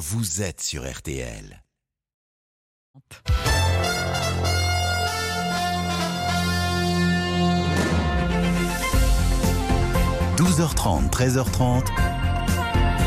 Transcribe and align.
vous 0.00 0.40
êtes 0.40 0.62
sur 0.62 0.90
RTL. 0.90 1.62
12h30, 10.38 11.10
13h30. 11.10 11.84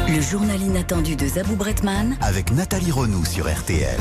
Le 0.08 0.21
journal 0.21 0.62
inattendu 0.62 1.16
de 1.16 1.26
Zabou 1.26 1.56
Bretman 1.56 2.16
avec 2.21 2.52
Nathalie 2.52 2.92
Renou 2.92 3.25
sur 3.25 3.52
RTL. 3.52 4.00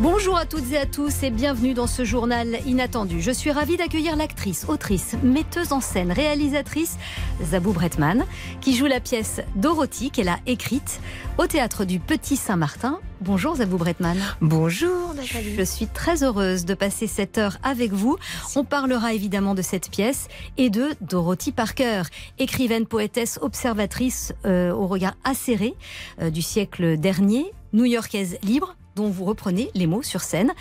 Bonjour 0.00 0.38
à 0.38 0.46
toutes 0.46 0.70
et 0.70 0.78
à 0.78 0.86
tous 0.86 1.24
et 1.24 1.30
bienvenue 1.30 1.74
dans 1.74 1.88
ce 1.88 2.04
journal 2.04 2.60
inattendu. 2.64 3.20
Je 3.20 3.32
suis 3.32 3.50
ravie 3.50 3.76
d'accueillir 3.76 4.14
l'actrice, 4.14 4.64
autrice, 4.68 5.16
metteuse 5.24 5.72
en 5.72 5.80
scène, 5.80 6.12
réalisatrice 6.12 6.98
Zabou 7.42 7.72
Bretman, 7.72 8.24
qui 8.60 8.76
joue 8.76 8.86
la 8.86 9.00
pièce 9.00 9.40
Dorothy 9.56 10.12
qu'elle 10.12 10.28
a 10.28 10.38
écrite 10.46 11.00
au 11.36 11.48
théâtre 11.48 11.84
du 11.84 11.98
Petit 11.98 12.36
Saint-Martin. 12.36 13.00
Bonjour 13.22 13.56
Zabou 13.56 13.76
Bretman. 13.76 14.16
Bonjour 14.40 15.14
Nathalie. 15.16 15.56
Je 15.56 15.64
suis 15.64 15.88
très 15.88 16.22
heureuse 16.22 16.64
de 16.64 16.74
passer 16.74 17.08
cette 17.08 17.36
heure 17.36 17.58
avec 17.64 17.92
vous. 17.92 18.18
On 18.54 18.62
parlera 18.62 19.14
évidemment 19.14 19.56
de 19.56 19.62
cette 19.62 19.90
pièce 19.90 20.28
et 20.58 20.70
de 20.70 20.90
Dorothy 21.00 21.50
Parker, 21.50 22.02
écrivaine, 22.38 22.86
poétesse, 22.86 23.40
observatrice 23.42 24.32
euh, 24.46 24.70
au 24.70 24.86
regard 24.86 25.14
acéré 25.24 25.74
euh, 26.20 26.30
du 26.30 26.40
siècle 26.40 26.96
dernier, 26.98 27.52
new-yorkaise 27.72 28.38
libre 28.44 28.76
dont 28.98 29.10
vous 29.10 29.24
reprenez 29.24 29.70
les 29.74 29.86
mots 29.86 30.02
sur 30.02 30.22
scène. 30.22 30.52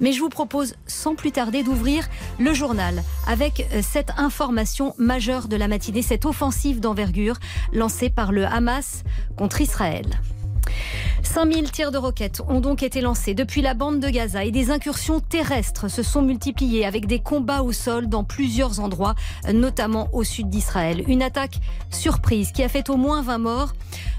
Mais 0.00 0.12
je 0.12 0.20
vous 0.20 0.28
propose 0.28 0.74
sans 0.86 1.14
plus 1.14 1.32
tarder 1.32 1.62
d'ouvrir 1.62 2.08
le 2.38 2.54
journal 2.54 3.02
avec 3.26 3.66
euh, 3.72 3.82
cette 3.82 4.12
information 4.16 4.94
majeure 4.96 5.48
de 5.48 5.56
la 5.56 5.68
matinée, 5.68 6.02
cette 6.02 6.24
offensive 6.24 6.80
d'envergure 6.80 7.38
lancée 7.72 8.08
par 8.08 8.32
le 8.32 8.46
Hamas 8.46 9.02
contre 9.36 9.60
Israël. 9.60 10.06
5000 11.22 11.70
tirs 11.70 11.92
de 11.92 11.98
roquettes 11.98 12.42
ont 12.48 12.60
donc 12.60 12.82
été 12.82 13.00
lancés 13.00 13.34
depuis 13.34 13.62
la 13.62 13.74
bande 13.74 14.00
de 14.00 14.08
Gaza 14.08 14.44
et 14.44 14.50
des 14.50 14.70
incursions 14.70 15.20
terrestres 15.20 15.88
se 15.88 16.02
sont 16.02 16.22
multipliées 16.22 16.84
avec 16.84 17.06
des 17.06 17.20
combats 17.20 17.62
au 17.62 17.72
sol 17.72 18.08
dans 18.08 18.24
plusieurs 18.24 18.80
endroits, 18.80 19.14
notamment 19.52 20.08
au 20.12 20.24
sud 20.24 20.48
d'Israël. 20.48 21.04
Une 21.06 21.22
attaque 21.22 21.60
surprise 21.90 22.52
qui 22.52 22.62
a 22.62 22.68
fait 22.68 22.90
au 22.90 22.96
moins 22.96 23.22
20 23.22 23.38
morts. 23.38 23.72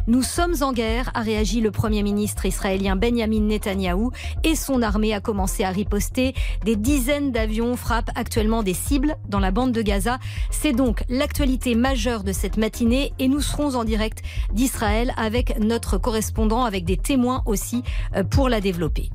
Nous 0.07 0.23
sommes 0.23 0.55
en 0.61 0.73
guerre, 0.73 1.11
a 1.13 1.21
réagi 1.21 1.61
le 1.61 1.69
Premier 1.69 2.01
ministre 2.01 2.45
israélien 2.47 2.95
Benjamin 2.95 3.41
Netanyahou 3.41 4.11
et 4.43 4.55
son 4.55 4.81
armée 4.81 5.13
a 5.13 5.19
commencé 5.19 5.63
à 5.63 5.69
riposter. 5.69 6.33
Des 6.65 6.75
dizaines 6.75 7.31
d'avions 7.31 7.75
frappent 7.75 8.09
actuellement 8.15 8.63
des 8.63 8.73
cibles 8.73 9.15
dans 9.29 9.39
la 9.39 9.51
bande 9.51 9.71
de 9.71 9.81
Gaza. 9.81 10.17
C'est 10.49 10.73
donc 10.73 11.03
l'actualité 11.07 11.75
majeure 11.75 12.23
de 12.23 12.31
cette 12.31 12.57
matinée 12.57 13.13
et 13.19 13.27
nous 13.27 13.41
serons 13.41 13.75
en 13.75 13.83
direct 13.83 14.23
d'Israël 14.53 15.13
avec 15.17 15.59
notre 15.59 15.99
correspondant, 15.99 16.30
avec 16.65 16.85
des 16.85 16.97
témoins 16.97 17.43
aussi 17.45 17.83
euh, 18.15 18.23
pour 18.23 18.49
la 18.49 18.61
développer. 18.61 19.09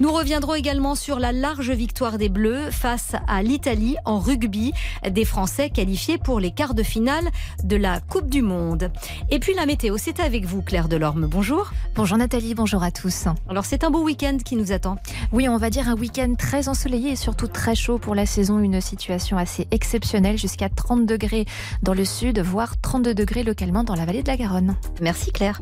Nous 0.00 0.12
reviendrons 0.12 0.54
également 0.54 0.94
sur 0.94 1.18
la 1.18 1.32
large 1.32 1.70
victoire 1.70 2.18
des 2.18 2.28
Bleus 2.28 2.70
face 2.70 3.14
à 3.26 3.42
l'Italie 3.42 3.96
en 4.04 4.18
rugby, 4.18 4.72
des 5.08 5.24
Français 5.24 5.70
qualifiés 5.70 6.18
pour 6.18 6.38
les 6.38 6.50
quarts 6.50 6.74
de 6.74 6.82
finale 6.82 7.24
de 7.64 7.76
la 7.76 8.00
Coupe 8.00 8.28
du 8.28 8.42
Monde. 8.42 8.90
Et 9.30 9.38
puis 9.38 9.54
la 9.54 9.64
météo, 9.64 9.96
c'est 9.98 10.20
avec 10.20 10.44
vous 10.44 10.60
Claire 10.60 10.88
Delorme. 10.88 11.26
Bonjour. 11.26 11.72
Bonjour 11.94 12.18
Nathalie, 12.18 12.54
bonjour 12.54 12.82
à 12.82 12.90
tous. 12.90 13.24
Alors 13.48 13.64
c'est 13.64 13.84
un 13.84 13.90
beau 13.90 14.02
week-end 14.02 14.36
qui 14.44 14.56
nous 14.56 14.70
attend. 14.70 14.96
Oui, 15.32 15.48
on 15.48 15.56
va 15.56 15.70
dire 15.70 15.88
un 15.88 15.96
week-end 15.96 16.34
très 16.36 16.68
ensoleillé 16.68 17.12
et 17.12 17.16
surtout 17.16 17.48
très 17.48 17.74
chaud 17.74 17.98
pour 17.98 18.14
la 18.14 18.26
saison. 18.26 18.58
Une 18.58 18.80
situation 18.82 19.38
assez 19.38 19.66
exceptionnelle, 19.70 20.36
jusqu'à 20.36 20.68
30 20.68 21.06
degrés 21.06 21.46
dans 21.82 21.94
le 21.94 22.04
sud, 22.04 22.40
voire 22.40 22.78
32 22.80 23.14
degrés 23.14 23.42
localement 23.44 23.82
dans 23.82 23.94
la 23.94 24.04
vallée 24.04 24.22
de 24.22 24.28
la 24.28 24.36
Garonne. 24.36 24.76
Merci 25.00 25.32
Claire. 25.32 25.58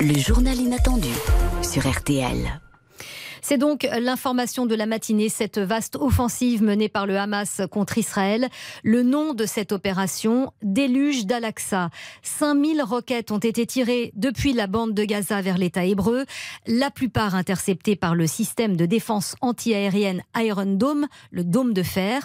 Le 0.00 0.18
journal 0.18 0.56
inattendu 0.56 1.08
sur 1.62 1.88
RTL. 1.88 2.60
C'est 3.46 3.58
donc 3.58 3.86
l'information 4.00 4.64
de 4.64 4.74
la 4.74 4.86
matinée, 4.86 5.28
cette 5.28 5.58
vaste 5.58 5.96
offensive 5.96 6.62
menée 6.62 6.88
par 6.88 7.06
le 7.06 7.18
Hamas 7.18 7.60
contre 7.70 7.98
Israël. 7.98 8.48
Le 8.82 9.02
nom 9.02 9.34
de 9.34 9.44
cette 9.44 9.70
opération, 9.70 10.54
déluge 10.62 11.26
d'Al-Aqsa. 11.26 11.90
5000 12.22 12.82
roquettes 12.82 13.32
ont 13.32 13.38
été 13.38 13.66
tirées 13.66 14.12
depuis 14.14 14.54
la 14.54 14.66
bande 14.66 14.94
de 14.94 15.04
Gaza 15.04 15.42
vers 15.42 15.58
l'État 15.58 15.84
hébreu, 15.84 16.24
la 16.66 16.90
plupart 16.90 17.34
interceptées 17.34 17.96
par 17.96 18.14
le 18.14 18.26
système 18.26 18.78
de 18.78 18.86
défense 18.86 19.36
antiaérienne 19.42 20.22
Iron 20.36 20.64
Dome, 20.64 21.06
le 21.30 21.44
dôme 21.44 21.74
de 21.74 21.82
fer. 21.82 22.22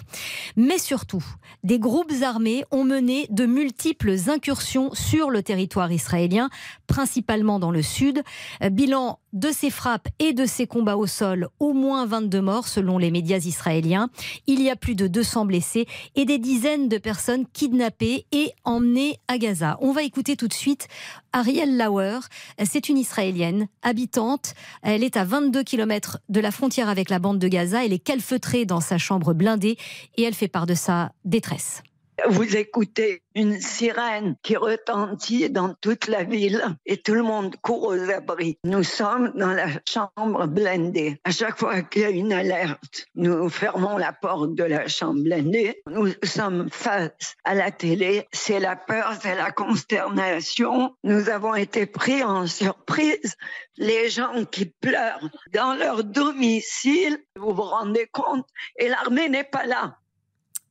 Mais 0.56 0.78
surtout, 0.78 1.22
des 1.64 1.78
groupes 1.78 2.14
armés 2.22 2.64
ont 2.70 2.84
mené 2.84 3.26
de 3.28 3.44
multiples 3.44 4.16
incursions 4.28 4.94
sur 4.94 5.28
le 5.28 5.42
territoire 5.42 5.92
israélien, 5.92 6.48
principalement 6.86 7.58
dans 7.58 7.72
le 7.72 7.82
sud. 7.82 8.22
Bilan 8.62 9.18
de 9.32 9.50
ces 9.50 9.70
frappes 9.70 10.08
et 10.18 10.32
de 10.32 10.46
ces 10.46 10.66
combats 10.66 10.96
au 10.96 11.06
sol, 11.06 11.48
au 11.58 11.72
moins 11.72 12.06
22 12.06 12.40
morts 12.40 12.68
selon 12.68 12.98
les 12.98 13.10
médias 13.10 13.38
israéliens. 13.38 14.08
Il 14.46 14.62
y 14.62 14.70
a 14.70 14.76
plus 14.76 14.94
de 14.94 15.06
200 15.06 15.46
blessés 15.46 15.86
et 16.14 16.24
des 16.24 16.38
dizaines 16.38 16.88
de 16.88 16.98
personnes 16.98 17.46
kidnappées 17.52 18.26
et 18.32 18.52
emmenées 18.64 19.18
à 19.28 19.38
Gaza. 19.38 19.78
On 19.80 19.92
va 19.92 20.02
écouter 20.02 20.36
tout 20.36 20.48
de 20.48 20.54
suite 20.54 20.88
Ariel 21.32 21.76
Lauer. 21.76 22.20
C'est 22.64 22.88
une 22.88 22.98
Israélienne 22.98 23.68
habitante. 23.82 24.54
Elle 24.82 25.04
est 25.04 25.16
à 25.16 25.24
22 25.24 25.62
km 25.62 26.18
de 26.28 26.40
la 26.40 26.50
frontière 26.50 26.88
avec 26.88 27.10
la 27.10 27.18
bande 27.18 27.38
de 27.38 27.48
Gaza. 27.48 27.84
Elle 27.84 27.92
est 27.92 27.98
calfeutrée 27.98 28.64
dans 28.64 28.80
sa 28.80 28.98
chambre 28.98 29.34
blindée 29.34 29.76
et 30.16 30.22
elle 30.22 30.34
fait 30.34 30.48
part 30.48 30.66
de 30.66 30.74
sa 30.74 31.12
détresse. 31.24 31.82
Vous 32.28 32.56
écoutez 32.56 33.22
une 33.34 33.60
sirène 33.60 34.36
qui 34.42 34.56
retentit 34.56 35.48
dans 35.50 35.74
toute 35.74 36.08
la 36.08 36.24
ville 36.24 36.64
et 36.84 36.96
tout 36.96 37.14
le 37.14 37.22
monde 37.22 37.56
court 37.62 37.84
aux 37.84 38.10
abris. 38.10 38.58
Nous 38.64 38.82
sommes 38.82 39.32
dans 39.36 39.52
la 39.52 39.68
chambre 39.88 40.46
blindée. 40.46 41.20
À 41.24 41.30
chaque 41.30 41.58
fois 41.58 41.82
qu'il 41.82 42.02
y 42.02 42.04
a 42.04 42.10
une 42.10 42.32
alerte, 42.32 43.06
nous 43.14 43.48
fermons 43.48 43.96
la 43.96 44.12
porte 44.12 44.54
de 44.54 44.64
la 44.64 44.88
chambre 44.88 45.22
blindée. 45.22 45.82
Nous 45.86 46.08
sommes 46.24 46.68
face 46.70 47.36
à 47.44 47.54
la 47.54 47.70
télé. 47.70 48.26
C'est 48.32 48.60
la 48.60 48.76
peur, 48.76 49.14
c'est 49.22 49.36
la 49.36 49.52
consternation. 49.52 50.94
Nous 51.04 51.28
avons 51.28 51.54
été 51.54 51.86
pris 51.86 52.22
en 52.24 52.46
surprise. 52.46 53.36
Les 53.76 54.10
gens 54.10 54.44
qui 54.44 54.66
pleurent 54.66 55.30
dans 55.52 55.74
leur 55.74 56.04
domicile, 56.04 57.18
vous 57.36 57.54
vous 57.54 57.62
rendez 57.62 58.08
compte, 58.12 58.46
et 58.78 58.88
l'armée 58.88 59.28
n'est 59.28 59.44
pas 59.44 59.64
là. 59.64 59.99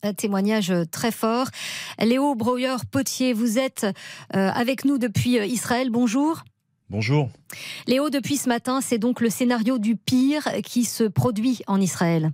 Un 0.02 0.14
témoignage 0.14 0.74
très 0.92 1.12
fort. 1.12 1.48
Léo 2.00 2.34
Brouilleur-Potier, 2.34 3.34
vous 3.34 3.60
êtes 3.60 3.86
euh, 4.36 4.50
avec 4.50 4.86
nous 4.86 4.98
depuis 4.98 5.38
euh, 5.38 5.46
Israël. 5.46 5.90
Bonjour. 5.90 6.44
Bonjour. 6.90 7.30
Léo, 7.86 8.10
depuis 8.10 8.38
ce 8.38 8.48
matin, 8.48 8.80
c'est 8.82 8.98
donc 8.98 9.20
le 9.20 9.30
scénario 9.30 9.78
du 9.78 9.98
pire 9.98 10.48
qui 10.64 10.86
se 10.86 11.04
produit 11.04 11.62
en 11.68 11.82
Israël. 11.82 12.32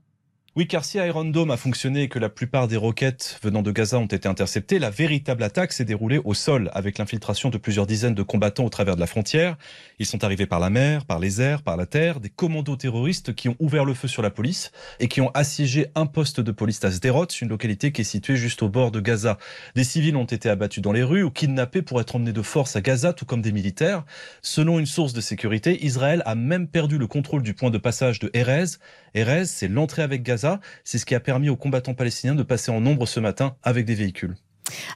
Oui, 0.58 0.68
car 0.68 0.86
si 0.86 0.98
Iron 1.00 1.26
Dome 1.26 1.52
a 1.52 1.58
fonctionné 1.58 2.04
et 2.04 2.08
que 2.08 2.18
la 2.18 2.30
plupart 2.30 2.70
des 2.70 2.78
roquettes 2.78 3.42
venant 3.44 3.62
de 3.62 3.74
Gaza 3.74 4.00
ont 4.00 4.06
été 4.06 4.26
interceptées, 4.30 4.80
la 4.80 4.90
véritable 4.90 5.44
attaque 5.44 5.74
s'est 5.74 5.84
déroulée 5.84 6.22
au 6.24 6.34
sol, 6.34 6.72
avec 6.74 6.98
l'infiltration 6.98 7.50
de 7.50 7.58
plusieurs 7.58 7.86
dizaines 7.86 8.14
de 8.14 8.24
combattants 8.24 8.64
au 8.64 8.70
travers 8.70 8.96
de 8.96 9.02
la 9.02 9.06
frontière. 9.06 9.58
Ils 10.00 10.06
sont 10.06 10.24
arrivés 10.24 10.46
par 10.46 10.62
la 10.62 10.70
mer, 10.70 11.04
par 11.04 11.20
les 11.20 11.42
airs, 11.42 11.62
par 11.62 11.76
la 11.76 11.86
terre, 11.86 12.22
des 12.22 12.30
commandos 12.30 12.78
terroristes 12.78 13.36
qui 13.36 13.50
ont 13.50 13.58
ouvert 13.60 13.84
le 13.84 13.94
feu 13.94 14.08
sur 14.08 14.22
la 14.22 14.30
police 14.30 14.72
et 15.02 15.10
qui 15.10 15.20
ont 15.20 15.30
assiégé 15.34 15.88
un 15.94 16.06
poste 16.06 16.40
de 16.40 16.54
police 16.54 16.82
à 16.86 16.90
Sderot, 16.92 17.26
une 17.26 17.50
localité 17.50 17.92
qui 17.92 18.00
est 18.00 18.06
située 18.06 18.38
juste 18.38 18.64
au 18.64 18.70
bord 18.70 18.92
de 18.92 19.02
Gaza. 19.02 19.38
Des 19.76 19.84
civils 19.84 20.16
ont 20.16 20.24
été 20.24 20.50
abattus 20.50 20.82
dans 20.82 20.94
les 20.94 21.04
rues 21.04 21.24
ou 21.24 21.32
kidnappés 21.32 21.82
pour 21.82 22.00
être 22.00 22.16
emmenés 22.16 22.32
de 22.32 22.42
force 22.42 22.78
à 22.78 22.82
Gaza, 22.82 23.12
tout 23.12 23.26
comme 23.26 23.42
des 23.42 23.52
militaires. 23.52 24.06
Selon 24.42 24.80
une 24.80 24.86
source 24.86 25.12
de 25.12 25.20
sécurité, 25.20 25.86
Israël 25.86 26.24
a 26.26 26.34
même 26.34 26.70
perdu 26.70 26.98
le 26.98 27.08
contrôle 27.08 27.44
du 27.44 27.54
point 27.54 27.72
de 27.72 27.78
passage 27.78 28.20
de 28.20 28.32
Erez. 28.34 28.78
Erez, 29.16 29.46
c'est 29.46 29.68
l'entrée 29.68 30.04
avec 30.04 30.22
Gaza 30.22 30.60
c'est 30.84 30.98
ce 30.98 31.06
qui 31.06 31.16
a 31.16 31.20
permis 31.20 31.50
aux 31.50 31.56
combattants 31.56 31.94
palestiniens 31.94 32.36
de 32.36 32.44
passer 32.44 32.70
en 32.70 32.82
nombre 32.82 33.08
ce 33.08 33.20
matin 33.20 33.56
avec 33.64 33.86
des 33.86 33.96
véhicules. 33.96 34.36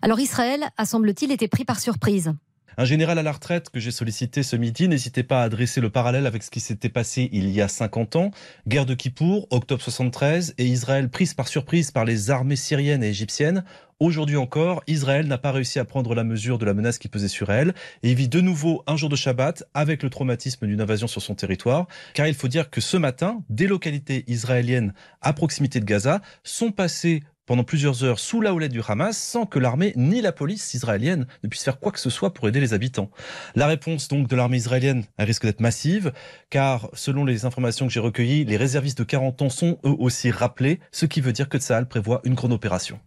Alors 0.02 0.20
Israël 0.20 0.66
a, 0.78 0.86
semble-t-il, 0.86 1.32
été 1.32 1.48
pris 1.48 1.66
par 1.66 1.80
surprise. 1.80 2.34
Un 2.78 2.86
général 2.86 3.20
à 3.20 3.24
la 3.24 3.32
retraite 3.32 3.70
que 3.70 3.80
j'ai 3.80 3.92
sollicité 3.92 4.42
ce 4.44 4.56
midi 4.56 4.88
n'hésitait 4.88 5.24
pas 5.24 5.44
à 5.44 5.50
dresser 5.50 5.82
le 5.82 5.90
parallèle 5.90 6.26
avec 6.26 6.44
ce 6.44 6.50
qui 6.50 6.60
s'était 6.60 6.90
passé 6.90 7.30
il 7.34 7.50
y 7.50 7.62
a 7.62 7.68
50 7.68 8.16
ans, 8.16 8.32
guerre 8.68 8.86
de 8.86 8.94
Kippour, 8.94 9.48
octobre 9.50 9.82
73, 9.82 10.56
et 10.58 10.66
Israël 10.66 11.10
prise 11.10 11.34
par 11.34 11.48
surprise 11.48 11.92
par 11.92 12.06
les 12.06 12.32
armées 12.32 12.56
syriennes 12.56 13.04
et 13.04 13.10
égyptiennes. 13.10 13.66
Aujourd'hui 14.02 14.38
encore, 14.38 14.82
Israël 14.88 15.28
n'a 15.28 15.38
pas 15.38 15.52
réussi 15.52 15.78
à 15.78 15.84
prendre 15.84 16.16
la 16.16 16.24
mesure 16.24 16.58
de 16.58 16.64
la 16.66 16.74
menace 16.74 17.00
qui 17.00 17.10
pesait 17.10 17.28
sur 17.28 17.52
elle 17.52 17.74
et 18.02 18.14
vit 18.14 18.30
de 18.30 18.40
nouveau 18.40 18.82
un 18.88 18.96
jour 18.96 19.10
de 19.10 19.18
Shabbat 19.18 19.66
avec 19.74 20.04
le 20.04 20.10
traumatisme 20.10 20.68
d'une 20.68 20.80
invasion 20.80 21.08
sur 21.08 21.22
son 21.22 21.36
territoire. 21.36 21.86
Car 22.14 22.26
il 22.26 22.34
faut 22.34 22.48
dire 22.48 22.70
que 22.70 22.80
ce 22.80 22.96
matin, 22.96 23.44
des 23.50 23.68
localités 23.68 24.24
israéliennes 24.28 24.94
à 25.20 25.34
proximité 25.34 25.82
de 25.82 25.86
Gaza 25.86 26.22
sont 26.46 26.72
passées 26.72 27.24
pendant 27.46 27.66
plusieurs 27.66 28.06
heures 28.06 28.20
sous 28.20 28.40
la 28.40 28.54
houlette 28.54 28.72
du 28.72 28.82
Hamas 28.88 29.18
sans 29.18 29.46
que 29.46 29.60
l'armée 29.60 29.92
ni 29.98 30.22
la 30.22 30.32
police 30.32 30.74
israélienne 30.76 31.28
ne 31.44 31.50
puissent 31.50 31.66
faire 31.66 31.82
quoi 31.82 31.92
que 31.92 32.00
ce 32.00 32.10
soit 32.10 32.34
pour 32.34 32.48
aider 32.48 32.62
les 32.62 32.74
habitants. 32.74 33.12
La 33.56 33.68
réponse 33.68 34.08
donc 34.08 34.30
de 34.30 34.36
l'armée 34.38 34.56
israélienne 34.56 35.04
risque 35.18 35.44
d'être 35.46 35.60
massive 35.60 36.14
car 36.50 36.90
selon 36.94 37.26
les 37.26 37.44
informations 37.44 37.86
que 37.86 37.92
j'ai 37.92 38.00
recueillies, 38.00 38.46
les 38.46 38.56
réservistes 38.56 39.00
de 39.00 39.04
40 39.04 39.42
ans 39.42 39.50
sont 39.50 39.78
eux 39.84 39.96
aussi 40.00 40.32
rappelés, 40.32 40.80
ce 40.94 41.06
qui 41.06 41.20
veut 41.20 41.34
dire 41.34 41.50
que 41.50 41.58
Tsahal 41.58 41.86
prévoit 41.86 42.22
une 42.24 42.36
grande 42.36 42.54
opération. 42.54 42.98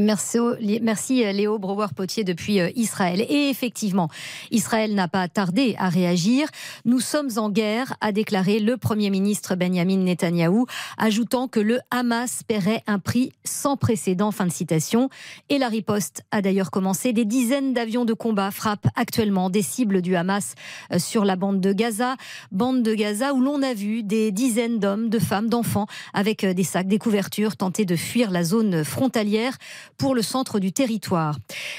Merci, 0.00 0.38
merci 0.82 1.24
Léo 1.32 1.58
Brouwer-Potier 1.58 2.22
depuis 2.22 2.60
euh, 2.60 2.70
Israël. 2.74 3.24
Et 3.30 3.48
effectivement, 3.48 4.08
Israël 4.50 4.94
n'a 4.94 5.08
pas 5.08 5.26
tardé 5.28 5.74
à 5.78 5.88
réagir. 5.88 6.48
Nous 6.84 7.00
sommes 7.00 7.30
en 7.36 7.48
guerre, 7.50 7.94
a 8.00 8.12
déclaré 8.12 8.58
le 8.58 8.76
Premier 8.76 9.08
ministre 9.08 9.54
Benjamin 9.54 9.96
Netanyahou, 9.98 10.66
ajoutant 10.98 11.48
que 11.48 11.60
le 11.60 11.78
Hamas 11.90 12.42
paierait 12.42 12.82
un 12.86 12.98
prix 12.98 13.32
sans 13.44 13.76
précédent. 13.76 14.32
Fin 14.32 14.46
de 14.46 14.52
citation. 14.52 15.08
Et 15.48 15.58
la 15.58 15.68
riposte 15.68 16.24
a 16.30 16.42
d'ailleurs 16.42 16.70
commencé. 16.70 17.12
Des 17.12 17.24
dizaines 17.24 17.72
d'avions 17.72 18.04
de 18.04 18.12
combat 18.12 18.50
frappent 18.50 18.88
actuellement 18.96 19.48
des 19.48 19.62
cibles 19.62 20.02
du 20.02 20.14
Hamas 20.14 20.54
euh, 20.92 20.98
sur 20.98 21.24
la 21.24 21.36
bande 21.36 21.60
de 21.60 21.72
Gaza. 21.72 22.16
Bande 22.52 22.82
de 22.82 22.94
Gaza 22.94 23.32
où 23.32 23.40
l'on 23.40 23.62
a 23.62 23.72
vu 23.72 24.02
des 24.02 24.30
dizaines 24.30 24.78
d'hommes, 24.78 25.08
de 25.08 25.18
femmes, 25.18 25.48
d'enfants 25.48 25.86
avec 26.12 26.44
euh, 26.44 26.52
des 26.52 26.64
sacs, 26.64 26.88
des 26.88 26.98
couvertures 26.98 27.56
tenter 27.56 27.84
de 27.84 27.96
fuir 27.96 28.30
la 28.30 28.44
zone 28.44 28.84
frontalière 28.84 29.56
pour 29.98 30.14
le 30.14 30.22
centre 30.22 30.58
du 30.58 30.72
territoire. 30.72 31.36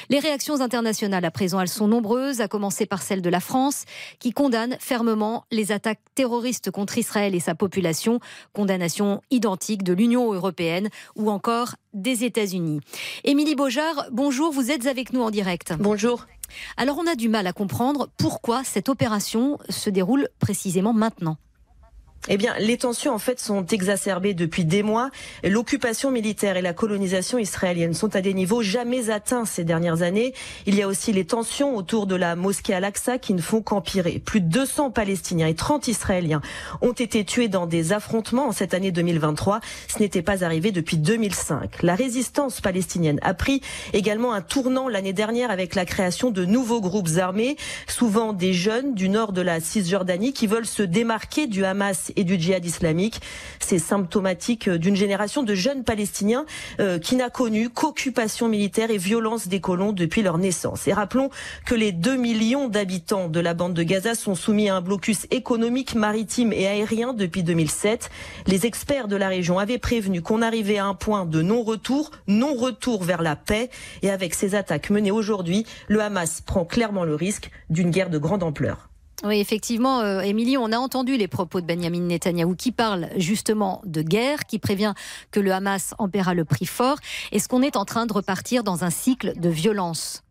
Les 0.09 0.19
réactions 0.19 0.61
internationales 0.61 1.25
à 1.25 1.31
présent, 1.31 1.59
elles 1.59 1.67
sont 1.67 1.87
nombreuses, 1.87 2.41
à 2.41 2.47
commencer 2.47 2.85
par 2.85 3.01
celle 3.01 3.21
de 3.21 3.29
la 3.29 3.39
France, 3.39 3.85
qui 4.19 4.31
condamne 4.31 4.77
fermement 4.79 5.45
les 5.51 5.71
attaques 5.71 6.01
terroristes 6.15 6.71
contre 6.71 6.97
Israël 6.97 7.35
et 7.35 7.39
sa 7.39 7.55
population, 7.55 8.19
condamnation 8.53 9.21
identique 9.31 9.83
de 9.83 9.93
l'Union 9.93 10.33
européenne 10.33 10.89
ou 11.15 11.29
encore 11.29 11.75
des 11.93 12.23
États-Unis. 12.23 12.81
Émilie 13.23 13.55
Beaujard, 13.55 14.07
bonjour, 14.11 14.51
vous 14.51 14.71
êtes 14.71 14.85
avec 14.85 15.13
nous 15.13 15.21
en 15.21 15.31
direct. 15.31 15.73
Bonjour. 15.79 16.25
Alors 16.77 16.97
on 16.97 17.07
a 17.07 17.15
du 17.15 17.29
mal 17.29 17.47
à 17.47 17.53
comprendre 17.53 18.09
pourquoi 18.17 18.63
cette 18.63 18.89
opération 18.89 19.57
se 19.69 19.89
déroule 19.89 20.27
précisément 20.39 20.93
maintenant. 20.93 21.37
Eh 22.29 22.37
bien, 22.37 22.53
les 22.59 22.77
tensions 22.77 23.13
en 23.13 23.19
fait 23.19 23.39
sont 23.39 23.65
exacerbées 23.65 24.33
depuis 24.33 24.65
des 24.65 24.83
mois. 24.83 25.09
L'occupation 25.43 26.11
militaire 26.11 26.57
et 26.57 26.61
la 26.61 26.73
colonisation 26.73 27.37
israélienne 27.37 27.93
sont 27.93 28.15
à 28.17 28.21
des 28.21 28.33
niveaux 28.33 28.61
jamais 28.61 29.09
atteints 29.09 29.45
ces 29.45 29.63
dernières 29.63 30.01
années. 30.01 30.33
Il 30.65 30.75
y 30.75 30.81
a 30.81 30.87
aussi 30.87 31.13
les 31.13 31.25
tensions 31.25 31.75
autour 31.77 32.05
de 32.05 32.15
la 32.15 32.35
mosquée 32.35 32.73
Al-Aqsa 32.73 33.17
qui 33.17 33.33
ne 33.33 33.41
font 33.41 33.61
qu'empirer. 33.61 34.19
Plus 34.19 34.41
de 34.41 34.47
200 34.47 34.91
Palestiniens 34.91 35.47
et 35.47 35.55
30 35.55 35.87
Israéliens 35.87 36.41
ont 36.81 36.91
été 36.91 37.23
tués 37.23 37.47
dans 37.47 37.65
des 37.65 37.93
affrontements 37.93 38.47
en 38.47 38.51
cette 38.51 38.73
année 38.73 38.91
2023. 38.91 39.61
Ce 39.87 39.99
n'était 39.99 40.21
pas 40.21 40.43
arrivé 40.43 40.71
depuis 40.71 40.97
2005. 40.97 41.81
La 41.81 41.95
résistance 41.95 42.59
palestinienne 42.59 43.19
a 43.21 43.33
pris 43.33 43.61
également 43.93 44.33
un 44.33 44.41
tournant 44.41 44.89
l'année 44.89 45.13
dernière 45.13 45.49
avec 45.49 45.75
la 45.75 45.85
création 45.85 46.31
de 46.31 46.43
nouveaux 46.43 46.81
groupes 46.81 47.17
armés, 47.19 47.55
souvent 47.87 48.33
des 48.33 48.51
jeunes 48.51 48.95
du 48.95 49.07
nord 49.07 49.31
de 49.31 49.41
la 49.41 49.61
Cisjordanie 49.61 50.33
qui 50.33 50.47
veulent 50.47 50.65
se 50.65 50.83
démarquer 50.83 51.47
du 51.47 51.63
Hamas 51.63 52.06
et 52.15 52.23
du 52.23 52.39
djihad 52.39 52.65
islamique. 52.65 53.21
C'est 53.59 53.79
symptomatique 53.79 54.69
d'une 54.69 54.95
génération 54.95 55.43
de 55.43 55.55
jeunes 55.55 55.83
Palestiniens 55.83 56.45
euh, 56.79 56.99
qui 56.99 57.15
n'a 57.15 57.29
connu 57.29 57.69
qu'occupation 57.69 58.47
militaire 58.47 58.91
et 58.91 58.97
violence 58.97 59.47
des 59.47 59.59
colons 59.59 59.91
depuis 59.91 60.21
leur 60.21 60.37
naissance. 60.37 60.87
Et 60.87 60.93
rappelons 60.93 61.29
que 61.65 61.75
les 61.75 61.91
2 61.91 62.15
millions 62.15 62.67
d'habitants 62.67 63.29
de 63.29 63.39
la 63.39 63.53
bande 63.53 63.73
de 63.73 63.83
Gaza 63.83 64.15
sont 64.15 64.35
soumis 64.35 64.69
à 64.69 64.75
un 64.75 64.81
blocus 64.81 65.27
économique, 65.31 65.95
maritime 65.95 66.53
et 66.53 66.67
aérien 66.67 67.13
depuis 67.13 67.43
2007. 67.43 68.09
Les 68.45 68.65
experts 68.65 69.07
de 69.07 69.15
la 69.15 69.27
région 69.27 69.59
avaient 69.59 69.77
prévenu 69.77 70.21
qu'on 70.21 70.41
arrivait 70.41 70.77
à 70.77 70.85
un 70.85 70.95
point 70.95 71.25
de 71.25 71.41
non-retour, 71.41 72.11
non-retour 72.27 73.03
vers 73.03 73.21
la 73.21 73.35
paix. 73.35 73.69
Et 74.01 74.09
avec 74.09 74.33
ces 74.33 74.55
attaques 74.55 74.89
menées 74.89 75.11
aujourd'hui, 75.11 75.65
le 75.87 76.01
Hamas 76.01 76.41
prend 76.41 76.65
clairement 76.65 77.03
le 77.03 77.15
risque 77.15 77.49
d'une 77.69 77.91
guerre 77.91 78.09
de 78.09 78.17
grande 78.17 78.43
ampleur. 78.43 78.86
Oui, 79.23 79.39
effectivement, 79.39 80.01
euh, 80.01 80.21
Émilie, 80.21 80.57
on 80.57 80.71
a 80.71 80.77
entendu 80.77 81.17
les 81.17 81.27
propos 81.27 81.59
de 81.59 81.65
Benjamin 81.65 82.01
Netanyahou 82.01 82.55
qui 82.55 82.71
parle 82.71 83.09
justement 83.17 83.81
de 83.83 84.03
guerre, 84.03 84.45
qui 84.45 84.59
prévient 84.59 84.93
que 85.31 85.39
le 85.39 85.51
Hamas 85.51 85.95
en 85.97 86.07
paiera 86.07 86.35
le 86.35 86.45
prix 86.45 86.67
fort. 86.67 86.97
Est-ce 87.31 87.49
qu'on 87.49 87.63
est 87.63 87.77
en 87.77 87.85
train 87.85 88.05
de 88.05 88.13
repartir 88.13 88.63
dans 88.63 88.83
un 88.83 88.91
cycle 88.91 89.33
de 89.39 89.49
violence? 89.49 90.23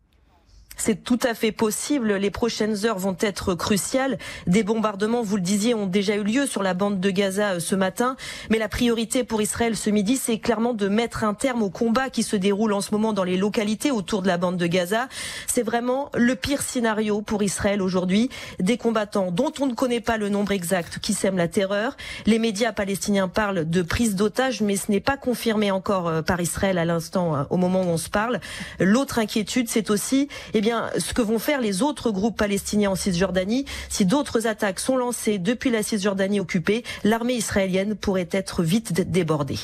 C'est 0.77 1.03
tout 1.03 1.19
à 1.23 1.33
fait 1.33 1.51
possible. 1.51 2.13
Les 2.13 2.31
prochaines 2.31 2.85
heures 2.85 2.99
vont 2.99 3.17
être 3.19 3.55
cruciales. 3.55 4.17
Des 4.45 4.63
bombardements, 4.63 5.23
vous 5.23 5.35
le 5.35 5.41
disiez, 5.41 5.73
ont 5.73 5.87
déjà 5.87 6.15
eu 6.15 6.23
lieu 6.23 6.45
sur 6.45 6.63
la 6.63 6.73
bande 6.73 6.99
de 6.99 7.09
Gaza 7.09 7.53
euh, 7.53 7.59
ce 7.59 7.75
matin. 7.75 8.15
Mais 8.49 8.59
la 8.59 8.69
priorité 8.69 9.23
pour 9.23 9.41
Israël 9.41 9.75
ce 9.75 9.89
midi, 9.89 10.17
c'est 10.17 10.39
clairement 10.39 10.73
de 10.73 10.87
mettre 10.87 11.23
un 11.23 11.33
terme 11.33 11.63
au 11.63 11.69
combat 11.69 12.09
qui 12.09 12.23
se 12.23 12.35
déroule 12.35 12.73
en 12.73 12.81
ce 12.81 12.91
moment 12.91 13.13
dans 13.13 13.23
les 13.23 13.37
localités 13.37 13.91
autour 13.91 14.21
de 14.21 14.27
la 14.27 14.37
bande 14.37 14.57
de 14.57 14.67
Gaza. 14.67 15.09
C'est 15.47 15.63
vraiment 15.63 16.11
le 16.15 16.35
pire 16.35 16.61
scénario 16.61 17.21
pour 17.21 17.43
Israël 17.43 17.81
aujourd'hui. 17.81 18.29
Des 18.59 18.77
combattants 18.77 19.31
dont 19.31 19.51
on 19.59 19.65
ne 19.65 19.73
connaît 19.73 20.01
pas 20.01 20.17
le 20.17 20.29
nombre 20.29 20.51
exact 20.51 20.99
qui 20.99 21.13
sèment 21.13 21.37
la 21.37 21.47
terreur. 21.47 21.97
Les 22.25 22.39
médias 22.39 22.71
palestiniens 22.71 23.27
parlent 23.27 23.67
de 23.69 23.81
prise 23.81 24.15
d'otages, 24.15 24.61
mais 24.61 24.75
ce 24.75 24.91
n'est 24.91 24.99
pas 24.99 25.17
confirmé 25.17 25.71
encore 25.71 26.07
euh, 26.07 26.21
par 26.21 26.39
Israël 26.39 26.77
à 26.77 26.85
l'instant, 26.85 27.35
euh, 27.35 27.43
au 27.49 27.57
moment 27.57 27.81
où 27.81 27.87
on 27.87 27.97
se 27.97 28.09
parle. 28.09 28.39
L'autre 28.79 29.19
inquiétude, 29.19 29.67
c'est 29.69 29.89
aussi, 29.89 30.27
eh 30.53 30.61
ce 30.97 31.13
que 31.13 31.21
vont 31.21 31.39
faire 31.39 31.61
les 31.61 31.81
autres 31.81 32.11
groupes 32.11 32.37
palestiniens 32.37 32.91
en 32.91 32.95
Cisjordanie. 32.95 33.65
Si 33.89 34.05
d'autres 34.05 34.47
attaques 34.47 34.79
sont 34.79 34.97
lancées 34.97 35.37
depuis 35.39 35.69
la 35.69 35.83
Cisjordanie 35.83 36.39
occupée, 36.39 36.83
l'armée 37.03 37.35
israélienne 37.35 37.95
pourrait 37.95 38.29
être 38.31 38.63
vite 38.63 38.93
débordée. 39.09 39.59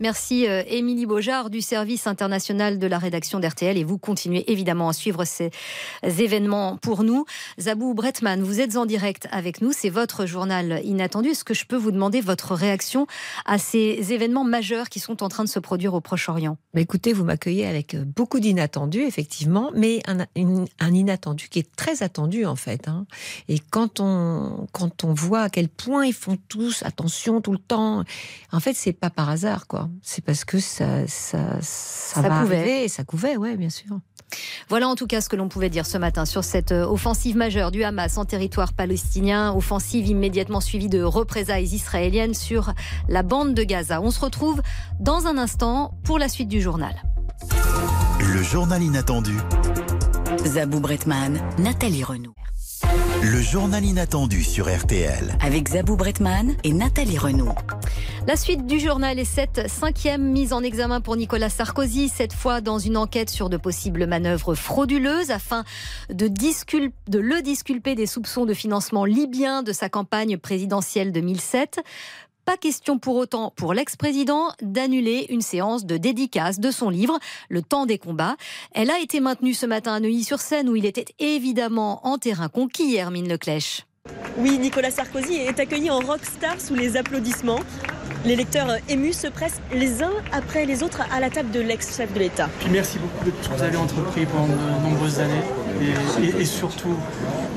Merci 0.00 0.46
euh, 0.46 0.62
Émilie 0.68 1.06
Beaujard 1.06 1.50
du 1.50 1.60
service 1.60 2.06
international 2.06 2.78
de 2.78 2.86
la 2.86 2.98
rédaction 2.98 3.40
d'RTL 3.40 3.76
et 3.76 3.82
vous 3.82 3.98
continuez 3.98 4.50
évidemment 4.50 4.88
à 4.88 4.92
suivre 4.92 5.24
ces 5.24 5.50
événements 6.04 6.76
pour 6.76 7.02
nous. 7.02 7.24
Zabou 7.58 7.94
Bretman, 7.94 8.40
vous 8.40 8.60
êtes 8.60 8.76
en 8.76 8.86
direct 8.86 9.26
avec 9.32 9.60
nous, 9.60 9.72
c'est 9.72 9.88
votre 9.88 10.24
journal 10.24 10.80
inattendu. 10.84 11.30
Est-ce 11.30 11.42
que 11.42 11.54
je 11.54 11.66
peux 11.66 11.76
vous 11.76 11.90
demander 11.90 12.20
votre 12.20 12.54
réaction 12.54 13.08
à 13.44 13.58
ces 13.58 14.12
événements 14.12 14.44
majeurs 14.44 14.88
qui 14.88 15.00
sont 15.00 15.24
en 15.24 15.28
train 15.28 15.42
de 15.42 15.48
se 15.48 15.58
produire 15.58 15.94
au 15.94 16.00
Proche-Orient? 16.00 16.58
Écoutez, 16.76 17.12
vous 17.12 17.24
m'accueillez 17.24 17.66
avec 17.66 17.94
euh, 17.94 18.04
beaucoup 18.04 18.38
d'inattendus, 18.38 19.02
effectivement, 19.02 19.72
mais 19.74 20.00
un, 20.06 20.20
un, 20.20 20.94
inattendu 20.94 21.48
qui 21.48 21.58
est 21.58 21.74
très 21.74 22.04
attendu 22.04 22.46
en 22.46 22.56
fait. 22.56 22.86
Hein. 22.86 23.06
Et 23.48 23.58
quand 23.58 23.98
on, 23.98 24.68
quand 24.70 25.02
on 25.02 25.12
voit 25.12 25.42
à 25.42 25.48
quel 25.48 25.68
point 25.68 26.06
ils 26.06 26.14
font 26.14 26.38
tous 26.48 26.84
attention 26.84 27.40
tout 27.40 27.52
le 27.52 27.58
temps, 27.58 28.04
en 28.52 28.60
fait, 28.60 28.74
c'est 28.74 28.92
pas 28.92 29.10
par 29.10 29.28
hasard 29.28 29.66
quoi. 29.66 29.87
C'est 30.02 30.24
parce 30.24 30.44
que 30.44 30.58
ça, 30.58 31.06
ça, 31.06 31.58
ça, 31.60 32.22
va 32.22 32.40
arriver 32.40 32.84
et 32.84 32.88
ça 32.88 33.04
couvait, 33.04 33.36
ouais, 33.36 33.56
bien 33.56 33.70
sûr. 33.70 33.98
Voilà 34.68 34.88
en 34.88 34.94
tout 34.94 35.06
cas 35.06 35.20
ce 35.20 35.28
que 35.28 35.36
l'on 35.36 35.48
pouvait 35.48 35.70
dire 35.70 35.86
ce 35.86 35.96
matin 35.96 36.26
sur 36.26 36.44
cette 36.44 36.72
euh, 36.72 36.86
offensive 36.86 37.36
majeure 37.36 37.70
du 37.70 37.82
Hamas 37.82 38.18
en 38.18 38.24
territoire 38.24 38.72
palestinien, 38.72 39.52
offensive 39.54 40.06
immédiatement 40.06 40.60
suivie 40.60 40.88
de 40.88 41.02
représailles 41.02 41.74
israéliennes 41.74 42.34
sur 42.34 42.74
la 43.08 43.22
bande 43.22 43.54
de 43.54 43.62
Gaza. 43.62 44.00
On 44.02 44.10
se 44.10 44.20
retrouve 44.20 44.60
dans 45.00 45.26
un 45.26 45.38
instant 45.38 45.94
pour 46.04 46.18
la 46.18 46.28
suite 46.28 46.48
du 46.48 46.60
journal. 46.60 46.94
Le 48.20 48.42
journal 48.42 48.82
inattendu. 48.82 49.36
Zabou 50.44 50.80
Bretman, 50.80 51.40
Nathalie 51.58 52.04
Renaud. 52.04 52.34
Le 53.22 53.40
journal 53.40 53.84
inattendu 53.84 54.42
sur 54.42 54.74
RTL. 54.74 55.36
Avec 55.40 55.68
Zabou 55.68 55.96
Bretman 55.96 56.54
et 56.64 56.72
Nathalie 56.72 57.18
Renaud. 57.18 57.52
La 58.26 58.36
suite 58.36 58.66
du 58.66 58.78
journal 58.78 59.18
est 59.18 59.24
cette 59.24 59.68
cinquième 59.68 60.22
mise 60.22 60.52
en 60.52 60.62
examen 60.62 61.00
pour 61.00 61.16
Nicolas 61.16 61.48
Sarkozy, 61.48 62.08
cette 62.08 62.32
fois 62.32 62.60
dans 62.60 62.78
une 62.78 62.96
enquête 62.96 63.30
sur 63.30 63.48
de 63.48 63.56
possibles 63.56 64.06
manœuvres 64.06 64.54
frauduleuses 64.54 65.30
afin 65.30 65.64
de, 66.10 66.28
de 66.28 67.18
le 67.18 67.42
disculper 67.42 67.94
des 67.94 68.06
soupçons 68.06 68.46
de 68.46 68.54
financement 68.54 69.04
libyen 69.04 69.62
de 69.62 69.72
sa 69.72 69.88
campagne 69.88 70.36
présidentielle 70.36 71.12
2007. 71.12 71.80
Pas 72.48 72.56
question 72.56 72.98
pour 72.98 73.16
autant 73.16 73.52
pour 73.56 73.74
l'ex-président 73.74 74.52
d'annuler 74.62 75.26
une 75.28 75.42
séance 75.42 75.84
de 75.84 75.98
dédicace 75.98 76.60
de 76.60 76.70
son 76.70 76.88
livre, 76.88 77.18
Le 77.50 77.60
temps 77.60 77.84
des 77.84 77.98
combats. 77.98 78.36
Elle 78.72 78.90
a 78.90 78.98
été 79.00 79.20
maintenue 79.20 79.52
ce 79.52 79.66
matin 79.66 79.92
à 79.92 80.00
Neuilly-sur-Seine 80.00 80.70
où 80.70 80.74
il 80.74 80.86
était 80.86 81.04
évidemment 81.18 82.00
en 82.06 82.16
terrain 82.16 82.48
conquis, 82.48 82.96
Hermine 82.96 83.28
Leclèche. 83.28 83.84
Oui, 84.38 84.56
Nicolas 84.56 84.90
Sarkozy 84.90 85.34
est 85.34 85.60
accueilli 85.60 85.90
en 85.90 86.00
rockstar 86.00 86.58
sous 86.58 86.74
les 86.74 86.96
applaudissements. 86.96 87.60
Les 88.24 88.34
lecteurs 88.34 88.78
émus 88.88 89.12
se 89.12 89.26
pressent 89.26 89.60
les 89.74 90.02
uns 90.02 90.14
après 90.32 90.64
les 90.64 90.82
autres 90.82 91.02
à 91.12 91.20
la 91.20 91.28
table 91.28 91.50
de 91.50 91.60
l'ex-chef 91.60 92.14
de 92.14 92.18
l'État. 92.18 92.48
merci 92.70 92.98
beaucoup 92.98 93.26
de 93.26 93.30
tout 93.30 93.42
ce 93.42 93.48
que 93.50 93.54
vous 93.56 93.62
avez 93.62 93.76
entrepris 93.76 94.24
pendant 94.24 94.46
de 94.46 94.88
nombreuses 94.88 95.20
années 95.20 95.42
et, 96.38 96.44
surtout 96.44 96.96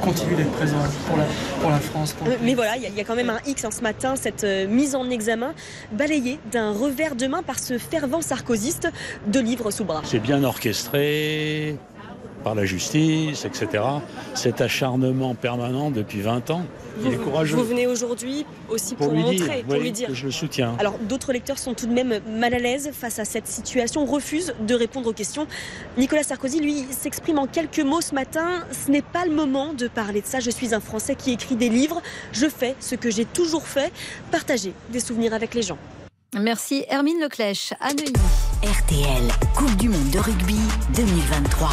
continuer 0.01 0.35
d'être 0.35 0.51
présent 0.51 0.77
pour 1.07 1.17
la, 1.17 1.25
pour 1.61 1.69
la 1.69 1.79
France. 1.79 2.15
Mais 2.41 2.55
voilà, 2.55 2.77
il 2.77 2.95
y, 2.95 2.99
a 2.99 3.03
quand 3.03 3.15
même 3.15 3.29
un 3.29 3.39
X 3.45 3.65
en 3.65 3.71
ce 3.71 3.81
matin, 3.81 4.15
cette 4.15 4.43
euh, 4.43 4.67
mise 4.67 4.95
en 4.95 5.09
examen 5.09 5.53
balayée 5.91 6.39
d'un 6.51 6.71
revers 6.71 7.15
de 7.15 7.27
main 7.27 7.43
par 7.43 7.59
ce 7.59 7.77
fervent 7.77 8.21
sarkoziste 8.21 8.89
de 9.27 9.39
livres 9.39 9.71
sous 9.71 9.85
bras. 9.85 10.01
C'est 10.05 10.19
bien 10.19 10.43
orchestré, 10.43 11.77
par 12.43 12.55
la 12.55 12.65
justice, 12.65 13.45
etc. 13.45 13.83
Cet 14.33 14.61
acharnement 14.61 15.35
permanent 15.35 15.91
depuis 15.91 16.21
20 16.21 16.49
ans, 16.51 16.63
il 17.03 17.13
est 17.13 17.17
courageux. 17.17 17.55
Vous 17.55 17.63
venez 17.63 17.87
aujourd'hui 17.87 18.45
aussi 18.69 18.95
pour, 18.95 19.13
montrer, 19.13 19.63
pour 19.67 19.77
lui 19.77 19.91
dire. 19.91 20.09
Que 20.09 20.13
je 20.13 20.25
le 20.25 20.31
soutiens. 20.31 20.75
Alors 20.79 20.97
d'autres 20.99 21.33
lecteurs 21.33 21.57
sont 21.57 21.73
tout 21.73 21.87
de 21.87 21.93
même 21.93 22.19
mal 22.27 22.53
à 22.53 22.59
l'aise 22.59 22.91
face 22.93 23.19
à 23.19 23.25
cette 23.25 23.47
situation, 23.47 24.05
refusent 24.05 24.53
de 24.59 24.75
répondre 24.75 25.09
aux 25.09 25.13
questions. 25.13 25.47
Nicolas 25.97 26.23
Sarkozy, 26.23 26.59
lui, 26.59 26.85
s'exprime 26.89 27.39
en 27.39 27.47
quelques 27.47 27.79
mots 27.79 28.01
ce 28.01 28.13
matin. 28.13 28.65
Ce 28.71 28.91
n'est 28.91 29.01
pas 29.01 29.25
le 29.25 29.31
moment 29.31 29.73
de 29.73 29.87
parler 29.87 30.21
de 30.21 30.27
ça. 30.27 30.39
Je 30.39 30.51
suis 30.51 30.73
un 30.73 30.79
Français 30.79 31.15
qui 31.15 31.31
écrit 31.31 31.55
des 31.55 31.69
livres. 31.69 32.01
Je 32.31 32.47
fais 32.47 32.75
ce 32.79 32.95
que 32.95 33.09
j'ai 33.09 33.25
toujours 33.25 33.67
fait, 33.67 33.91
partager 34.31 34.73
des 34.89 34.99
souvenirs 34.99 35.33
avec 35.33 35.53
les 35.53 35.61
gens. 35.61 35.77
Merci 36.39 36.85
Hermine 36.89 37.19
Leclèche 37.19 37.73
à 37.81 37.93
Neuilly. 37.93 38.13
RTL, 38.63 39.27
Coupe 39.53 39.75
du 39.75 39.89
Monde 39.89 40.11
de 40.11 40.19
rugby 40.19 40.59
2023. 40.95 41.69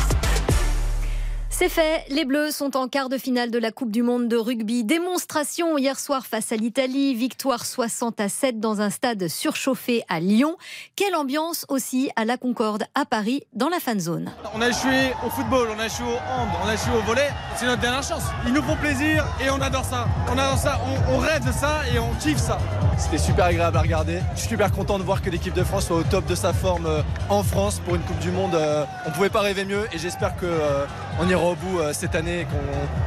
C'est 1.58 1.68
fait, 1.68 2.04
les 2.10 2.24
Bleus 2.24 2.52
sont 2.52 2.76
en 2.76 2.86
quart 2.86 3.08
de 3.08 3.18
finale 3.18 3.50
de 3.50 3.58
la 3.58 3.72
Coupe 3.72 3.90
du 3.90 4.04
Monde 4.04 4.28
de 4.28 4.36
rugby. 4.36 4.84
Démonstration 4.84 5.76
hier 5.76 5.98
soir 5.98 6.24
face 6.24 6.52
à 6.52 6.54
l'Italie, 6.54 7.16
victoire 7.16 7.66
60 7.66 8.20
à 8.20 8.28
7 8.28 8.60
dans 8.60 8.80
un 8.80 8.90
stade 8.90 9.26
surchauffé 9.26 10.04
à 10.08 10.20
Lyon. 10.20 10.56
Quelle 10.94 11.16
ambiance 11.16 11.66
aussi 11.68 12.12
à 12.14 12.24
la 12.24 12.36
Concorde 12.36 12.84
à 12.94 13.04
Paris 13.04 13.42
dans 13.54 13.68
la 13.68 13.80
fan 13.80 13.98
zone. 13.98 14.30
On 14.54 14.62
a 14.62 14.68
échoué 14.68 15.12
au 15.26 15.30
football, 15.30 15.66
on 15.76 15.80
a 15.80 15.86
échoué 15.86 16.06
au 16.06 16.14
hand, 16.30 16.48
on 16.62 16.68
a 16.68 16.74
échoué 16.74 16.96
au 16.96 17.02
volet. 17.02 17.28
C'est 17.56 17.66
notre 17.66 17.82
dernière 17.82 18.04
chance. 18.04 18.22
Ils 18.46 18.52
nous 18.52 18.62
font 18.62 18.76
plaisir 18.76 19.26
et 19.44 19.50
on 19.50 19.60
adore 19.60 19.84
ça. 19.84 20.06
On 20.28 20.38
adore 20.38 20.58
ça, 20.58 20.80
on, 21.10 21.14
on 21.16 21.18
rêve 21.18 21.44
de 21.44 21.50
ça 21.50 21.80
et 21.92 21.98
on 21.98 22.14
kiffe 22.20 22.38
ça. 22.38 22.58
C'était 22.98 23.18
super 23.18 23.46
agréable 23.46 23.76
à 23.76 23.80
regarder. 23.80 24.20
Je 24.34 24.40
suis 24.40 24.48
super 24.50 24.70
content 24.70 24.98
de 24.98 25.02
voir 25.02 25.22
que 25.22 25.30
l'équipe 25.30 25.54
de 25.54 25.64
France 25.64 25.86
soit 25.86 25.96
au 25.96 26.02
top 26.04 26.24
de 26.26 26.36
sa 26.36 26.52
forme 26.52 26.86
euh, 26.86 27.02
en 27.28 27.42
France 27.42 27.80
pour 27.84 27.96
une 27.96 28.02
Coupe 28.02 28.18
du 28.20 28.30
Monde. 28.30 28.54
Euh, 28.54 28.84
On 29.06 29.10
pouvait 29.10 29.28
pas 29.28 29.40
rêver 29.40 29.64
mieux 29.64 29.88
et 29.92 29.98
j'espère 29.98 30.36
que 30.36 30.46
euh, 30.46 30.84
on 31.18 31.28
ira 31.28 31.44
au 31.44 31.54
bout 31.54 31.78
euh, 31.78 31.92
cette 31.92 32.14
année 32.14 32.46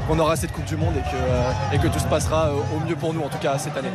qu'on 0.08 0.20
aura 0.20 0.36
cette 0.36 0.52
Coupe 0.52 0.66
du 0.66 0.76
Monde 0.76 0.96
et 0.98 1.02
que, 1.02 1.16
euh, 1.16 1.52
et 1.74 1.80
que 1.80 1.88
tout 1.88 2.00
se 2.00 2.08
passera 2.08 2.50
euh, 2.50 2.60
au 2.76 2.88
mieux 2.88 2.96
pour 2.96 3.14
nous 3.14 3.22
en 3.22 3.30
tout 3.30 3.38
cas 3.38 3.58
cette 3.58 3.78
année. 3.78 3.90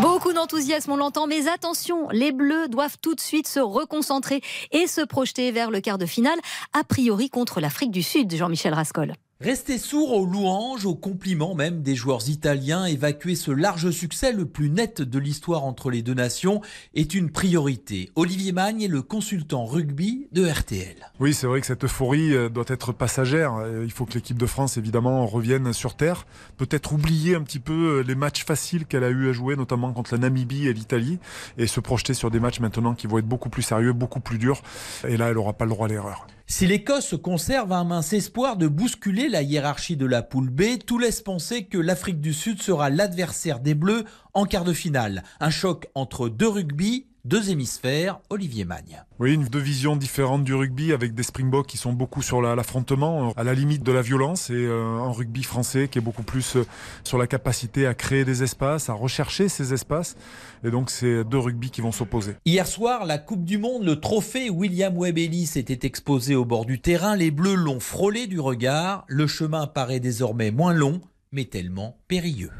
Beaucoup 0.00 0.32
d'enthousiasme, 0.32 0.92
on 0.92 0.96
l'entend, 0.96 1.26
mais 1.26 1.48
attention, 1.48 2.08
les 2.10 2.32
Bleus 2.32 2.68
doivent 2.68 2.96
tout 3.00 3.14
de 3.14 3.20
suite 3.20 3.46
se 3.46 3.60
reconcentrer 3.60 4.40
et 4.72 4.86
se 4.86 5.02
projeter 5.02 5.52
vers 5.52 5.70
le 5.70 5.80
quart 5.80 5.98
de 5.98 6.06
finale, 6.06 6.38
a 6.72 6.82
priori 6.84 7.30
contre 7.30 7.60
l'Afrique 7.60 7.90
du 7.90 8.02
Sud, 8.02 8.34
Jean-Michel 8.34 8.74
Rascol. 8.74 9.14
Rester 9.38 9.76
sourd 9.76 10.14
aux 10.14 10.24
louanges, 10.24 10.86
aux 10.86 10.94
compliments 10.94 11.54
même 11.54 11.82
des 11.82 11.94
joueurs 11.94 12.26
italiens, 12.30 12.86
évacuer 12.86 13.34
ce 13.34 13.50
large 13.50 13.90
succès 13.90 14.32
le 14.32 14.46
plus 14.46 14.70
net 14.70 15.02
de 15.02 15.18
l'histoire 15.18 15.64
entre 15.64 15.90
les 15.90 16.00
deux 16.00 16.14
nations 16.14 16.62
est 16.94 17.12
une 17.12 17.28
priorité. 17.28 18.10
Olivier 18.14 18.52
Magne 18.52 18.80
est 18.80 18.88
le 18.88 19.02
consultant 19.02 19.66
rugby 19.66 20.26
de 20.32 20.48
RTL. 20.48 20.96
Oui, 21.20 21.34
c'est 21.34 21.46
vrai 21.46 21.60
que 21.60 21.66
cette 21.66 21.84
euphorie 21.84 22.34
euh, 22.34 22.48
doit 22.48 22.64
être 22.68 22.92
passagère. 22.92 23.56
Euh, 23.56 23.84
Il 23.84 23.92
faut 23.92 24.06
que 24.06 24.14
l'équipe 24.14 24.38
de 24.38 24.46
France, 24.46 24.78
évidemment, 24.78 25.26
revienne 25.26 25.74
sur 25.74 25.96
Terre. 25.96 26.26
Peut-être 26.56 26.94
oublier 26.94 27.34
un 27.34 27.42
petit 27.42 27.60
peu 27.60 27.98
euh, 27.98 28.02
les 28.02 28.14
matchs 28.14 28.46
faciles 28.46 28.86
qu'elle 28.86 29.04
a 29.04 29.10
eu 29.10 29.28
à 29.28 29.32
jouer, 29.32 29.54
notamment 29.54 29.92
contre 29.92 30.14
la 30.14 30.18
Namibie 30.18 30.66
et 30.66 30.72
l'Italie, 30.72 31.18
et 31.58 31.66
se 31.66 31.80
projeter 31.80 32.14
sur 32.14 32.30
des 32.30 32.40
matchs 32.40 32.60
maintenant 32.60 32.94
qui 32.94 33.06
vont 33.06 33.18
être 33.18 33.28
beaucoup 33.28 33.50
plus 33.50 33.62
sérieux, 33.62 33.92
beaucoup 33.92 34.20
plus 34.20 34.38
durs. 34.38 34.62
Et 35.06 35.18
là, 35.18 35.28
elle 35.28 35.34
n'aura 35.34 35.52
pas 35.52 35.66
le 35.66 35.72
droit 35.72 35.88
à 35.88 35.90
l'erreur. 35.90 36.26
Si 36.48 36.64
l'Écosse 36.68 37.16
conserve 37.20 37.72
un 37.72 37.82
mince 37.82 38.12
espoir 38.12 38.56
de 38.56 38.68
bousculer 38.68 39.28
la 39.28 39.42
hiérarchie 39.42 39.96
de 39.96 40.06
la 40.06 40.22
poule 40.22 40.48
B, 40.48 40.78
tout 40.78 40.96
laisse 40.96 41.20
penser 41.20 41.64
que 41.64 41.76
l'Afrique 41.76 42.20
du 42.20 42.32
Sud 42.32 42.62
sera 42.62 42.88
l'adversaire 42.88 43.58
des 43.58 43.74
Bleus 43.74 44.04
en 44.32 44.44
quart 44.44 44.62
de 44.62 44.72
finale. 44.72 45.24
Un 45.40 45.50
choc 45.50 45.88
entre 45.96 46.28
deux 46.28 46.46
rugby, 46.46 47.06
deux 47.26 47.50
hémisphères, 47.50 48.20
Olivier 48.30 48.64
Magne. 48.64 49.02
Oui, 49.18 49.34
une 49.34 49.44
deux 49.46 49.58
visions 49.58 49.96
différentes 49.96 50.44
du 50.44 50.54
rugby 50.54 50.92
avec 50.92 51.12
des 51.12 51.24
Springboks 51.24 51.66
qui 51.66 51.76
sont 51.76 51.92
beaucoup 51.92 52.22
sur 52.22 52.40
la- 52.40 52.54
l'affrontement, 52.54 53.32
à 53.36 53.42
la 53.42 53.52
limite 53.52 53.82
de 53.82 53.90
la 53.90 54.00
violence, 54.00 54.48
et 54.50 54.54
euh, 54.54 54.98
un 55.00 55.10
rugby 55.10 55.42
français 55.42 55.88
qui 55.88 55.98
est 55.98 56.02
beaucoup 56.02 56.22
plus 56.22 56.56
euh, 56.56 56.64
sur 57.02 57.18
la 57.18 57.26
capacité 57.26 57.86
à 57.86 57.94
créer 57.94 58.24
des 58.24 58.42
espaces, 58.44 58.88
à 58.88 58.92
rechercher 58.92 59.48
ces 59.48 59.72
espaces. 59.74 60.16
Et 60.64 60.70
donc, 60.70 60.88
c'est 60.88 61.24
deux 61.24 61.38
rugby 61.38 61.70
qui 61.70 61.80
vont 61.80 61.92
s'opposer. 61.92 62.36
Hier 62.44 62.66
soir, 62.66 63.04
la 63.04 63.18
Coupe 63.18 63.44
du 63.44 63.58
Monde, 63.58 63.84
le 63.84 63.98
trophée 64.00 64.48
William 64.48 64.96
Webb 64.96 65.18
Ellis 65.18 65.50
était 65.56 65.86
exposé 65.86 66.36
au 66.36 66.44
bord 66.44 66.64
du 66.64 66.80
terrain. 66.80 67.16
Les 67.16 67.32
Bleus 67.32 67.56
l'ont 67.56 67.80
frôlé 67.80 68.26
du 68.28 68.38
regard. 68.38 69.04
Le 69.08 69.26
chemin 69.26 69.66
paraît 69.66 70.00
désormais 70.00 70.52
moins 70.52 70.72
long, 70.74 71.00
mais 71.32 71.44
tellement 71.46 71.98
périlleux. 72.06 72.52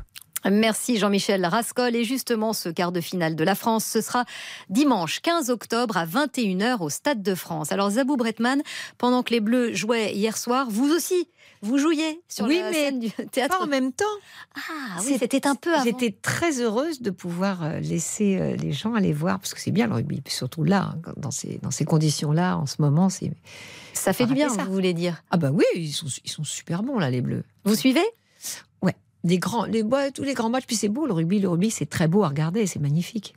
Merci 0.51 0.99
Jean-Michel 0.99 1.45
Rascol. 1.45 1.95
Et 1.97 2.05
justement, 2.05 2.53
ce 2.53 2.69
quart 2.69 2.93
de 2.93 3.01
finale 3.01 3.35
de 3.35 3.45
la 3.45 3.55
France, 3.55 3.85
ce 3.85 4.01
sera 4.01 4.25
dimanche 4.69 5.21
15 5.21 5.51
octobre 5.51 5.97
à 5.97 6.07
21h 6.07 6.81
au 6.81 6.91
Stade 6.91 7.23
de 7.23 7.35
France. 7.35 7.73
Alors 7.73 7.91
Zabou 7.91 8.17
Bretman, 8.17 8.63
pendant 8.99 9.23
que 9.23 9.33
les 9.33 9.41
Bleus 9.41 9.75
jouaient 9.75 10.15
hier 10.15 10.37
soir, 10.37 10.67
vous 10.71 10.91
aussi, 10.93 11.29
vous 11.63 11.79
jouiez 11.79 12.21
sur 12.29 12.47
Oui, 12.47 12.59
la 12.59 12.71
mais 12.71 12.75
scène 12.75 13.01
du 13.01 13.11
théâtre. 13.11 13.59
Pas 13.59 13.65
en 13.65 13.67
même 13.67 13.93
temps. 13.93 14.05
Ah 14.55 15.01
oui, 15.05 15.17
c'était 15.19 15.47
un 15.47 15.55
peu 15.55 15.75
avant. 15.75 15.85
J'étais 15.85 16.13
très 16.13 16.61
heureuse 16.61 17.01
de 17.03 17.11
pouvoir 17.11 17.65
euh, 17.65 17.81
laisser 17.81 18.39
euh, 18.39 18.57
les 18.57 18.73
gens 18.73 18.95
aller 18.95 19.13
voir, 19.13 19.39
parce 19.41 19.55
que 19.55 19.61
c'est 19.61 19.71
bien 19.71 19.89
le 19.89 19.95
rugby, 19.95 20.23
surtout 20.29 20.65
là, 20.65 20.95
hein, 21.07 21.13
dans 21.17 21.31
ces, 21.31 21.59
dans 21.63 21.71
ces 21.71 21.85
conditions-là, 21.85 22.57
en 22.57 22.67
ce 22.67 22.77
moment. 22.81 23.09
Ça 23.93 24.13
fait 24.13 24.27
du 24.27 24.35
bien, 24.35 24.49
vous 24.49 24.73
voulez 24.73 24.95
dire 24.95 25.23
Ah 25.31 25.39
bah 25.39 25.51
oui, 25.53 25.65
ils 25.75 25.93
sont, 25.93 26.07
ils 26.25 26.31
sont 26.31 26.45
super 26.45 26.83
bons 26.83 26.99
là, 26.99 27.11
les 27.11 27.21
Bleus. 27.21 27.45
Vous 27.65 27.75
suivez? 27.75 28.05
Des 29.27 29.39
grands, 29.39 29.67
tous 30.15 30.23
les 30.23 30.35
grands 30.35 30.51
matchs, 30.51 30.67
puis 30.67 30.77
c'est 30.77 30.89
beau 30.89 31.07
le 31.07 31.13
rugby, 31.13 31.39
le 31.39 31.49
rugby 31.49 31.71
c'est 31.71 31.87
très 31.87 32.09
beau 32.09 32.23
à 32.23 32.29
regarder, 32.29 32.67
c'est 32.67 32.81
magnifique. 32.81 33.35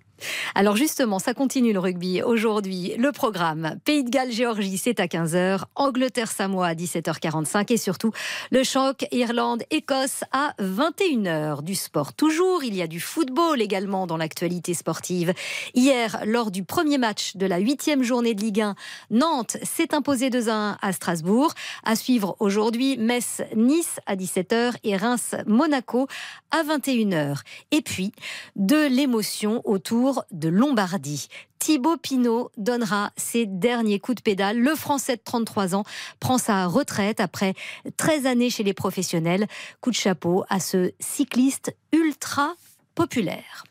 Alors 0.55 0.75
justement, 0.75 1.19
ça 1.19 1.33
continue 1.33 1.73
le 1.73 1.79
rugby. 1.79 2.21
Aujourd'hui, 2.21 2.93
le 2.97 3.11
programme 3.11 3.77
Pays 3.85 4.03
de 4.03 4.09
Galles, 4.09 4.31
Géorgie, 4.31 4.77
c'est 4.77 4.99
à 4.99 5.05
15h. 5.05 5.61
Angleterre, 5.75 6.31
Samoa 6.31 6.67
à 6.67 6.73
17h45. 6.73 7.71
Et 7.73 7.77
surtout, 7.77 8.11
le 8.51 8.63
choc 8.63 9.05
Irlande-Écosse 9.11 10.23
à 10.31 10.53
21h. 10.59 11.63
Du 11.63 11.75
sport 11.75 12.13
toujours. 12.13 12.63
Il 12.63 12.75
y 12.75 12.81
a 12.81 12.87
du 12.87 12.99
football 12.99 13.61
également 13.61 14.07
dans 14.07 14.17
l'actualité 14.17 14.73
sportive. 14.73 15.33
Hier, 15.73 16.19
lors 16.25 16.51
du 16.51 16.63
premier 16.63 16.97
match 16.97 17.35
de 17.35 17.45
la 17.45 17.57
huitième 17.57 18.03
journée 18.03 18.33
de 18.33 18.41
Ligue 18.41 18.61
1, 18.61 18.75
Nantes 19.11 19.57
s'est 19.63 19.93
imposé 19.93 20.29
2-1 20.29 20.77
à 20.81 20.93
Strasbourg. 20.93 21.53
À 21.83 21.95
suivre 21.95 22.35
aujourd'hui, 22.39 22.97
Metz-Nice 22.97 23.99
à 24.05 24.15
17h 24.15 24.73
et 24.83 24.97
Reims-Monaco 24.97 26.07
à 26.51 26.63
21h. 26.63 27.41
Et 27.71 27.81
puis, 27.81 28.11
de 28.55 28.87
l'émotion 28.87 29.61
autour 29.65 30.08
de 30.31 30.49
Lombardie. 30.49 31.27
Thibaut 31.59 31.97
Pinot 31.97 32.51
donnera 32.57 33.11
ses 33.17 33.45
derniers 33.45 33.99
coups 33.99 34.17
de 34.17 34.21
pédale. 34.21 34.59
Le 34.59 34.75
Français 34.75 35.15
de 35.15 35.21
33 35.23 35.75
ans 35.75 35.83
prend 36.19 36.37
sa 36.37 36.65
retraite 36.65 37.19
après 37.19 37.53
13 37.97 38.25
années 38.25 38.49
chez 38.49 38.63
les 38.63 38.73
professionnels. 38.73 39.47
Coup 39.81 39.91
de 39.91 39.95
chapeau 39.95 40.45
à 40.49 40.59
ce 40.59 40.91
cycliste 40.99 41.75
ultra 41.91 42.53
populaire. 42.95 43.63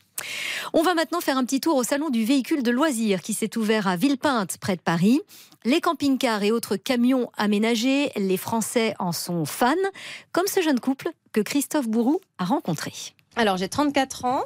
On 0.73 0.81
va 0.83 0.93
maintenant 0.93 1.21
faire 1.21 1.37
un 1.37 1.45
petit 1.45 1.61
tour 1.61 1.75
au 1.75 1.83
salon 1.83 2.09
du 2.09 2.25
véhicule 2.25 2.63
de 2.63 2.71
loisirs 2.71 3.21
qui 3.21 3.33
s'est 3.33 3.57
ouvert 3.57 3.87
à 3.87 3.95
Villepinte, 3.95 4.57
près 4.57 4.75
de 4.75 4.81
Paris. 4.81 5.21
Les 5.65 5.81
camping-cars 5.81 6.43
et 6.43 6.51
autres 6.51 6.75
camions 6.75 7.29
aménagés, 7.37 8.11
les 8.15 8.37
Français 8.37 8.93
en 8.99 9.11
sont 9.11 9.45
fans, 9.45 9.75
comme 10.31 10.47
ce 10.47 10.61
jeune 10.61 10.79
couple 10.79 11.09
que 11.31 11.41
Christophe 11.41 11.87
Bourou 11.87 12.19
a 12.37 12.45
rencontré. 12.45 12.91
Alors 13.35 13.57
j'ai 13.57 13.69
34 13.69 14.25
ans 14.25 14.43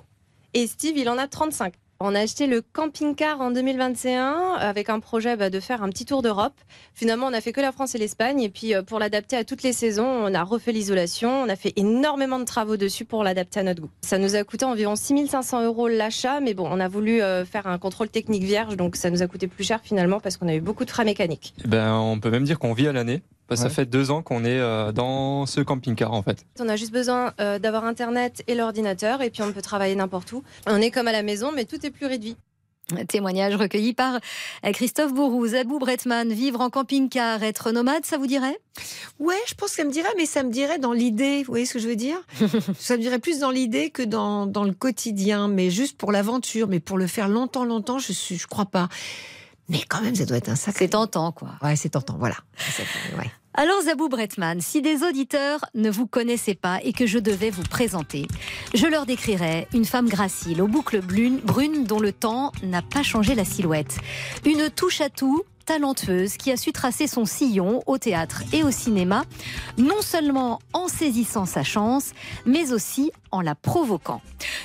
et 0.53 0.67
Steve 0.67 0.97
il 0.97 1.09
en 1.09 1.17
a 1.17 1.27
35. 1.27 1.73
On 2.05 2.15
a 2.15 2.19
acheté 2.19 2.48
le 2.48 2.62
camping-car 2.62 3.39
en 3.39 3.50
2021 3.51 4.55
avec 4.60 4.89
un 4.89 5.00
projet 5.00 5.38
bah, 5.38 5.50
de 5.50 5.62
faire 5.62 5.83
un 5.83 5.89
petit 5.89 6.03
tour 6.03 6.22
d'Europe. 6.22 6.55
Finalement, 6.93 7.27
on 7.27 7.33
a 7.33 7.39
fait 7.39 7.53
que 7.53 7.62
la 7.62 7.72
France 7.72 7.95
et 7.95 7.98
l'Espagne. 7.98 8.41
Et 8.41 8.50
puis, 8.50 8.75
euh, 8.75 8.81
pour 8.83 9.00
l'adapter 9.00 9.38
à 9.38 9.45
toutes 9.45 9.63
les 9.63 9.72
saisons, 9.72 10.05
on 10.05 10.33
a 10.33 10.43
refait 10.43 10.74
l'isolation. 10.74 11.29
On 11.29 11.48
a 11.48 11.55
fait 11.55 11.72
énormément 11.77 12.39
de 12.39 12.43
travaux 12.43 12.75
dessus 12.75 13.05
pour 13.05 13.24
l'adapter 13.24 13.62
à 13.62 13.63
notre 13.63 13.83
goût. 13.83 13.89
Ça 14.01 14.17
nous 14.17 14.36
a 14.36 14.43
coûté 14.43 14.65
environ 14.65 14.98
6500 14.98 15.63
euros 15.63 15.88
l'achat. 15.88 16.41
Mais 16.41 16.53
bon, 16.53 16.67
on 16.69 16.81
a 16.81 16.89
voulu 16.89 17.22
euh, 17.22 17.45
faire 17.45 17.67
un 17.67 17.77
contrôle 17.77 18.10
technique 18.10 18.43
vierge. 18.43 18.75
Donc, 18.75 18.98
ça 18.98 19.10
nous 19.10 19.22
a 19.22 19.27
coûté 19.27 19.48
plus 19.48 19.63
cher 19.63 19.79
finalement 19.81 20.19
parce 20.19 20.36
qu'on 20.36 20.50
a 20.50 20.55
eu 20.55 20.62
beaucoup 20.62 20.83
de 20.83 20.91
frais 20.91 21.05
mécaniques. 21.05 21.53
Ben, 21.65 21.95
on 21.95 22.19
peut 22.19 22.31
même 22.31 22.43
dire 22.43 22.60
qu'on 22.60 22.74
vit 22.74 22.89
à 22.89 22.91
l'année. 22.91 23.22
Que 23.50 23.55
Ça 23.55 23.69
fait 23.69 23.85
deux 23.85 24.09
ans 24.09 24.21
qu'on 24.21 24.45
est 24.45 24.59
euh, 24.59 24.91
dans 24.91 25.45
ce 25.45 25.62
camping-car 25.62 26.12
en 26.13 26.23
fait. 26.23 26.45
On 26.59 26.69
a 26.69 26.75
juste 26.75 26.91
besoin 26.91 27.33
euh, 27.39 27.59
d'avoir 27.59 27.85
Internet 27.85 28.43
et 28.47 28.55
l'ordinateur. 28.55 29.21
Et 29.21 29.29
puis, 29.29 29.43
on 29.43 29.51
peut 29.51 29.62
travailler 29.62 29.95
n'importe 29.95 30.31
où. 30.31 30.43
On 30.65 30.77
est 30.77 30.91
comme 30.91 31.07
à 31.07 31.12
la 31.12 31.23
maison, 31.23 31.51
mais 31.53 31.65
tout 31.65 31.85
est 31.85 31.91
plus 31.91 32.05
réduit. 32.05 32.35
Témoignage 33.07 33.55
recueilli 33.55 33.93
par 33.93 34.19
Christophe 34.73 35.13
Bourou, 35.13 35.47
Zabou 35.47 35.79
Bretman. 35.79 36.31
Vivre 36.31 36.59
en 36.62 36.69
camping-car, 36.69 37.41
être 37.41 37.71
nomade, 37.71 38.05
ça 38.05 38.17
vous 38.17 38.27
dirait? 38.27 38.59
Ouais, 39.19 39.39
je 39.47 39.53
pense 39.53 39.69
que 39.69 39.75
ça 39.77 39.83
me 39.85 39.91
dirait, 39.91 40.09
mais 40.17 40.25
ça 40.25 40.43
me 40.43 40.51
dirait 40.51 40.79
dans 40.79 40.91
l'idée. 40.91 41.43
Vous 41.43 41.51
voyez 41.51 41.65
ce 41.65 41.73
que 41.73 41.79
je 41.79 41.88
veux 41.88 41.95
dire? 41.95 42.17
Ça 42.77 42.97
me 42.97 43.01
dirait 43.01 43.19
plus 43.19 43.39
dans 43.39 43.51
l'idée 43.51 43.89
que 43.89 44.03
dans, 44.03 44.45
dans 44.47 44.63
le 44.63 44.73
quotidien, 44.73 45.47
mais 45.47 45.69
juste 45.69 45.97
pour 45.97 46.12
l'aventure. 46.12 46.67
Mais 46.67 46.79
pour 46.79 46.97
le 46.97 47.07
faire 47.07 47.29
longtemps, 47.29 47.63
longtemps, 47.63 48.00
je 48.00 48.12
suis, 48.12 48.38
je 48.38 48.47
crois 48.47 48.65
pas. 48.65 48.89
Mais 49.70 49.82
quand 49.88 50.01
même, 50.01 50.15
ça 50.15 50.25
doit 50.25 50.38
être 50.38 50.50
un 50.50 50.55
sacré. 50.55 50.86
C'est 50.86 50.89
tentant, 50.89 51.32
quoi. 51.32 51.51
Ouais, 51.62 51.75
c'est 51.75 51.89
tentant, 51.89 52.17
voilà. 52.17 52.36
Ouais. 53.17 53.32
Alors 53.55 53.83
Zabou 53.83 54.10
Bretman, 54.10 54.62
si 54.62 54.81
des 54.81 55.03
auditeurs 55.03 55.63
ne 55.75 55.91
vous 55.91 56.07
connaissaient 56.07 56.55
pas 56.55 56.79
et 56.83 56.91
que 56.91 57.05
je 57.05 57.19
devais 57.19 57.51
vous 57.51 57.62
présenter, 57.62 58.27
je 58.74 58.88
leur 58.88 59.05
décrirais 59.05 59.67
une 59.75 59.86
femme 59.86 60.10
gracile, 60.10 60.60
aux 60.60 60.67
boucles 60.67 61.01
brunes, 61.01 61.83
dont 61.83 62.00
le 62.00 62.12
temps 62.12 62.51
n'a 62.63 62.81
pas 62.81 63.03
changé 63.03 63.36
la 63.36 63.45
silhouette. 63.45 63.98
Une 64.43 64.72
touche 64.72 65.01
à 65.01 65.10
tout 65.10 65.43
talentueuse 65.67 66.36
qui 66.38 66.51
a 66.51 66.57
su 66.57 66.72
tracer 66.72 67.05
son 67.05 67.25
sillon 67.25 67.83
au 67.86 68.00
théâtre 68.00 68.41
et 68.53 68.63
au 68.63 68.72
cinéma, 68.72 69.24
non 69.77 70.01
seulement 70.01 70.60
en 70.74 70.88
saisissant 70.88 71.45
sa 71.45 71.63
chance, 71.63 72.13
mais 72.48 72.74
aussi 72.74 73.12
en 73.29 73.41
la 73.41 73.53
provoquant. 73.53 74.22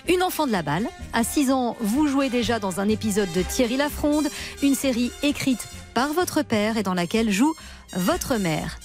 Une 0.08 0.22
enfant 0.22 0.46
de 0.46 0.52
la 0.52 0.62
balle, 0.62 0.88
à 1.12 1.24
6 1.24 1.52
ans, 1.52 1.76
vous 1.80 2.08
jouez 2.08 2.30
déjà 2.30 2.58
dans 2.58 2.80
un 2.80 2.88
épisode 2.88 3.30
de 3.32 3.42
Thierry 3.42 3.76
Lafronde, 3.76 4.30
une 4.62 4.74
série 4.74 5.12
écrite 5.22 5.68
par 5.92 6.12
votre 6.12 6.42
père 6.42 6.76
et 6.76 6.82
dans 6.82 6.94
laquelle 6.94 7.30
joue 7.30 7.54
votre 7.94 8.36
mère. 8.36 8.78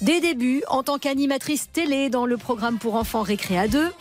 Des 0.00 0.20
débuts 0.20 0.62
en 0.68 0.82
tant 0.82 0.98
qu'animatrice 0.98 1.70
télé 1.72 2.10
dans 2.10 2.26
le 2.26 2.36
programme 2.36 2.78
pour 2.78 2.94
enfants 2.94 3.22
Récré 3.22 3.58
à 3.58 3.68
2, 3.68 3.92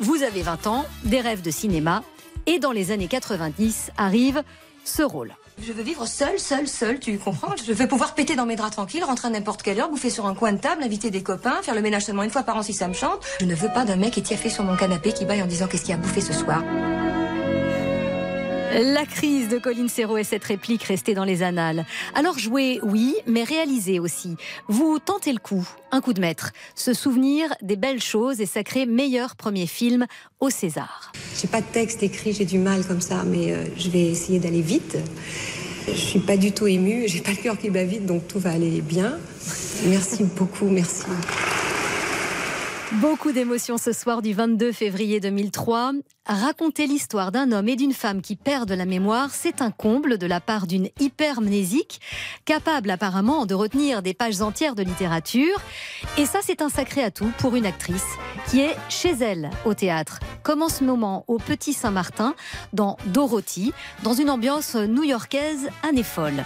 vous 0.00 0.22
avez 0.22 0.42
20 0.42 0.66
ans, 0.66 0.84
des 1.04 1.20
rêves 1.20 1.42
de 1.42 1.50
cinéma, 1.50 2.02
et 2.46 2.58
dans 2.58 2.72
les 2.72 2.90
années 2.90 3.08
90 3.08 3.90
arrive 3.96 4.42
ce 4.84 5.02
rôle. 5.02 5.34
Je 5.62 5.72
veux 5.72 5.82
vivre 5.82 6.04
seule, 6.06 6.38
seule, 6.38 6.66
seule, 6.66 6.98
tu 6.98 7.16
comprends? 7.16 7.54
Je 7.64 7.72
veux 7.72 7.86
pouvoir 7.86 8.14
péter 8.14 8.34
dans 8.34 8.44
mes 8.44 8.56
draps 8.56 8.74
tranquilles, 8.74 9.04
rentrer 9.04 9.28
à 9.28 9.30
n'importe 9.30 9.62
quelle 9.62 9.78
heure, 9.80 9.88
bouffer 9.88 10.10
sur 10.10 10.26
un 10.26 10.34
coin 10.34 10.52
de 10.52 10.58
table, 10.58 10.82
inviter 10.82 11.10
des 11.10 11.22
copains, 11.22 11.62
faire 11.62 11.74
le 11.74 11.80
ménage 11.80 12.04
seulement 12.04 12.24
une 12.24 12.30
fois 12.30 12.42
par 12.42 12.56
an 12.56 12.62
si 12.62 12.72
ça 12.72 12.88
me 12.88 12.94
chante. 12.94 13.20
Je 13.40 13.46
ne 13.46 13.54
veux 13.54 13.68
pas 13.68 13.84
d'un 13.84 13.96
mec 13.96 14.18
étiaffé 14.18 14.50
sur 14.50 14.64
mon 14.64 14.76
canapé 14.76 15.12
qui 15.12 15.24
baille 15.24 15.42
en 15.42 15.46
disant 15.46 15.68
qu'est-ce 15.68 15.84
qu'il 15.84 15.94
a 15.94 15.98
bouffé 15.98 16.20
ce 16.20 16.32
soir. 16.32 16.62
La 18.74 19.06
crise 19.06 19.48
de 19.48 19.58
Colin 19.58 19.86
Serrault 19.86 20.16
et 20.16 20.24
cette 20.24 20.42
réplique 20.42 20.82
restée 20.82 21.14
dans 21.14 21.22
les 21.22 21.44
annales. 21.44 21.86
Alors 22.12 22.40
jouer, 22.40 22.80
oui, 22.82 23.14
mais 23.24 23.44
réaliser 23.44 24.00
aussi. 24.00 24.34
Vous 24.66 24.98
tentez 24.98 25.32
le 25.32 25.38
coup, 25.38 25.64
un 25.92 26.00
coup 26.00 26.12
de 26.12 26.20
maître. 26.20 26.50
Se 26.74 26.92
souvenir 26.92 27.54
des 27.62 27.76
belles 27.76 28.02
choses 28.02 28.40
et 28.40 28.46
sacré 28.46 28.84
meilleur 28.84 29.36
premier 29.36 29.68
film 29.68 30.06
au 30.40 30.50
César. 30.50 31.12
J'ai 31.40 31.46
pas 31.46 31.60
de 31.60 31.66
texte 31.66 32.02
écrit, 32.02 32.32
j'ai 32.32 32.46
du 32.46 32.58
mal 32.58 32.84
comme 32.84 33.00
ça, 33.00 33.22
mais 33.22 33.52
euh, 33.52 33.64
je 33.76 33.90
vais 33.90 34.06
essayer 34.06 34.40
d'aller 34.40 34.62
vite. 34.62 34.96
Je 35.86 35.92
suis 35.92 36.18
pas 36.18 36.36
du 36.36 36.50
tout 36.50 36.66
émue, 36.66 37.04
j'ai 37.06 37.20
pas 37.20 37.30
le 37.30 37.36
cœur 37.36 37.56
qui 37.56 37.70
bat 37.70 37.84
vite, 37.84 38.06
donc 38.06 38.26
tout 38.26 38.40
va 38.40 38.50
aller 38.50 38.80
bien. 38.80 39.18
Merci 39.86 40.24
beaucoup, 40.36 40.66
merci. 40.66 41.04
Beaucoup 42.94 43.30
d'émotions 43.30 43.78
ce 43.78 43.92
soir 43.92 44.20
du 44.20 44.32
22 44.32 44.72
février 44.72 45.20
2003. 45.20 45.92
Raconter 46.26 46.86
l'histoire 46.86 47.32
d'un 47.32 47.52
homme 47.52 47.68
et 47.68 47.76
d'une 47.76 47.92
femme 47.92 48.22
qui 48.22 48.34
perdent 48.34 48.72
la 48.72 48.86
mémoire, 48.86 49.28
c'est 49.30 49.60
un 49.60 49.70
comble 49.70 50.16
de 50.16 50.26
la 50.26 50.40
part 50.40 50.66
d'une 50.66 50.88
hypermnésique, 50.98 52.00
capable 52.46 52.90
apparemment 52.90 53.44
de 53.44 53.54
retenir 53.54 54.00
des 54.00 54.14
pages 54.14 54.40
entières 54.40 54.74
de 54.74 54.82
littérature. 54.82 55.60
Et 56.16 56.24
ça, 56.24 56.38
c'est 56.42 56.62
un 56.62 56.70
sacré 56.70 57.04
atout 57.04 57.30
pour 57.36 57.56
une 57.56 57.66
actrice 57.66 58.06
qui 58.48 58.60
est 58.60 58.74
chez 58.88 59.10
elle 59.20 59.50
au 59.66 59.74
théâtre, 59.74 60.18
comme 60.42 60.62
en 60.62 60.70
ce 60.70 60.82
moment 60.82 61.26
au 61.28 61.36
Petit 61.36 61.74
Saint-Martin, 61.74 62.34
dans 62.72 62.96
Dorothy, 63.06 63.74
dans 64.02 64.14
une 64.14 64.30
ambiance 64.30 64.76
new-yorkaise 64.76 65.68
année 65.82 66.02
folle. 66.02 66.42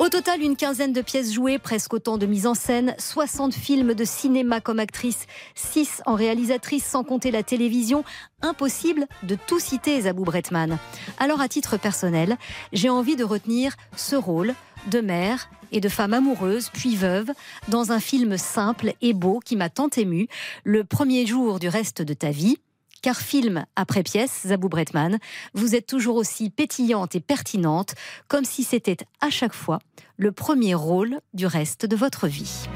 Au 0.00 0.08
total, 0.08 0.40
une 0.40 0.56
quinzaine 0.56 0.94
de 0.94 1.02
pièces 1.02 1.30
jouées, 1.30 1.58
presque 1.58 1.92
autant 1.92 2.16
de 2.16 2.24
mises 2.24 2.46
en 2.46 2.54
scène, 2.54 2.94
60 2.98 3.52
films 3.52 3.92
de 3.92 4.04
cinéma 4.06 4.62
comme 4.62 4.78
actrice, 4.78 5.26
6 5.54 6.00
en 6.06 6.14
réalisatrice 6.14 6.86
sans 6.86 7.04
compter 7.04 7.30
la 7.30 7.42
télévision. 7.42 8.02
Impossible 8.42 9.06
de 9.22 9.36
tout 9.46 9.60
citer 9.60 10.00
Zabou 10.00 10.24
Bretman. 10.24 10.78
Alors 11.18 11.40
à 11.40 11.48
titre 11.48 11.76
personnel, 11.76 12.36
j'ai 12.72 12.88
envie 12.88 13.16
de 13.16 13.24
retenir 13.24 13.76
ce 13.96 14.16
rôle 14.16 14.54
de 14.90 15.00
mère 15.00 15.50
et 15.72 15.80
de 15.80 15.88
femme 15.88 16.14
amoureuse, 16.14 16.70
puis 16.72 16.96
veuve, 16.96 17.30
dans 17.68 17.92
un 17.92 18.00
film 18.00 18.36
simple 18.36 18.94
et 19.00 19.12
beau 19.12 19.40
qui 19.44 19.56
m'a 19.56 19.68
tant 19.68 19.88
ému, 19.96 20.28
Le 20.64 20.84
premier 20.84 21.26
jour 21.26 21.58
du 21.58 21.68
reste 21.68 22.02
de 22.02 22.14
ta 22.14 22.30
vie. 22.30 22.56
Car 23.02 23.16
film 23.16 23.64
après 23.76 24.02
pièce, 24.02 24.42
Zabou 24.46 24.68
Bretman, 24.68 25.18
vous 25.54 25.74
êtes 25.74 25.86
toujours 25.86 26.16
aussi 26.16 26.50
pétillante 26.50 27.14
et 27.14 27.20
pertinente, 27.20 27.94
comme 28.28 28.44
si 28.44 28.62
c'était 28.62 28.98
à 29.22 29.30
chaque 29.30 29.54
fois 29.54 29.78
le 30.18 30.32
premier 30.32 30.74
rôle 30.74 31.20
du 31.32 31.46
reste 31.46 31.86
de 31.86 31.96
votre 31.96 32.26
vie. 32.26 32.66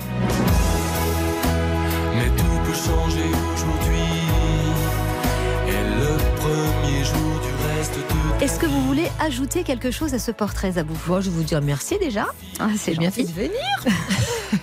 Est-ce 8.44 8.58
que 8.58 8.66
vous 8.66 8.82
voulez 8.82 9.06
ajouter 9.20 9.62
quelque 9.62 9.90
chose 9.90 10.12
à 10.12 10.18
ce 10.18 10.30
portrait, 10.30 10.72
Zabou? 10.72 10.94
Moi, 11.06 11.22
je 11.22 11.30
vais 11.30 11.36
vous 11.36 11.44
dire 11.44 11.62
merci 11.62 11.98
déjà. 11.98 12.26
Ah, 12.60 12.68
c'est 12.76 12.94
bien 12.94 13.10
fait 13.10 13.24
de 13.24 13.32
venir. 13.32 13.50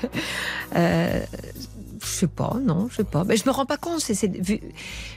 euh, 0.75 1.25
je 1.99 2.05
sais 2.05 2.27
pas, 2.27 2.57
non, 2.61 2.89
je 2.91 2.97
sais 2.97 3.03
pas. 3.03 3.23
Mais 3.23 3.37
je 3.37 3.45
me 3.47 3.49
rends 3.49 3.65
pas 3.65 3.77
compte. 3.77 3.99
C'est, 3.99 4.13
c'est, 4.13 4.31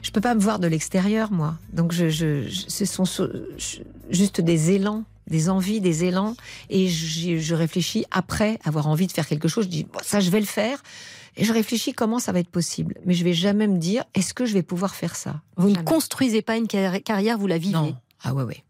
je 0.00 0.10
peux 0.12 0.22
pas 0.22 0.34
me 0.34 0.40
voir 0.40 0.60
de 0.60 0.66
l'extérieur, 0.66 1.30
moi. 1.30 1.56
Donc, 1.74 1.92
je, 1.92 2.08
je, 2.08 2.48
je 2.48 2.64
ce 2.68 2.86
sont 2.86 3.04
je, 3.04 3.80
juste 4.08 4.40
des 4.40 4.70
élans, 4.70 5.04
des 5.26 5.50
envies, 5.50 5.82
des 5.82 6.04
élans, 6.04 6.34
et 6.70 6.88
je, 6.88 7.36
je, 7.36 7.54
réfléchis 7.54 8.06
après 8.10 8.58
avoir 8.64 8.88
envie 8.88 9.06
de 9.06 9.12
faire 9.12 9.26
quelque 9.26 9.46
chose. 9.46 9.66
Je 9.66 9.70
dis 9.70 9.84
bon, 9.84 10.00
ça, 10.02 10.20
je 10.20 10.30
vais 10.30 10.40
le 10.40 10.46
faire. 10.46 10.82
Et 11.36 11.44
je 11.44 11.52
réfléchis 11.52 11.92
comment 11.92 12.18
ça 12.18 12.32
va 12.32 12.38
être 12.38 12.48
possible. 12.48 12.94
Mais 13.04 13.12
je 13.12 13.24
vais 13.24 13.34
jamais 13.34 13.66
me 13.66 13.76
dire 13.76 14.04
est-ce 14.14 14.32
que 14.32 14.46
je 14.46 14.54
vais 14.54 14.62
pouvoir 14.62 14.94
faire 14.94 15.16
ça? 15.16 15.42
Vous 15.58 15.68
jamais. 15.68 15.82
ne 15.82 15.84
construisez 15.84 16.40
pas 16.40 16.56
une 16.56 16.66
carrière, 16.66 17.36
vous 17.36 17.46
la 17.46 17.58
vivez? 17.58 17.74
Non. 17.74 17.94
Ah 18.24 18.34
ouais, 18.34 18.42
ouais. 18.42 18.64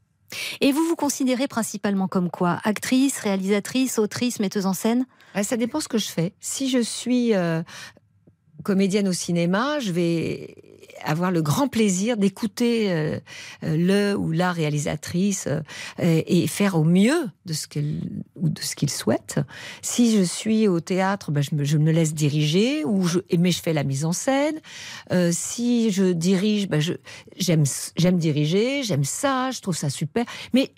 Et 0.60 0.72
vous 0.72 0.84
vous 0.84 0.96
considérez 0.96 1.48
principalement 1.48 2.08
comme 2.08 2.30
quoi? 2.30 2.60
Actrice, 2.64 3.18
réalisatrice, 3.20 3.98
autrice, 3.98 4.40
metteuse 4.40 4.66
en 4.66 4.74
scène? 4.74 5.06
Ça 5.42 5.56
dépend 5.56 5.80
ce 5.80 5.88
que 5.88 5.98
je 5.98 6.08
fais. 6.08 6.32
Si 6.40 6.68
je 6.68 6.80
suis 6.80 7.34
euh, 7.34 7.62
comédienne 8.62 9.08
au 9.08 9.12
cinéma, 9.12 9.78
je 9.80 9.92
vais 9.92 10.56
avoir 11.02 11.30
le 11.30 11.42
grand 11.42 11.68
plaisir 11.68 12.16
d'écouter 12.16 12.92
euh, 12.92 13.18
le 13.62 14.14
ou 14.14 14.32
la 14.32 14.52
réalisatrice 14.52 15.46
euh, 15.48 15.60
et 15.98 16.46
faire 16.46 16.76
au 16.76 16.84
mieux 16.84 17.28
de 17.46 17.52
ce 17.52 17.66
qu'elle 17.66 18.00
ou 18.36 18.48
de 18.48 18.60
ce 18.60 18.74
qu'il 18.74 18.90
souhaite. 18.90 19.40
Si 19.82 20.16
je 20.16 20.22
suis 20.22 20.68
au 20.68 20.80
théâtre, 20.80 21.30
ben 21.30 21.42
je, 21.42 21.54
me, 21.54 21.64
je, 21.64 21.78
me, 21.78 21.92
laisse 21.92 22.14
diriger 22.14 22.84
ou 22.84 23.06
je, 23.06 23.20
mais 23.38 23.50
je 23.50 23.60
fais 23.62 23.72
la 23.72 23.84
mise 23.84 24.04
en 24.04 24.12
scène. 24.12 24.60
Euh, 25.12 25.30
si 25.32 25.90
je 25.90 26.12
dirige, 26.12 26.68
ben 26.68 26.80
j'aime 27.36 27.64
j'aime 27.96 28.18
diriger, 28.18 28.82
j'aime 28.82 29.04
ça, 29.04 29.50
je 29.50 29.60
trouve 29.60 29.76
ça 29.76 29.90
super. 29.90 30.24
Mais 30.52 30.72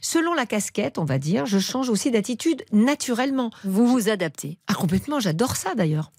selon 0.00 0.34
la 0.34 0.46
casquette, 0.46 0.98
on 0.98 1.04
va 1.04 1.18
dire, 1.18 1.46
je 1.46 1.58
change 1.58 1.88
aussi 1.88 2.10
d'attitude 2.10 2.64
naturellement. 2.72 3.50
Vous 3.64 3.86
vous 3.86 4.08
adaptez. 4.08 4.58
Ah 4.66 4.74
complètement, 4.74 5.20
j'adore 5.20 5.56
ça 5.56 5.74
d'ailleurs. 5.74 6.12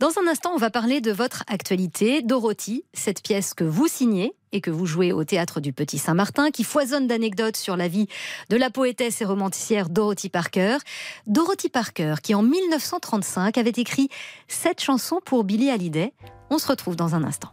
Dans 0.00 0.10
un 0.18 0.26
instant, 0.28 0.50
on 0.54 0.58
va 0.58 0.70
parler 0.70 1.00
de 1.00 1.12
votre 1.12 1.44
actualité, 1.48 2.22
Dorothy, 2.22 2.84
cette 2.98 3.22
pièce 3.22 3.54
que 3.54 3.64
vous 3.64 3.88
signez 3.88 4.34
et 4.52 4.60
que 4.60 4.70
vous 4.70 4.86
jouez 4.86 5.12
au 5.12 5.24
théâtre 5.24 5.60
du 5.60 5.72
Petit 5.72 5.98
Saint-Martin, 5.98 6.50
qui 6.50 6.64
foisonne 6.64 7.06
d'anecdotes 7.06 7.56
sur 7.56 7.76
la 7.76 7.88
vie 7.88 8.06
de 8.48 8.56
la 8.56 8.70
poétesse 8.70 9.20
et 9.20 9.24
romanticière 9.24 9.88
Dorothy 9.88 10.28
Parker. 10.28 10.78
Dorothy 11.26 11.68
Parker, 11.68 12.16
qui 12.22 12.34
en 12.34 12.42
1935 12.42 13.58
avait 13.58 13.70
écrit 13.70 14.08
cette 14.48 14.80
chanson 14.80 15.20
pour 15.24 15.44
Billie 15.44 15.70
Hallyday. 15.70 16.12
On 16.50 16.58
se 16.58 16.68
retrouve 16.68 16.96
dans 16.96 17.14
un 17.14 17.24
instant. 17.24 17.50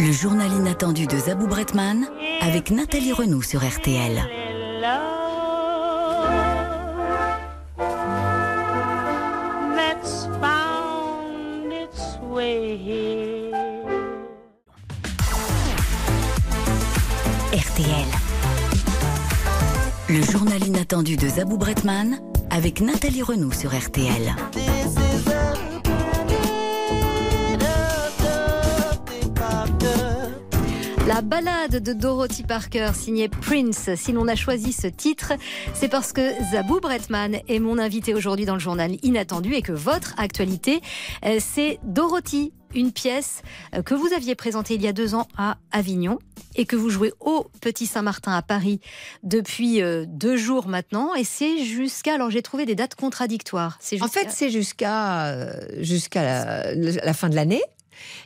Le 0.00 0.12
journal 0.12 0.52
inattendu 0.52 1.06
de 1.06 1.18
Zabou 1.18 1.46
Bretman 1.48 2.06
avec 2.40 2.70
Nathalie 2.70 3.12
Renaud 3.12 3.42
sur 3.42 3.60
RTL. 3.66 4.22
RTL. 17.52 18.06
Le 20.08 20.22
journal 20.22 20.66
inattendu 20.66 21.16
de 21.16 21.28
Zabou 21.28 21.56
Bretman 21.56 22.20
avec 22.50 22.80
Nathalie 22.80 23.22
Renaud 23.22 23.52
sur 23.52 23.76
RTL. 23.76 24.34
La 31.08 31.22
balade 31.22 31.82
de 31.82 31.94
Dorothy 31.94 32.42
Parker 32.42 32.90
signée 32.94 33.30
Prince. 33.30 33.88
Si 33.96 34.12
l'on 34.12 34.28
a 34.28 34.34
choisi 34.34 34.74
ce 34.74 34.88
titre, 34.88 35.32
c'est 35.72 35.88
parce 35.88 36.12
que 36.12 36.20
Zabou 36.52 36.80
Bretman 36.80 37.38
est 37.48 37.60
mon 37.60 37.78
invité 37.78 38.12
aujourd'hui 38.12 38.44
dans 38.44 38.52
le 38.52 38.60
journal 38.60 38.94
Inattendu 39.02 39.54
et 39.54 39.62
que 39.62 39.72
votre 39.72 40.12
actualité, 40.18 40.82
c'est 41.40 41.78
Dorothy, 41.82 42.52
une 42.74 42.92
pièce 42.92 43.40
que 43.86 43.94
vous 43.94 44.12
aviez 44.14 44.34
présentée 44.34 44.74
il 44.74 44.82
y 44.82 44.86
a 44.86 44.92
deux 44.92 45.14
ans 45.14 45.26
à 45.38 45.56
Avignon 45.72 46.18
et 46.56 46.66
que 46.66 46.76
vous 46.76 46.90
jouez 46.90 47.14
au 47.20 47.46
Petit 47.62 47.86
Saint-Martin 47.86 48.32
à 48.32 48.42
Paris 48.42 48.78
depuis 49.22 49.80
deux 50.08 50.36
jours 50.36 50.68
maintenant. 50.68 51.14
Et 51.14 51.24
c'est 51.24 51.64
jusqu'à. 51.64 52.16
Alors 52.16 52.28
j'ai 52.28 52.42
trouvé 52.42 52.66
des 52.66 52.74
dates 52.74 52.96
contradictoires. 52.96 53.78
En 54.02 54.08
fait, 54.08 54.26
c'est 54.28 54.50
jusqu'à 54.50 55.56
jusqu'à 55.80 56.22
la, 56.22 56.74
la 56.74 57.14
fin 57.14 57.30
de 57.30 57.34
l'année. 57.34 57.62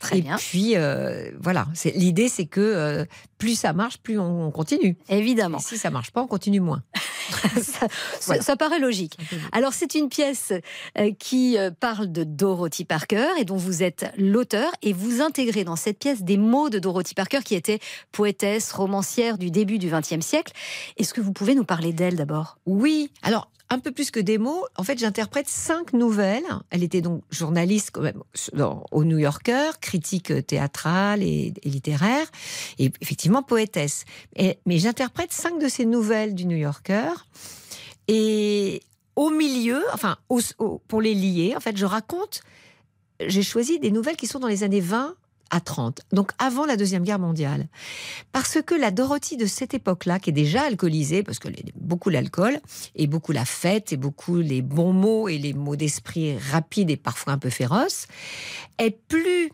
Très 0.01 0.19
et 0.19 0.23
bien. 0.23 0.37
puis 0.37 0.77
euh, 0.77 1.31
voilà, 1.41 1.67
l'idée 1.95 2.29
c'est 2.29 2.47
que 2.47 2.61
euh, 2.61 3.05
plus 3.39 3.59
ça 3.59 3.73
marche, 3.73 3.99
plus 3.99 4.19
on, 4.19 4.47
on 4.47 4.51
continue. 4.51 4.97
Évidemment. 5.09 5.59
Et 5.59 5.63
si 5.63 5.79
ça 5.79 5.91
marche 5.91 6.11
pas, 6.11 6.23
on 6.23 6.27
continue 6.27 6.61
moins. 6.61 6.83
ça, 7.63 7.87
voilà. 8.27 8.43
ça, 8.43 8.57
paraît 8.57 8.79
logique. 8.79 9.17
Alors 9.53 9.73
c'est 9.73 9.95
une 9.95 10.09
pièce 10.09 10.53
euh, 10.99 11.11
qui 11.19 11.57
parle 11.81 12.11
de 12.11 12.25
Dorothy 12.25 12.85
Parker 12.85 13.29
et 13.39 13.45
dont 13.45 13.57
vous 13.57 13.83
êtes 13.83 14.13
l'auteur 14.17 14.71
et 14.83 14.93
vous 14.93 15.21
intégrez 15.21 15.65
dans 15.65 15.77
cette 15.77 15.99
pièce 15.99 16.23
des 16.23 16.37
mots 16.37 16.69
de 16.71 16.79
Dorothy 16.79 17.15
Parker 17.15 17.41
qui 17.45 17.55
était 17.55 17.79
poétesse, 18.11 18.73
romancière 18.73 19.39
du 19.39 19.51
début 19.51 19.79
du 19.79 19.91
XXe 19.91 20.25
siècle. 20.25 20.53
Est-ce 20.97 21.15
que 21.15 21.21
vous 21.21 21.33
pouvez 21.33 21.55
nous 21.55 21.65
parler 21.65 21.93
d'elle 21.93 22.17
d'abord? 22.17 22.59
Oui. 22.67 23.11
Alors 23.23 23.49
un 23.73 23.79
peu 23.79 23.91
plus 23.91 24.11
que 24.11 24.21
des 24.21 24.37
mots. 24.37 24.67
En 24.77 24.85
fait, 24.85 24.99
j'interprète 24.99 25.49
cinq 25.49 25.95
nouvelles. 25.95 26.45
Elle 26.69 26.83
était 26.83 27.01
donc 27.01 27.23
journaliste 27.31 27.91
quand 27.93 28.03
même 28.03 28.23
au 28.91 29.05
New 29.05 29.17
Yorker, 29.17 29.71
critique 29.81 30.47
théâtrale 30.47 31.23
et, 31.23 31.55
littéraire, 31.65 32.27
et 32.79 32.93
effectivement 33.01 33.43
poétesse. 33.43 34.05
Mais 34.39 34.79
j'interprète 34.79 35.33
cinq 35.33 35.59
de 35.59 35.69
ces 35.69 35.87
nouvelles 35.87 36.35
du 36.35 36.45
New 36.45 36.57
Yorker. 36.57 37.13
Et 38.09 38.83
au 39.17 39.31
milieu, 39.31 39.83
enfin, 39.95 40.19
pour 40.87 41.01
les 41.01 41.15
lier, 41.15 41.55
en 41.57 41.61
fait, 41.61 41.77
je 41.77 41.87
raconte, 41.87 42.43
j'ai 43.27 43.43
choisi 43.43 43.79
des 43.79 43.91
nouvelles 43.91 44.17
qui 44.17 44.27
sont 44.27 44.39
dans 44.39 44.49
les 44.49 44.65
années 44.65 44.81
20 44.81 45.15
à 45.53 45.61
30, 45.61 46.01
donc 46.13 46.33
avant 46.39 46.65
la 46.65 46.77
Deuxième 46.77 47.05
Guerre 47.05 47.19
mondiale. 47.19 47.69
Parce 48.33 48.61
que 48.63 48.75
la 48.75 48.91
Dorothy 48.91 49.37
de 49.37 49.47
cette 49.47 49.75
époque-là, 49.75 50.19
qui 50.19 50.31
est 50.31 50.33
déjà 50.33 50.63
alcoolisée, 50.63 51.23
parce 51.23 51.39
aime 51.45 51.53
beaucoup 51.77 52.09
l'alcool, 52.09 52.59
et 52.97 53.07
beaucoup 53.07 53.33
la 53.33 53.45
fête, 53.45 53.93
et 53.93 53.99
beaucoup 53.99 54.39
les 54.39 54.63
bons 54.63 54.95
mots, 54.95 55.29
et 55.29 55.39
les 55.39 55.53
mots 55.53 55.77
d'esprit 55.77 56.39
rapides 56.39 56.91
et 56.91 56.97
parfois 56.97 57.35
un 57.35 57.39
peu 57.39 57.51
féroces, 57.51 58.07
est 58.79 58.99
plus, 59.07 59.51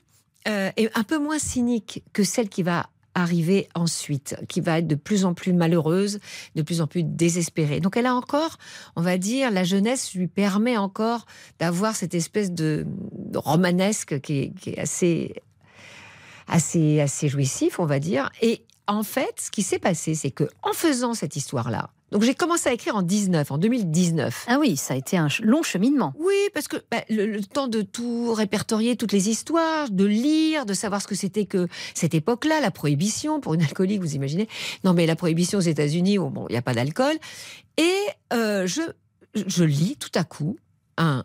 euh, 0.47 0.71
est 0.77 0.97
un 0.97 1.03
peu 1.03 1.19
moins 1.19 1.41
cynique 1.41 2.05
que 2.13 2.23
celle 2.23 2.49
qui 2.49 2.63
va 2.63 2.89
arriver 3.15 3.69
ensuite, 3.75 4.37
qui 4.49 4.61
va 4.61 4.79
être 4.79 4.87
de 4.87 4.95
plus 4.95 5.25
en 5.25 5.35
plus 5.35 5.53
malheureuse, 5.53 6.21
de 6.55 6.63
plus 6.63 6.81
en 6.81 6.87
plus 6.87 7.03
désespérée. 7.03 7.81
Donc 7.81 7.97
elle 7.97 8.07
a 8.07 8.15
encore, 8.15 8.59
on 8.95 9.03
va 9.03 9.19
dire, 9.19 9.51
la 9.51 9.65
jeunesse 9.65 10.15
lui 10.15 10.29
permet 10.29 10.77
encore 10.77 11.27
d'avoir 11.59 11.97
cette 11.97 12.15
espèce 12.15 12.53
de, 12.53 12.87
romanesque 13.35 14.21
qui 14.21 14.53
est 14.67 14.79
assez, 14.79 15.43
assez, 16.49 17.01
assez 17.01 17.29
jouissif, 17.29 17.79
on 17.79 17.87
va 17.87 17.99
dire. 17.99 18.31
Et 18.43 18.65
en 18.87 19.03
fait, 19.03 19.35
ce 19.41 19.51
qui 19.51 19.63
s'est 19.63 19.79
passé, 19.79 20.15
c'est 20.15 20.31
que 20.31 20.45
en 20.63 20.73
faisant 20.73 21.15
cette 21.15 21.37
histoire-là, 21.37 21.91
donc 22.11 22.23
j'ai 22.23 22.35
commencé 22.35 22.71
à 22.71 22.73
écrire 22.73 22.97
en 22.97 23.03
19, 23.03 23.51
en 23.51 23.59
2019. 23.59 24.47
Ah 24.49 24.57
oui, 24.59 24.79
ça 24.79 24.95
a 24.95 24.97
été 24.97 25.19
un 25.19 25.29
long 25.43 25.63
cheminement. 25.63 26.15
Oui, 26.19 26.35
parce 26.55 26.67
que 26.67 26.77
bah, 26.91 27.03
le, 27.11 27.27
le 27.27 27.45
temps 27.45 27.69
de 27.69 27.83
tout 27.83 28.33
répertorier, 28.33 28.97
toutes 28.97 29.13
les 29.13 29.29
histoires, 29.29 29.91
de 29.91 30.07
lire, 30.07 30.65
de 30.65 30.73
savoir 30.73 31.03
ce 31.03 31.07
que 31.07 31.15
c'était 31.15 31.45
que 31.45 31.69
cette 31.95 32.15
époque-là, 32.15 32.61
la 32.61 32.71
prohibition 32.71 33.41
pour 33.41 33.53
une 33.53 33.63
alcoolique, 33.63 34.01
vous 34.01 34.15
imaginez 34.15 34.49
Non, 34.85 34.95
mais 34.95 35.07
la 35.07 35.17
prohibition 35.17 35.59
aux 35.59 35.63
États-Unis, 35.63 36.19
où 36.19 36.31
bon, 36.31 36.47
il 36.49 36.53
n'y 36.53 36.59
a 36.59 36.63
pas 36.63 36.75
d'alcool. 36.75 37.15
Et 37.77 37.95
euh, 38.33 38.67
je, 38.67 38.81
je 39.35 39.65
lis 39.65 39.97
tout 39.97 40.11
à 40.15 40.25
coup 40.25 40.57
un, 40.99 41.25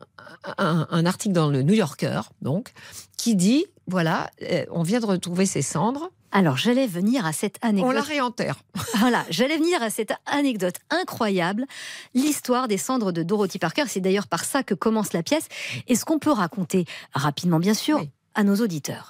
un, 0.58 0.88
un 0.90 1.06
article 1.06 1.34
dans 1.34 1.50
le 1.50 1.62
New 1.62 1.74
Yorker, 1.74 2.22
donc, 2.42 2.72
qui 3.18 3.36
dit 3.36 3.66
voilà, 3.88 4.30
euh, 4.44 4.66
on 4.72 4.84
vient 4.84 5.00
de 5.00 5.06
retrouver 5.06 5.46
ses 5.46 5.62
cendres. 5.62 6.10
Alors, 6.32 6.58
j'allais 6.58 6.88
venir 6.88 7.26
à 7.26 7.34
cette 7.34 7.58
anecdote. 7.62 7.92
On 7.92 7.94
la 7.94 8.02
réenterre. 8.02 8.64
Voilà, 8.98 9.26
j'allais 9.30 9.58
venir 9.58 9.84
à 9.84 9.90
cette 9.90 10.14
anecdote 10.26 10.76
incroyable, 10.90 11.66
l'histoire 12.14 12.68
des 12.68 12.78
cendres 12.78 13.12
de 13.12 13.22
Dorothy 13.22 13.60
Parker. 13.60 13.84
C'est 13.88 14.00
d'ailleurs 14.00 14.28
par 14.28 14.46
ça 14.46 14.64
que 14.64 14.74
commence 14.74 15.14
la 15.14 15.24
pièce. 15.24 15.48
Est-ce 15.88 16.06
qu'on 16.06 16.20
peut 16.20 16.32
raconter 16.32 16.86
rapidement, 17.14 17.60
bien 17.60 17.74
sûr, 17.74 18.04
à 18.36 18.44
nos 18.44 18.56
auditeurs? 18.56 19.10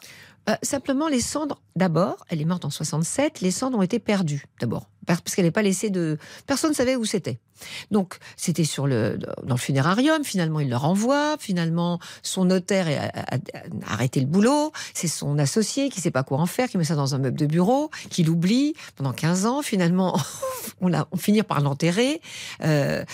Euh, 0.50 0.56
simplement, 0.62 1.08
les 1.08 1.22
cendres, 1.22 1.62
d'abord, 1.78 2.26
elle 2.28 2.42
est 2.42 2.46
morte 2.46 2.66
en 2.66 2.70
67, 2.70 3.40
les 3.40 3.50
cendres 3.52 3.78
ont 3.78 3.82
été 3.82 3.98
perdues, 4.00 4.44
d'abord, 4.60 4.90
parce 5.06 5.36
qu'elle 5.36 5.46
n'est 5.46 5.52
pas 5.52 5.62
laissée 5.62 5.90
de... 5.90 6.18
Personne 6.48 6.72
ne 6.72 6.76
savait 6.76 6.98
où 6.98 7.06
c'était. 7.06 7.40
Donc, 7.92 8.18
c'était 8.36 8.66
sur 8.66 8.86
le, 8.86 9.18
dans 9.44 9.56
le 9.56 9.60
funérarium, 9.60 10.26
finalement, 10.26 10.60
il 10.60 10.70
le 10.70 10.76
renvoie, 10.76 11.38
finalement, 11.40 12.00
son 12.24 12.44
notaire 12.44 12.88
a, 12.88 13.36
a- 13.36 13.36
a 13.38 13.94
arrêté 13.94 14.20
le 14.20 14.26
boulot, 14.26 14.74
c'est 14.94 15.08
son 15.08 15.40
associé 15.40 15.88
qui 15.90 16.02
sait 16.02 16.12
pas 16.12 16.24
quoi 16.24 16.40
en 16.40 16.46
faire, 16.46 16.68
qui 16.68 16.78
met 16.78 16.84
ça 16.84 16.96
dans 16.96 17.16
un 17.16 17.20
meuble 17.20 17.40
de 17.40 17.46
bureau, 17.46 17.90
qui 18.10 18.24
l'oublie 18.24 18.74
pendant 18.98 19.14
15 19.14 19.46
ans, 19.46 19.62
finalement, 19.62 20.20
on, 20.82 20.90
l'a- 20.90 21.08
on 21.14 21.18
finit 21.18 21.42
par 21.44 21.62
l'enterrer. 21.62 22.20
euh, 22.64 23.06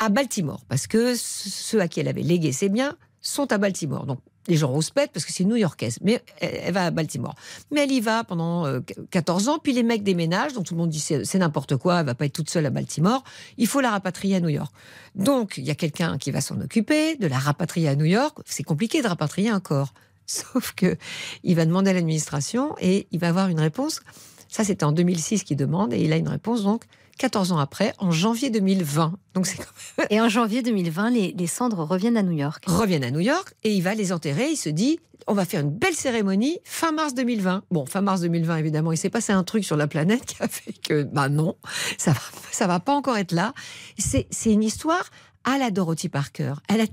à 0.00 0.08
Baltimore, 0.08 0.60
parce 0.68 0.86
que 0.88 1.14
ceux 1.16 1.80
à 1.80 1.86
qui 1.88 2.00
elle 2.00 2.08
avait 2.08 2.22
légué 2.22 2.50
ses 2.52 2.68
biens 2.68 2.96
sont 3.20 3.52
à 3.52 3.58
Baltimore. 3.58 4.06
Donc, 4.06 4.18
les 4.48 4.56
gens 4.56 4.68
rouspètent 4.68 5.12
parce 5.12 5.24
que 5.24 5.32
c'est 5.32 5.44
new-yorkaise, 5.44 5.98
mais 6.02 6.22
elle, 6.40 6.72
va 6.72 6.86
à 6.86 6.90
Baltimore. 6.90 7.34
Mais 7.70 7.84
elle 7.84 7.92
y 7.92 8.00
va 8.00 8.24
pendant 8.24 8.66
euh, 8.66 8.80
14 9.10 9.48
ans, 9.48 9.58
puis 9.58 9.72
les 9.72 9.82
mecs 9.82 10.02
déménagent, 10.02 10.52
donc 10.52 10.66
tout 10.66 10.74
le 10.74 10.78
monde 10.78 10.90
dit 10.90 11.00
c'est 11.00 11.38
n'importe 11.38 11.76
quoi, 11.76 12.00
elle 12.00 12.06
va 12.06 12.14
pas 12.14 12.26
être 12.26 12.32
toute 12.32 12.50
seule 12.50 12.66
à 12.66 12.70
Baltimore, 12.70 13.24
il 13.58 13.66
faut 13.66 13.80
la 13.80 13.90
rapatrier 13.90 14.36
à 14.36 14.40
New 14.40 14.48
York. 14.48 14.72
Donc, 15.14 15.54
il 15.58 15.64
y 15.64 15.70
a 15.70 15.74
quelqu'un 15.74 16.18
qui 16.18 16.30
va 16.30 16.40
s'en 16.40 16.60
occuper, 16.60 17.16
de 17.16 17.26
la 17.26 17.38
rapatrier 17.38 17.88
à 17.88 17.94
New 17.94 18.04
York. 18.04 18.38
C'est 18.46 18.64
compliqué 18.64 19.00
de 19.00 19.08
rapatrier 19.08 19.48
un 19.48 19.60
corps. 19.60 19.94
Sauf 20.26 20.72
que 20.72 20.96
il 21.42 21.54
va 21.54 21.66
demander 21.66 21.90
à 21.90 21.92
l'administration 21.92 22.74
et 22.80 23.06
il 23.12 23.20
va 23.20 23.28
avoir 23.28 23.48
une 23.48 23.60
réponse. 23.60 24.00
Ça, 24.48 24.64
c'était 24.64 24.84
en 24.84 24.92
2006 24.92 25.44
qu'il 25.44 25.56
demande 25.56 25.92
et 25.92 26.00
il 26.00 26.12
a 26.12 26.16
une 26.16 26.28
réponse 26.28 26.62
donc 26.62 26.84
14 27.18 27.52
ans 27.52 27.58
après, 27.58 27.94
en 27.98 28.10
janvier 28.10 28.50
2020. 28.50 29.14
Donc 29.34 29.46
c'est 29.46 29.58
Et 30.10 30.20
en 30.20 30.28
janvier 30.28 30.62
2020, 30.62 31.10
les, 31.10 31.34
les 31.36 31.46
cendres 31.46 31.84
reviennent 31.84 32.16
à 32.16 32.22
New 32.22 32.32
York. 32.36 32.64
reviennent 32.66 33.04
à 33.04 33.10
New 33.10 33.20
York 33.20 33.54
et 33.62 33.72
il 33.74 33.82
va 33.82 33.94
les 33.94 34.12
enterrer. 34.12 34.48
Il 34.50 34.56
se 34.56 34.68
dit, 34.68 34.98
on 35.26 35.32
va 35.34 35.44
faire 35.44 35.60
une 35.60 35.70
belle 35.70 35.94
cérémonie 35.94 36.58
fin 36.64 36.92
mars 36.92 37.14
2020. 37.14 37.62
Bon, 37.70 37.86
fin 37.86 38.00
mars 38.00 38.20
2020, 38.20 38.56
évidemment, 38.58 38.92
il 38.92 38.98
s'est 38.98 39.10
passé 39.10 39.32
un 39.32 39.44
truc 39.44 39.64
sur 39.64 39.76
la 39.76 39.86
planète 39.86 40.24
qui 40.26 40.36
a 40.42 40.48
fait 40.48 40.72
que, 40.72 41.02
bah 41.04 41.28
non, 41.28 41.56
ça 41.98 42.12
va, 42.12 42.20
ça 42.50 42.66
va 42.66 42.80
pas 42.80 42.94
encore 42.94 43.16
être 43.16 43.32
là. 43.32 43.54
C'est, 43.98 44.26
c'est 44.30 44.52
une 44.52 44.62
histoire 44.62 45.04
à 45.44 45.56
la 45.58 45.70
Dorothy 45.70 46.08
Parker. 46.08 46.54
Elle, 46.68 46.80
a- 46.80 46.86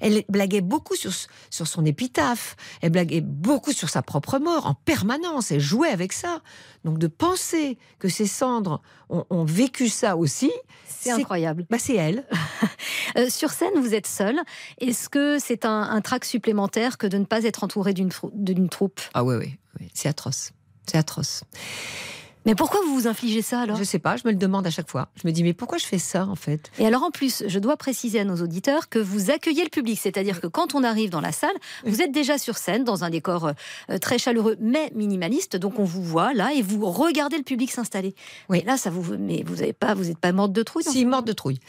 elle 0.00 0.24
blaguait 0.28 0.60
beaucoup 0.60 0.94
sur, 0.96 1.12
sur 1.50 1.66
son 1.66 1.84
épitaphe. 1.84 2.56
Elle 2.82 2.90
blaguait 2.90 3.20
beaucoup 3.20 3.72
sur 3.72 3.88
sa 3.88 4.02
propre 4.02 4.38
mort 4.38 4.66
en 4.66 4.74
permanence. 4.74 5.50
Elle 5.50 5.60
jouait 5.60 5.90
avec 5.90 6.12
ça. 6.12 6.40
Donc 6.84 6.98
de 6.98 7.06
penser 7.06 7.78
que 7.98 8.08
ses 8.08 8.26
cendres 8.26 8.82
ont, 9.08 9.24
ont 9.30 9.44
vécu 9.44 9.88
ça 9.88 10.16
aussi, 10.16 10.50
C'est 10.88 11.10
incroyable. 11.10 11.66
Bah, 11.70 11.78
c'est 11.78 11.96
elle. 11.96 12.24
Euh, 13.16 13.30
sur 13.30 13.50
scène, 13.52 13.74
vous 13.76 13.94
êtes 13.94 14.08
seul. 14.08 14.40
Est-ce 14.78 15.08
que 15.08 15.38
c'est 15.38 15.64
un, 15.64 15.82
un 15.82 16.00
trac 16.00 16.24
supplémentaire 16.24 16.98
que 16.98 17.06
de 17.06 17.16
ne 17.18 17.24
pas 17.24 17.44
être 17.44 17.62
entouré 17.62 17.92
d'une 17.94 18.08
trou- 18.08 18.32
d'une 18.34 18.68
troupe? 18.68 19.00
Ah 19.14 19.22
oui, 19.22 19.36
oui, 19.36 19.56
oui. 19.78 19.88
c'est 19.94 20.08
atroce. 20.08 20.50
C'est 20.90 20.98
atroce. 20.98 21.44
Mais 22.46 22.54
pourquoi 22.54 22.80
vous 22.86 22.94
vous 22.94 23.06
infligez 23.06 23.42
ça 23.42 23.60
alors? 23.60 23.76
Je 23.76 23.84
sais 23.84 23.98
pas, 23.98 24.16
je 24.16 24.22
me 24.26 24.30
le 24.32 24.36
demande 24.38 24.66
à 24.66 24.70
chaque 24.70 24.90
fois. 24.90 25.08
Je 25.22 25.26
me 25.26 25.32
dis, 25.32 25.42
mais 25.42 25.52
pourquoi 25.54 25.78
je 25.78 25.86
fais 25.86 25.98
ça 25.98 26.26
en 26.26 26.34
fait? 26.34 26.70
Et 26.78 26.86
alors 26.86 27.02
en 27.02 27.10
plus, 27.10 27.42
je 27.46 27.58
dois 27.58 27.76
préciser 27.76 28.20
à 28.20 28.24
nos 28.24 28.36
auditeurs 28.36 28.88
que 28.88 28.98
vous 28.98 29.30
accueillez 29.30 29.64
le 29.64 29.70
public, 29.70 29.98
c'est-à-dire 30.00 30.40
que 30.40 30.46
quand 30.46 30.74
on 30.74 30.84
arrive 30.84 31.10
dans 31.10 31.20
la 31.22 31.32
salle, 31.32 31.54
vous 31.86 32.02
êtes 32.02 32.12
déjà 32.12 32.36
sur 32.38 32.58
scène 32.58 32.84
dans 32.84 33.04
un 33.04 33.10
décor 33.10 33.52
euh, 33.90 33.98
très 33.98 34.18
chaleureux 34.18 34.56
mais 34.60 34.90
minimaliste, 34.94 35.56
donc 35.56 35.78
on 35.78 35.84
vous 35.84 36.02
voit 36.02 36.34
là 36.34 36.52
et 36.54 36.62
vous 36.62 36.84
regardez 36.90 37.36
le 37.38 37.42
public 37.44 37.70
s'installer. 37.70 38.14
Oui. 38.48 38.62
là, 38.66 38.76
ça 38.76 38.90
vous, 38.90 39.16
mais 39.18 39.42
vous 39.46 39.56
n'avez 39.56 39.72
pas, 39.72 39.94
vous 39.94 40.04
n'êtes 40.04 40.18
pas 40.18 40.32
morte 40.32 40.52
de 40.52 40.62
trouille. 40.62 40.84
Si, 40.84 41.04
morte 41.06 41.26
de 41.26 41.32
trouille. 41.32 41.60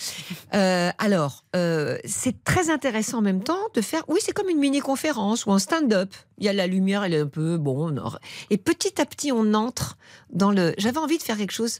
Euh, 0.53 0.91
alors, 0.99 1.43
euh, 1.55 1.97
c'est 2.05 2.43
très 2.43 2.69
intéressant 2.69 3.17
en 3.17 3.21
même 3.21 3.43
temps 3.43 3.57
de 3.73 3.81
faire. 3.81 4.03
Oui, 4.07 4.19
c'est 4.21 4.31
comme 4.31 4.47
une 4.49 4.57
mini-conférence 4.59 5.45
ou 5.45 5.51
un 5.51 5.59
stand-up. 5.59 6.13
Il 6.37 6.45
y 6.45 6.49
a 6.49 6.53
la 6.53 6.67
lumière, 6.67 7.03
elle 7.03 7.13
est 7.13 7.19
un 7.19 7.27
peu 7.27 7.57
bon. 7.57 7.89
on- 7.97 8.11
Et 8.49 8.57
petit 8.57 9.01
à 9.01 9.05
petit, 9.05 9.31
on 9.33 9.53
entre 9.53 9.97
dans 10.31 10.51
le. 10.51 10.64
J'avais 10.77 10.97
envie 10.97 11.17
de 11.17 11.23
faire 11.23 11.37
quelque 11.37 11.51
chose. 11.53 11.79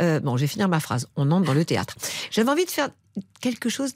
euh, 0.00 0.20
bon, 0.20 0.36
je 0.36 0.42
vais 0.42 0.46
finir 0.48 0.68
ma 0.68 0.80
phrase. 0.80 1.08
On 1.16 1.30
entre 1.30 1.46
dans 1.46 1.54
le 1.54 1.64
théâtre. 1.64 1.96
J'avais 2.30 2.50
envie 2.50 2.64
de 2.64 2.70
faire 2.70 2.88
quelque 3.40 3.68
chose 3.68 3.92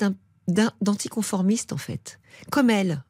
d'anticonformiste 0.80 1.72
en 1.72 1.78
fait, 1.78 2.18
comme 2.50 2.70
elle. 2.70 3.02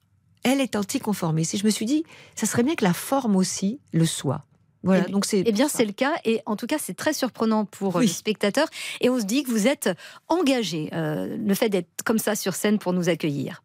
Elle 0.43 0.61
est 0.61 0.77
anticonformiste. 0.77 1.55
Et 1.55 1.59
je 1.59 1.65
me 1.65 1.71
suis 1.71 1.87
dit, 1.87 2.05
ça 2.37 2.47
serait 2.47 2.63
bien 2.63 2.77
que 2.77 2.85
la 2.85 2.93
forme 2.93 3.35
aussi 3.37 3.81
le 3.93 4.07
soit. 4.07 4.45
Voilà. 4.85 5.05
Eh- 5.09 5.11
donc 5.11 5.25
c'est. 5.25 5.43
Eh 5.45 5.51
bien, 5.51 5.67
c'est 5.69 5.85
le 5.85 5.93
cas, 5.93 6.13
et 6.25 6.41
en 6.47 6.55
tout 6.55 6.69
cas, 6.69 6.77
c'est 6.81 6.95
très 6.95 7.13
surprenant 7.13 7.65
pour 7.65 7.97
euh, 7.97 8.03
les 8.03 8.07
spectateurs. 8.07 8.69
Et 9.01 9.11
on 9.11 9.19
se 9.19 9.25
dit 9.25 9.43
que 9.43 9.51
vous 9.51 9.67
êtes 9.67 9.91
engagé, 10.29 10.91
euh, 10.93 11.37
le 11.37 11.55
fait 11.55 11.69
d'être 11.69 11.89
comme 12.05 12.19
ça 12.19 12.37
sur 12.37 12.55
scène 12.55 12.79
pour 12.79 12.93
nous 12.93 13.09
accueillir. 13.09 13.65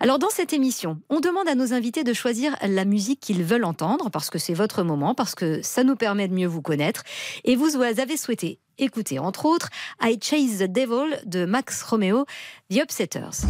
Alors, 0.00 0.18
dans 0.18 0.30
cette 0.30 0.52
émission, 0.52 1.00
on 1.08 1.20
demande 1.20 1.48
à 1.48 1.54
nos 1.54 1.72
invités 1.72 2.04
de 2.04 2.12
choisir 2.12 2.56
la 2.62 2.84
musique 2.84 3.20
qu'ils 3.20 3.44
veulent 3.44 3.64
entendre, 3.64 4.10
parce 4.10 4.30
que 4.30 4.38
c'est 4.38 4.54
votre 4.54 4.82
moment, 4.82 5.14
parce 5.14 5.34
que 5.34 5.62
ça 5.62 5.84
nous 5.84 5.96
permet 5.96 6.28
de 6.28 6.34
mieux 6.34 6.46
vous 6.46 6.62
connaître. 6.62 7.02
Et 7.44 7.56
vous 7.56 7.76
avez 7.76 8.16
souhaité 8.16 8.58
écouter, 8.78 9.18
entre 9.18 9.46
autres, 9.46 9.70
I 10.02 10.18
Chase 10.20 10.58
the 10.58 10.70
Devil 10.70 11.18
de 11.24 11.46
Max 11.46 11.82
Romeo, 11.82 12.26
The 12.70 12.82
Upsetters. 12.82 13.46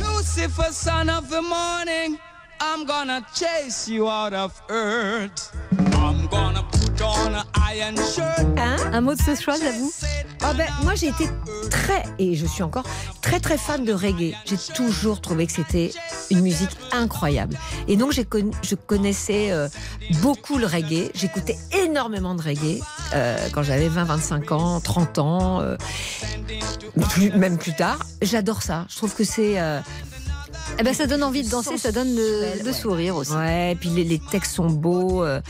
I'm 2.61 2.85
gonna 2.87 3.21
chase 3.35 3.89
you 3.89 4.09
out 4.09 4.33
of 4.33 4.53
earth. 4.71 5.53
I'm 6.03 6.27
gonna 6.29 6.63
put 6.73 7.01
on 7.03 7.35
an 7.35 7.45
iron 7.71 7.97
shirt. 7.97 8.47
Un 8.93 9.01
mot 9.01 9.15
de 9.15 9.21
ce 9.21 9.35
choix, 9.41 9.55
j'avoue 9.61 9.93
Ah 10.43 10.53
ben, 10.55 10.67
moi 10.83 10.95
j'ai 10.95 11.09
été 11.09 11.29
très, 11.71 12.03
et 12.19 12.35
je 12.35 12.47
suis 12.47 12.63
encore 12.63 12.85
très 13.21 13.41
très 13.41 13.59
fan 13.59 13.85
de 13.85 13.93
reggae. 13.93 14.35
J'ai 14.45 14.57
toujours 14.75 15.21
trouvé 15.21 15.47
que 15.47 15.53
c'était 15.53 15.91
une 16.31 16.41
musique 16.41 16.71
incroyable. 16.93 17.59
Et 17.89 17.97
donc 17.97 18.13
connu- 18.29 18.53
je 18.63 18.75
connaissais 18.75 19.51
euh, 19.51 19.69
beaucoup 20.23 20.59
le 20.59 20.67
reggae. 20.67 21.11
J'écoutais 21.15 21.57
énormément 21.85 22.35
de 22.35 22.43
reggae 22.43 22.81
euh, 23.15 23.37
quand 23.53 23.63
j'avais 23.63 23.89
20, 23.89 24.05
25 24.05 24.53
ans, 24.53 24.81
30 24.81 25.19
ans, 25.19 25.61
euh, 25.61 25.77
plus- 27.11 27.33
même 27.33 27.59
plus 27.59 27.75
tard. 27.75 27.99
J'adore 28.23 28.63
ça. 28.63 28.87
Je 28.89 28.97
trouve 28.97 29.15
que 29.15 29.25
c'est... 29.25 29.59
Eh 30.79 30.83
ben, 30.83 30.95
ça 30.95 31.07
donne 31.07 31.23
envie 31.23 31.43
de 31.43 31.51
danser, 31.51 31.79
ça 31.79 31.93
donne 31.93 32.15
le 32.17 32.73
sourire 32.73 33.17
aussi. 33.17 33.33
Ouais, 33.33 33.73
et 33.73 33.75
puis 33.75 33.89
les, 33.89 34.05
les 34.05 34.19
textes 34.19 34.55
sont 34.55 34.69
beaux, 34.69 35.23
euh, 35.23 35.41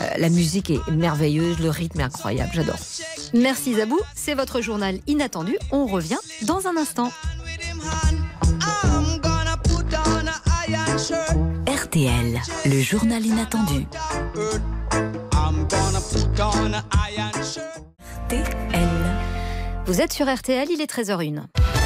euh, 0.00 0.04
la 0.16 0.28
musique 0.28 0.70
est 0.70 0.80
merveilleuse, 0.90 1.58
le 1.58 1.70
rythme 1.70 2.00
est 2.00 2.04
incroyable, 2.04 2.50
j'adore. 2.54 2.78
Merci 3.34 3.74
Zabou, 3.74 3.98
c'est 4.14 4.34
votre 4.34 4.60
journal 4.60 4.98
inattendu. 5.06 5.56
On 5.70 5.86
revient 5.86 6.18
dans 6.42 6.66
un 6.66 6.76
instant. 6.76 7.10
RTL, 11.66 12.40
le 12.66 12.80
journal 12.80 13.24
inattendu. 13.24 13.86
Shirt. 17.42 17.80
Vous 19.86 20.00
êtes 20.00 20.12
sur 20.12 20.32
RTL, 20.32 20.68
il 20.70 20.80
est 20.80 20.90
13h01. 20.90 21.79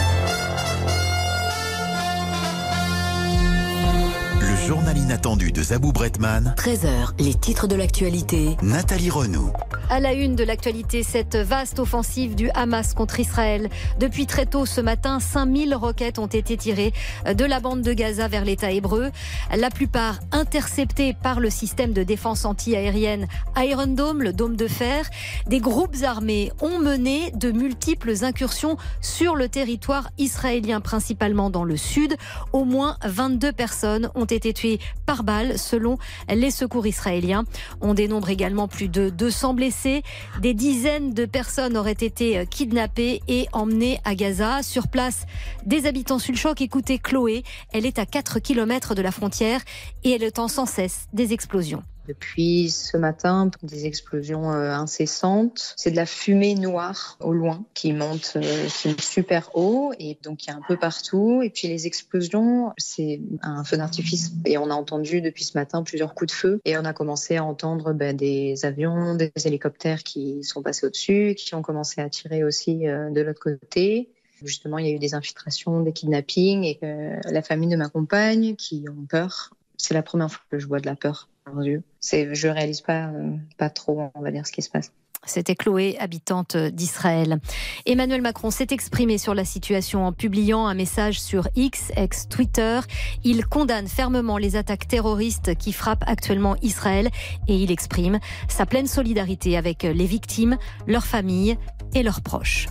Journal 4.66 4.96
inattendu 4.96 5.52
de 5.52 5.62
Zabou 5.62 5.92
Bretman. 5.92 6.54
13h, 6.56 7.22
les 7.22 7.34
titres 7.34 7.66
de 7.66 7.76
l'actualité. 7.76 8.56
Nathalie 8.62 9.10
Renaud. 9.10 9.52
À 9.90 10.00
la 10.00 10.14
une 10.14 10.34
de 10.34 10.44
l'actualité, 10.44 11.02
cette 11.02 11.36
vaste 11.36 11.78
offensive 11.78 12.34
du 12.34 12.48
Hamas 12.54 12.94
contre 12.94 13.20
Israël. 13.20 13.68
Depuis 14.00 14.24
très 14.24 14.46
tôt 14.46 14.64
ce 14.64 14.80
matin, 14.80 15.20
5000 15.20 15.74
roquettes 15.74 16.18
ont 16.18 16.26
été 16.26 16.56
tirées 16.56 16.94
de 17.30 17.44
la 17.44 17.60
bande 17.60 17.82
de 17.82 17.92
Gaza 17.92 18.26
vers 18.26 18.46
l'État 18.46 18.70
hébreu. 18.70 19.10
La 19.54 19.68
plupart 19.68 20.20
interceptées 20.32 21.12
par 21.12 21.40
le 21.40 21.50
système 21.50 21.92
de 21.92 22.02
défense 22.02 22.46
anti-aérienne 22.46 23.26
Iron 23.58 23.88
Dome, 23.88 24.22
le 24.22 24.32
dôme 24.32 24.56
de 24.56 24.66
fer. 24.66 25.04
Des 25.46 25.60
groupes 25.60 25.96
armés 26.02 26.50
ont 26.62 26.78
mené 26.78 27.30
de 27.32 27.52
multiples 27.52 28.24
incursions 28.24 28.78
sur 29.02 29.36
le 29.36 29.50
territoire 29.50 30.08
israélien, 30.16 30.80
principalement 30.80 31.50
dans 31.50 31.64
le 31.64 31.76
sud. 31.76 32.16
Au 32.54 32.64
moins 32.64 32.96
22 33.04 33.52
personnes 33.52 34.08
ont 34.14 34.24
été 34.24 34.53
tuées 34.54 34.78
par 35.04 35.24
balle, 35.24 35.58
selon 35.58 35.98
les 36.28 36.50
secours 36.50 36.86
israéliens. 36.86 37.44
On 37.80 37.92
dénombre 37.92 38.30
également 38.30 38.68
plus 38.68 38.88
de 38.88 39.10
200 39.10 39.54
blessés 39.54 40.02
des 40.40 40.54
dizaines 40.54 41.12
de 41.12 41.26
personnes 41.26 41.76
auraient 41.76 41.92
été 41.92 42.46
kidnappées 42.46 43.20
et 43.28 43.46
emmenées 43.52 44.00
à 44.04 44.14
Gaza. 44.14 44.62
Sur 44.62 44.88
place, 44.88 45.26
des 45.66 45.86
habitants 45.86 46.18
sur 46.18 46.32
le 46.32 46.98
Chloé, 46.98 47.42
elle 47.72 47.86
est 47.86 47.98
à 47.98 48.06
4 48.06 48.38
km 48.38 48.94
de 48.94 49.02
la 49.02 49.10
frontière 49.10 49.60
et 50.04 50.12
elle 50.12 50.24
entend 50.24 50.48
sans 50.48 50.66
cesse 50.66 51.06
des 51.12 51.32
explosions. 51.32 51.82
Depuis 52.06 52.70
ce 52.70 52.98
matin, 52.98 53.50
des 53.62 53.86
explosions 53.86 54.52
euh, 54.52 54.70
incessantes. 54.70 55.74
C'est 55.78 55.90
de 55.90 55.96
la 55.96 56.04
fumée 56.04 56.54
noire 56.54 57.16
au 57.20 57.32
loin 57.32 57.64
qui 57.72 57.94
monte, 57.94 58.34
euh, 58.36 58.66
qui 58.66 58.88
monte 58.88 59.00
super 59.00 59.50
haut 59.54 59.92
et 59.98 60.18
donc 60.22 60.44
il 60.44 60.48
y 60.48 60.52
a 60.52 60.56
un 60.56 60.60
peu 60.68 60.76
partout. 60.76 61.40
Et 61.42 61.48
puis 61.48 61.66
les 61.68 61.86
explosions, 61.86 62.72
c'est 62.76 63.22
un 63.40 63.64
feu 63.64 63.78
d'artifice. 63.78 64.32
Et 64.44 64.58
on 64.58 64.68
a 64.68 64.74
entendu 64.74 65.22
depuis 65.22 65.44
ce 65.44 65.56
matin 65.56 65.82
plusieurs 65.82 66.14
coups 66.14 66.32
de 66.32 66.36
feu 66.36 66.60
et 66.66 66.76
on 66.76 66.84
a 66.84 66.92
commencé 66.92 67.36
à 67.36 67.44
entendre 67.44 67.94
ben, 67.94 68.14
des 68.14 68.66
avions, 68.66 69.14
des 69.14 69.32
hélicoptères 69.42 70.02
qui 70.02 70.44
sont 70.44 70.62
passés 70.62 70.86
au-dessus, 70.86 71.34
qui 71.38 71.54
ont 71.54 71.62
commencé 71.62 72.02
à 72.02 72.10
tirer 72.10 72.44
aussi 72.44 72.86
euh, 72.86 73.10
de 73.10 73.22
l'autre 73.22 73.40
côté. 73.40 74.10
Justement, 74.42 74.76
il 74.76 74.86
y 74.86 74.90
a 74.90 74.92
eu 74.92 74.98
des 74.98 75.14
infiltrations, 75.14 75.80
des 75.80 75.92
kidnappings 75.92 76.64
et 76.64 76.78
la 76.82 77.40
famille 77.40 77.70
de 77.70 77.76
ma 77.76 77.88
compagne 77.88 78.56
qui 78.56 78.84
ont 78.90 79.06
peur. 79.06 79.54
C'est 79.78 79.94
la 79.94 80.02
première 80.02 80.30
fois 80.30 80.42
que 80.50 80.58
je 80.58 80.66
vois 80.66 80.80
de 80.80 80.86
la 80.86 80.96
peur 80.96 81.28
je 81.46 82.48
réalise 82.48 82.80
pas, 82.80 83.08
euh, 83.08 83.68
trop, 83.74 84.10
ce 84.44 84.52
qui 84.52 84.62
se 84.62 84.70
passe. 84.70 84.92
C'était 85.26 85.54
Chloé, 85.54 85.96
habitante 85.98 86.56
d'Israël. 86.56 87.38
Emmanuel 87.86 88.20
Macron 88.20 88.50
s'est 88.50 88.66
exprimé 88.70 89.16
sur 89.16 89.34
la 89.34 89.46
situation 89.46 90.06
en 90.06 90.12
publiant 90.12 90.66
un 90.66 90.74
message 90.74 91.18
sur 91.18 91.48
X, 91.56 91.92
ex-Twitter. 91.96 92.80
Il 93.24 93.46
condamne 93.46 93.86
fermement 93.86 94.36
les 94.36 94.56
attaques 94.56 94.86
terroristes 94.86 95.54
qui 95.56 95.72
frappent 95.72 96.04
actuellement 96.06 96.56
Israël 96.60 97.08
et 97.48 97.56
il 97.56 97.70
exprime 97.70 98.18
sa 98.48 98.66
pleine 98.66 98.86
solidarité 98.86 99.56
avec 99.56 99.82
les 99.84 100.06
victimes, 100.06 100.58
leurs 100.86 101.06
familles 101.06 101.56
et 101.94 102.02
leurs 102.02 102.20
proches. 102.20 102.66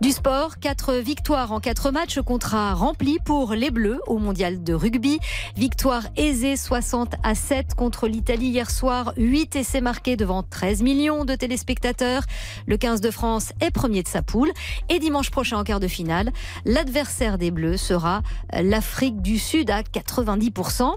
Du 0.00 0.12
sport, 0.12 0.58
quatre 0.58 0.94
victoires 0.94 1.52
en 1.52 1.60
quatre 1.60 1.90
matchs, 1.90 2.20
contrat 2.20 2.74
rempli 2.74 3.18
pour 3.24 3.52
les 3.52 3.70
Bleus 3.70 4.00
au 4.06 4.18
mondial 4.18 4.62
de 4.62 4.72
rugby. 4.72 5.18
Victoire 5.56 6.04
aisée 6.16 6.56
60 6.56 7.14
à 7.22 7.34
7 7.34 7.74
contre 7.74 8.08
l'Italie 8.08 8.48
hier 8.48 8.70
soir. 8.70 9.12
8 9.16 9.56
essais 9.56 9.80
marqués 9.80 10.16
devant 10.16 10.42
13 10.42 10.82
millions 10.82 11.24
de 11.24 11.34
téléspectateurs. 11.34 12.22
Le 12.66 12.76
15 12.76 13.00
de 13.00 13.10
France 13.10 13.52
est 13.60 13.70
premier 13.70 14.02
de 14.02 14.08
sa 14.08 14.22
poule. 14.22 14.50
Et 14.88 14.98
dimanche 14.98 15.30
prochain 15.30 15.58
en 15.58 15.64
quart 15.64 15.80
de 15.80 15.88
finale, 15.88 16.30
l'adversaire 16.64 17.36
des 17.36 17.50
Bleus 17.50 17.76
sera 17.76 18.22
l'Afrique 18.52 19.20
du 19.20 19.38
Sud 19.38 19.70
à 19.70 19.82
90%. 19.82 20.94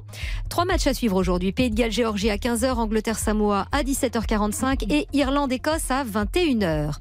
Trois 0.49 0.65
matchs 0.65 0.87
à 0.87 0.93
suivre 0.93 1.17
aujourd'hui. 1.17 1.51
Pays 1.51 1.69
de 1.69 1.75
Galles, 1.75 1.91
Géorgie 1.91 2.29
à 2.29 2.37
15h, 2.37 2.73
Angleterre, 2.73 3.19
Samoa 3.19 3.67
à 3.71 3.83
17h45 3.83 4.91
et 4.91 5.07
Irlande-Écosse 5.13 5.91
à 5.91 6.03
21h. 6.03 6.93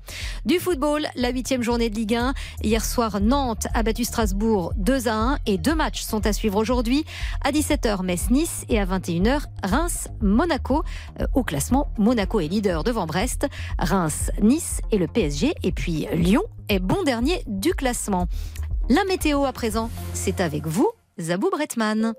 Du 0.46 0.58
football, 0.58 1.06
la 1.14 1.32
huitième 1.42 1.64
journée 1.64 1.90
de 1.90 1.96
Ligue 1.96 2.14
1. 2.14 2.34
Hier 2.62 2.84
soir, 2.84 3.20
Nantes 3.20 3.66
a 3.74 3.82
battu 3.82 4.04
Strasbourg 4.04 4.72
2 4.76 5.08
à 5.08 5.14
1 5.14 5.38
et 5.46 5.58
deux 5.58 5.74
matchs 5.74 6.02
sont 6.02 6.24
à 6.24 6.32
suivre 6.32 6.56
aujourd'hui. 6.56 7.04
À 7.42 7.50
17h, 7.50 8.04
Metz-Nice 8.04 8.64
et 8.68 8.78
à 8.78 8.86
21h, 8.86 9.40
Reims-Monaco. 9.64 10.84
Euh, 11.20 11.26
au 11.34 11.42
classement, 11.42 11.88
Monaco 11.98 12.38
est 12.38 12.46
leader 12.46 12.84
devant 12.84 13.06
Brest, 13.06 13.48
Reims, 13.80 14.30
Nice 14.40 14.82
et 14.92 14.98
le 14.98 15.08
PSG. 15.08 15.52
Et 15.64 15.72
puis 15.72 16.06
Lyon 16.12 16.44
est 16.68 16.78
bon 16.78 17.02
dernier 17.02 17.42
du 17.48 17.74
classement. 17.74 18.28
La 18.88 19.02
météo 19.08 19.44
à 19.44 19.52
présent, 19.52 19.90
c'est 20.14 20.40
avec 20.40 20.68
vous, 20.68 20.92
Zabou 21.18 21.50
Bretman. 21.50 22.14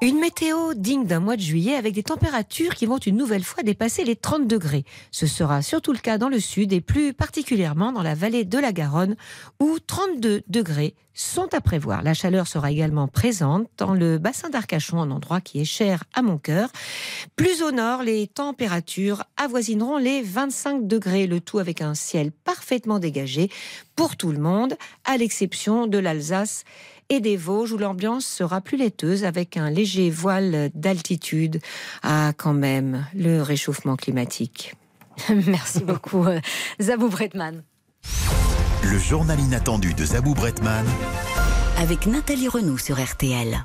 Une 0.00 0.20
météo 0.20 0.74
digne 0.74 1.06
d'un 1.06 1.18
mois 1.18 1.34
de 1.34 1.40
juillet 1.40 1.74
avec 1.74 1.92
des 1.92 2.04
températures 2.04 2.76
qui 2.76 2.86
vont 2.86 2.98
une 2.98 3.16
nouvelle 3.16 3.42
fois 3.42 3.64
dépasser 3.64 4.04
les 4.04 4.14
30 4.14 4.46
degrés. 4.46 4.84
Ce 5.10 5.26
sera 5.26 5.60
surtout 5.60 5.92
le 5.92 5.98
cas 5.98 6.18
dans 6.18 6.28
le 6.28 6.38
sud 6.38 6.72
et 6.72 6.80
plus 6.80 7.12
particulièrement 7.12 7.90
dans 7.90 8.04
la 8.04 8.14
vallée 8.14 8.44
de 8.44 8.58
la 8.58 8.72
Garonne 8.72 9.16
où 9.58 9.80
32 9.80 10.42
degrés 10.46 10.94
sont 11.14 11.52
à 11.52 11.60
prévoir. 11.60 12.02
La 12.02 12.14
chaleur 12.14 12.46
sera 12.46 12.70
également 12.70 13.08
présente 13.08 13.66
dans 13.76 13.92
le 13.92 14.18
bassin 14.18 14.50
d'Arcachon, 14.50 15.00
un 15.00 15.10
endroit 15.10 15.40
qui 15.40 15.60
est 15.60 15.64
cher 15.64 16.04
à 16.14 16.22
mon 16.22 16.38
cœur. 16.38 16.70
Plus 17.34 17.60
au 17.64 17.72
nord, 17.72 18.04
les 18.04 18.28
températures 18.28 19.24
avoisineront 19.36 19.96
les 19.96 20.22
25 20.22 20.86
degrés, 20.86 21.26
le 21.26 21.40
tout 21.40 21.58
avec 21.58 21.82
un 21.82 21.94
ciel 21.94 22.30
parfaitement 22.30 23.00
dégagé 23.00 23.50
pour 23.96 24.16
tout 24.16 24.30
le 24.30 24.38
monde, 24.38 24.76
à 25.04 25.16
l'exception 25.16 25.88
de 25.88 25.98
l'Alsace 25.98 26.62
et 27.08 27.20
des 27.20 27.36
Vosges 27.36 27.72
où 27.72 27.78
l'ambiance 27.78 28.26
sera 28.26 28.60
plus 28.60 28.76
laiteuse 28.76 29.24
avec 29.24 29.56
un 29.56 29.70
léger 29.70 30.10
voile 30.10 30.70
d'altitude. 30.74 31.60
Ah, 32.02 32.32
quand 32.36 32.54
même, 32.54 33.06
le 33.14 33.42
réchauffement 33.42 33.96
climatique. 33.96 34.74
Merci 35.46 35.80
beaucoup, 35.84 36.24
euh, 36.24 36.40
Zabou 36.80 37.08
Bretman. 37.08 37.62
Le 38.84 38.98
journal 38.98 39.40
inattendu 39.40 39.94
de 39.94 40.04
Zabou 40.04 40.34
Bretman. 40.34 40.86
Avec 41.78 42.06
Nathalie 42.06 42.48
Renaud 42.48 42.78
sur 42.78 43.00
RTL. 43.00 43.64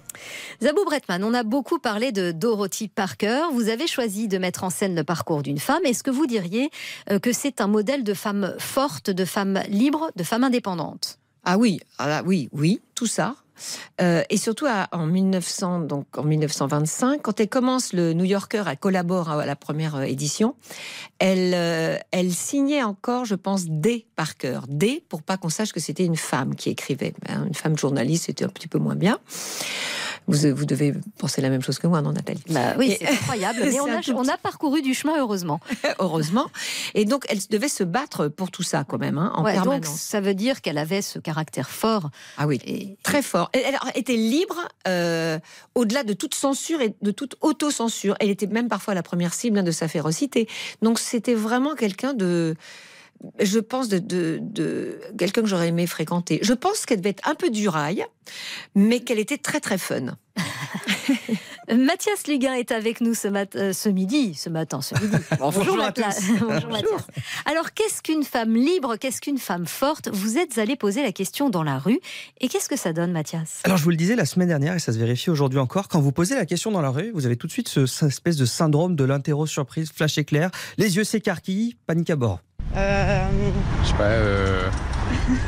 Zabou 0.62 0.86
Bretman, 0.86 1.23
on 1.23 1.34
a 1.34 1.43
beaucoup 1.43 1.79
parlé 1.79 2.12
de 2.12 2.32
Dorothy 2.32 2.88
Parker. 2.88 3.45
Vous 3.53 3.69
avez 3.69 3.88
choisi 3.88 4.27
de 4.27 4.38
mettre 4.38 4.63
en 4.63 4.69
scène 4.69 4.95
le 4.95 5.03
parcours 5.03 5.41
d'une 5.41 5.60
femme. 5.60 5.82
Est-ce 5.84 6.03
que 6.03 6.12
vous 6.12 6.27
diriez 6.27 6.69
euh, 7.10 7.19
que 7.19 7.32
c'est 7.32 7.60
un 7.60 7.67
modèle 7.67 8.03
de 8.03 8.13
femme 8.13 8.56
forte, 8.60 9.10
de 9.10 9.25
femme 9.25 9.62
libre, 9.67 10.12
de 10.15 10.23
femme 10.23 10.43
indépendante? 10.43 11.19
Ah 11.43 11.58
oui, 11.58 11.79
ah 11.97 12.21
oui, 12.25 12.49
oui, 12.51 12.82
tout 12.95 13.08
ça. 13.08 13.36
Euh, 14.01 14.23
et 14.29 14.38
surtout 14.38 14.65
en 14.91 15.06
1900, 15.06 15.82
donc 15.82 16.17
en 16.17 16.23
1925, 16.23 17.21
quand 17.21 17.39
elle 17.39 17.49
commence 17.49 17.93
le 17.93 18.13
New 18.13 18.23
Yorker, 18.23 18.63
elle 18.67 18.77
collabore 18.77 19.29
à 19.29 19.45
la 19.45 19.56
première 19.56 19.95
euh, 19.95 20.03
édition. 20.03 20.56
Elle, 21.19 21.53
euh, 21.53 21.97
elle 22.12 22.34
signait 22.34 22.84
encore, 22.84 23.25
je 23.25 23.36
pense, 23.36 23.65
D 23.65 24.06
Parker, 24.15 24.62
D 24.67 25.03
pour 25.08 25.21
pas 25.21 25.38
qu'on 25.38 25.49
sache 25.49 25.71
que 25.71 25.79
c'était 25.79 26.06
une 26.06 26.17
femme 26.17 26.56
qui 26.56 26.69
écrivait. 26.69 27.13
Ben, 27.27 27.45
une 27.47 27.53
femme 27.53 27.77
journaliste, 27.77 28.25
c'était 28.25 28.45
un 28.45 28.49
petit 28.49 28.67
peu 28.67 28.79
moins 28.79 28.95
bien. 28.95 29.19
Vous, 30.27 30.55
vous, 30.55 30.65
devez 30.65 30.93
penser 31.17 31.41
la 31.41 31.49
même 31.49 31.62
chose 31.62 31.79
que 31.79 31.88
moi, 31.88 32.01
non, 32.01 32.12
Nathalie 32.12 32.43
bah 32.49 32.75
Oui, 32.77 32.95
c'est 32.97 33.07
incroyable. 33.07 33.59
Mais 33.63 33.79
on 33.79 33.88
a, 33.88 34.01
on 34.15 34.27
a, 34.27 34.38
parcouru 34.38 34.81
du 34.81 34.93
chemin, 34.93 35.19
heureusement. 35.19 35.59
heureusement. 35.99 36.47
Et 36.93 37.05
donc, 37.05 37.25
elle 37.29 37.39
devait 37.49 37.69
se 37.69 37.83
battre 37.83 38.27
pour 38.27 38.51
tout 38.51 38.63
ça, 38.63 38.83
quand 38.88 38.97
même, 38.97 39.17
hein, 39.17 39.31
en 39.36 39.43
permanence. 39.43 39.86
Donc, 39.86 39.86
ça 39.86 40.21
veut 40.21 40.33
dire 40.33 40.62
qu'elle 40.62 40.77
avait 40.77 41.01
ce 41.01 41.19
caractère 41.19 41.69
fort. 41.69 42.09
Ah 42.38 42.47
oui, 42.47 42.97
très 43.03 43.21
fort. 43.21 43.49
Elle 43.53 43.75
était 43.95 44.15
libre 44.15 44.67
euh, 44.88 45.39
au-delà 45.75 46.03
de 46.03 46.13
toute 46.13 46.36
censure 46.36 46.81
et 46.81 46.95
de 47.01 47.12
toute 47.12 47.36
autocensure. 47.41 48.15
Elle 48.19 48.29
était 48.29 48.47
même 48.47 48.69
parfois 48.69 48.93
la 48.93 49.03
première 49.03 49.33
cible 49.33 49.59
hein, 49.59 49.63
de 49.63 49.71
sa 49.71 49.88
férocité. 49.88 50.47
Donc, 50.81 50.99
c'était 50.99 51.36
vraiment 51.36 51.75
quelqu'un 51.75 52.13
de 52.13 52.55
je 53.39 53.59
pense 53.59 53.89
de, 53.89 54.99
quelqu'un 55.17 55.41
que 55.41 55.47
j'aurais 55.47 55.69
aimé 55.69 55.88
fréquenter. 55.88 56.39
Je 56.41 56.53
pense 56.53 56.86
qu'elle 56.86 56.99
devait 56.99 57.12
être 57.12 57.27
un 57.27 57.36
peu 57.36 57.49
duraille, 57.49 58.05
mais 58.75 58.99
qu'elle 58.99 59.19
était 59.19 59.38
très 59.38 59.59
très 59.59 59.77
fun. 59.77 60.17
Mathias 61.71 62.28
Luguin 62.28 62.54
est 62.54 62.71
avec 62.71 63.02
nous 63.02 63.13
ce, 63.13 63.28
mat 63.28 63.56
euh, 63.56 63.73
ce 63.73 63.89
midi, 63.89 64.34
ce 64.34 64.49
matin, 64.49 64.82
ce 64.82 64.95
midi. 64.95 65.15
Bonjour, 65.39 65.78
Mathias. 65.78 66.23
Bonjour 66.39 66.69
Mathias. 66.69 67.08
Alors, 67.45 67.73
qu'est-ce 67.73 68.02
qu'une 68.02 68.23
femme 68.23 68.56
libre 68.56 68.97
Qu'est-ce 68.97 69.21
qu'une 69.21 69.38
femme 69.38 69.65
forte? 69.65 70.10
Vous 70.12 70.38
êtes 70.38 70.58
allé 70.58 70.76
poser 70.76 71.04
la 71.04 71.12
question 71.12 71.49
dans 71.49 71.63
la 71.63 71.80
rue. 71.80 71.99
Et 72.41 72.49
qu'est-ce 72.49 72.67
que 72.67 72.78
ça 72.78 72.91
donne, 72.93 73.12
Mathias? 73.12 73.62
Alors, 73.63 73.78
je 73.78 73.84
vous 73.84 73.91
le 73.91 73.95
disais 73.95 74.15
la 74.15 74.26
semaine 74.26 74.49
dernière, 74.49 74.76
et 74.76 74.80
ça 74.80 74.91
se 74.91 74.97
vérifie 74.97 75.30
aujourd'hui 75.30 75.60
encore, 75.60 75.88
quand 75.88 76.02
vous 76.02 76.12
posez 76.12 76.36
la 76.36 76.45
question 76.45 76.71
dans 76.71 76.82
la 76.82 76.89
rue, 76.89 77.12
vous 77.13 77.26
avez 77.26 77.38
tout 77.38 77.47
de 77.47 77.52
suite 77.52 77.69
ce, 77.69 77.86
cette 77.86 78.10
espèce 78.10 78.38
de 78.38 78.45
syndrome 78.45 78.95
de 78.95 79.04
l'interro 79.04 79.45
surprise, 79.45 79.91
flash 79.91 80.17
éclair, 80.17 80.52
les 80.78 80.97
yeux 80.97 81.04
s'écarquillent, 81.04 81.78
panique 81.88 82.10
à 82.10 82.15
bord. 82.15 82.41
Euh... 82.76 83.26
Je 83.84 83.88
sais 83.88 83.93
pas. 83.95 84.04
Euh... 84.04 84.69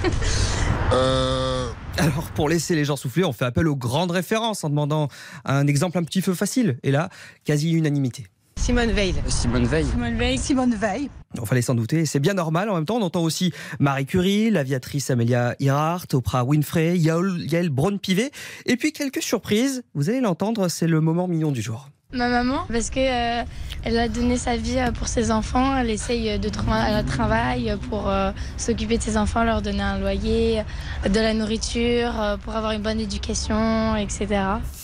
euh... 0.94 1.70
Alors, 1.98 2.30
pour 2.32 2.50
laisser 2.50 2.76
les 2.76 2.84
gens 2.84 2.98
souffler, 2.98 3.24
on 3.24 3.32
fait 3.32 3.46
appel 3.46 3.68
aux 3.68 3.76
grandes 3.76 4.12
références 4.12 4.64
en 4.64 4.70
demandant 4.70 5.08
un 5.46 5.66
exemple 5.66 5.98
un 5.98 6.04
petit 6.04 6.22
peu 6.22 6.34
facile. 6.34 6.78
Et 6.84 6.92
là, 6.92 7.10
quasi 7.46 7.72
unanimité. 7.72 8.28
Simone 8.58 8.92
Veil. 8.92 9.16
Simone 9.28 9.66
Veil. 9.66 9.86
Simone 9.86 10.18
Veil. 10.18 10.38
Simone 10.38 10.76
Veil. 10.76 11.10
On 11.40 11.46
fallait 11.46 11.62
s'en 11.62 11.76
douter, 11.76 12.06
c'est 12.06 12.20
bien 12.20 12.34
normal. 12.34 12.70
En 12.70 12.76
même 12.76 12.86
temps, 12.86 12.98
on 12.98 13.02
entend 13.02 13.22
aussi 13.22 13.54
Marie 13.80 14.06
Curie, 14.06 14.50
l'aviatrice 14.50 15.10
Amelia 15.10 15.56
Earhart, 15.60 16.08
Oprah 16.14 16.44
Winfrey, 16.44 16.98
Yael, 16.98 17.46
Yael 17.50 17.70
Braun-Pivet. 17.70 18.32
Et 18.66 18.76
puis 18.76 18.92
quelques 18.92 19.22
surprises, 19.22 19.84
vous 19.94 20.10
allez 20.10 20.22
l'entendre, 20.22 20.68
c'est 20.68 20.88
le 20.88 21.00
moment 21.00 21.28
mignon 21.28 21.52
du 21.52 21.62
jour. 21.62 21.90
Ma 22.16 22.30
maman, 22.30 22.66
parce 22.72 22.90
que 22.90 23.00
euh, 23.00 23.44
elle 23.84 24.00
a 24.00 24.08
donné 24.08 24.38
sa 24.38 24.56
vie 24.56 24.78
euh, 24.78 24.92
pour 24.94 25.10
ses 25.10 25.32
enfants. 25.32 25.78
Elle 25.78 25.90
essaye 25.90 26.40
de 26.40 26.48
tra 26.48 27.04
travail 27.04 27.76
pour 27.90 28.10
euh, 28.10 28.32
s'occuper 28.56 28.98
de 28.98 29.04
ses 29.04 29.18
enfants, 29.18 29.44
leur 29.44 29.62
donner 29.62 29.82
un 29.82 30.00
loyer, 30.00 30.64
de 31.04 31.20
la 31.20 31.34
nourriture, 31.34 32.38
pour 32.44 32.56
avoir 32.56 32.72
une 32.72 32.82
bonne 32.82 33.02
éducation, 33.02 33.98
etc. 33.98 34.28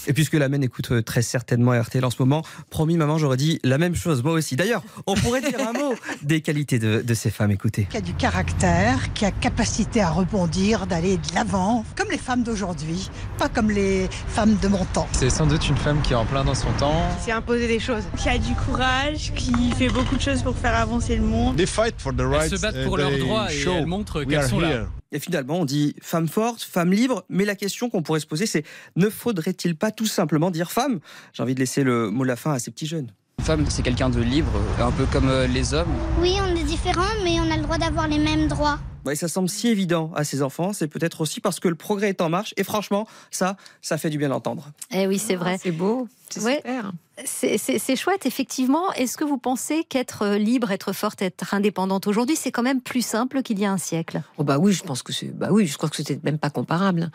Et 0.07 0.13
puisque 0.13 0.33
la 0.33 0.49
mène 0.49 0.63
écoute 0.63 1.05
très 1.05 1.21
certainement 1.21 1.71
RTL 1.71 2.03
en 2.03 2.09
ce 2.09 2.17
moment, 2.19 2.43
promis 2.69 2.97
maman, 2.97 3.17
j'aurais 3.17 3.37
dit 3.37 3.59
la 3.63 3.77
même 3.77 3.95
chose, 3.95 4.23
moi 4.23 4.33
aussi. 4.33 4.57
D'ailleurs, 4.57 4.83
on 5.07 5.13
pourrait 5.13 5.41
dire 5.41 5.59
un 5.65 5.73
mot 5.73 5.93
des 6.21 6.41
qualités 6.41 6.79
de, 6.79 7.01
de 7.01 7.13
ces 7.13 7.29
femmes, 7.29 7.51
écoutez. 7.51 7.87
Qui 7.89 7.97
a 7.97 8.01
du 8.01 8.13
caractère, 8.13 9.13
qui 9.13 9.23
a 9.23 9.31
capacité 9.31 10.01
à 10.01 10.09
rebondir, 10.09 10.85
d'aller 10.85 11.15
de 11.15 11.35
l'avant, 11.35 11.85
comme 11.95 12.09
les 12.09 12.17
femmes 12.17 12.43
d'aujourd'hui, 12.43 13.09
pas 13.37 13.47
comme 13.47 13.71
les 13.71 14.09
femmes 14.27 14.57
de 14.61 14.67
mon 14.67 14.83
temps. 14.85 15.07
C'est 15.13 15.29
sans 15.29 15.47
doute 15.47 15.69
une 15.69 15.77
femme 15.77 16.01
qui 16.01 16.11
est 16.11 16.17
en 16.17 16.25
plein 16.25 16.43
dans 16.43 16.55
son 16.55 16.71
temps. 16.73 17.01
Qui 17.21 17.25
s'est 17.25 17.33
imposé 17.33 17.67
des 17.67 17.77
choses. 17.77 18.01
Qui 18.17 18.29
a 18.29 18.39
du 18.39 18.55
courage, 18.55 19.31
qui 19.35 19.53
fait 19.77 19.89
beaucoup 19.89 20.15
de 20.15 20.21
choses 20.21 20.41
pour 20.41 20.57
faire 20.57 20.73
avancer 20.73 21.15
le 21.15 21.21
monde. 21.21 21.55
They 21.55 21.67
fight 21.67 21.93
for 21.99 22.11
the 22.11 22.21
Elles 22.21 22.25
rights. 22.25 22.55
se 22.55 22.59
battent 22.59 22.83
pour 22.83 22.97
leurs 22.97 23.15
droits 23.15 23.53
et 23.53 23.61
elles 23.61 23.85
montrent 23.85 24.23
qu'elles 24.23 24.47
sont 24.47 24.59
là. 24.59 24.69
here. 24.71 24.87
Et 25.11 25.19
finalement, 25.19 25.59
on 25.59 25.65
dit 25.65 25.93
femme 26.01 26.27
forte, 26.27 26.63
femme 26.63 26.91
libre, 26.91 27.23
mais 27.29 27.45
la 27.45 27.53
question 27.53 27.91
qu'on 27.91 28.01
pourrait 28.01 28.21
se 28.21 28.25
poser, 28.25 28.47
c'est 28.47 28.63
ne 28.95 29.07
faudrait-il 29.07 29.75
pas 29.75 29.91
tout 29.91 30.07
simplement 30.07 30.49
dire 30.49 30.71
femme? 30.71 30.99
J'ai 31.33 31.43
envie 31.43 31.53
de 31.53 31.59
laisser 31.59 31.83
le 31.83 32.09
mot 32.09 32.23
de 32.23 32.27
la 32.27 32.35
fin 32.35 32.53
à 32.53 32.57
ces 32.59 32.71
petits 32.71 32.87
jeunes. 32.87 33.11
Une 33.37 33.45
femme, 33.45 33.65
c'est 33.69 33.83
quelqu'un 33.83 34.09
de 34.09 34.19
libre, 34.21 34.51
un 34.79 34.91
peu 34.91 35.05
comme 35.05 35.29
euh, 35.29 35.45
les 35.45 35.75
hommes. 35.75 35.93
Oui, 36.21 36.37
on 36.41 36.55
est 36.55 36.63
différents, 36.63 37.03
mais 37.23 37.35
on 37.39 37.51
a 37.51 37.57
le 37.57 37.61
droit 37.61 37.77
d'avoir 37.77 38.07
les 38.07 38.17
mêmes 38.17 38.47
droits. 38.47 38.79
Ouais, 39.05 39.15
ça 39.15 39.27
semble 39.27 39.49
si 39.49 39.67
évident 39.67 40.11
à 40.15 40.23
ces 40.23 40.41
enfants, 40.43 40.73
c'est 40.73 40.87
peut-être 40.87 41.21
aussi 41.21 41.41
parce 41.41 41.59
que 41.59 41.67
le 41.67 41.75
progrès 41.75 42.09
est 42.09 42.21
en 42.21 42.29
marche, 42.29 42.53
et 42.57 42.63
franchement, 42.63 43.07
ça, 43.31 43.57
ça 43.81 43.97
fait 43.97 44.09
du 44.11 44.17
bien 44.19 44.29
d'entendre. 44.29 44.71
Eh 44.91 45.07
oui, 45.07 45.17
c'est 45.17 45.35
vrai. 45.35 45.57
C'est 45.61 45.71
beau, 45.71 46.07
c'est 46.29 46.41
Ouais. 46.43 46.57
super. 46.57 46.91
C'est- 47.23 47.95
chouette, 47.95 48.25
effectivement. 48.25 48.91
Est-ce 48.93 49.15
que 49.15 49.23
vous 49.23 49.37
pensez 49.37 49.83
qu'être 49.83 50.23
euh, 50.23 50.37
libre, 50.39 50.71
être 50.71 50.91
forte, 50.91 51.21
être 51.21 51.53
indépendante 51.53 52.07
aujourd'hui, 52.07 52.35
c'est 52.35 52.51
quand 52.51 52.63
même 52.63 52.81
plus 52.81 53.05
simple 53.05 53.43
qu'il 53.43 53.59
y 53.59 53.65
a 53.65 53.71
un 53.71 53.77
siècle? 53.77 54.23
Oh 54.37 54.43
bah 54.43 54.57
oui, 54.57 54.73
je 54.73 54.81
pense 54.81 55.03
que 55.03 55.13
c'est, 55.13 55.27
bah 55.27 55.49
oui, 55.51 55.67
je 55.67 55.77
crois 55.77 55.87
que 55.89 55.95
c'était 55.97 56.19
même 56.23 56.39
pas 56.39 56.49
comparable. 56.49 57.11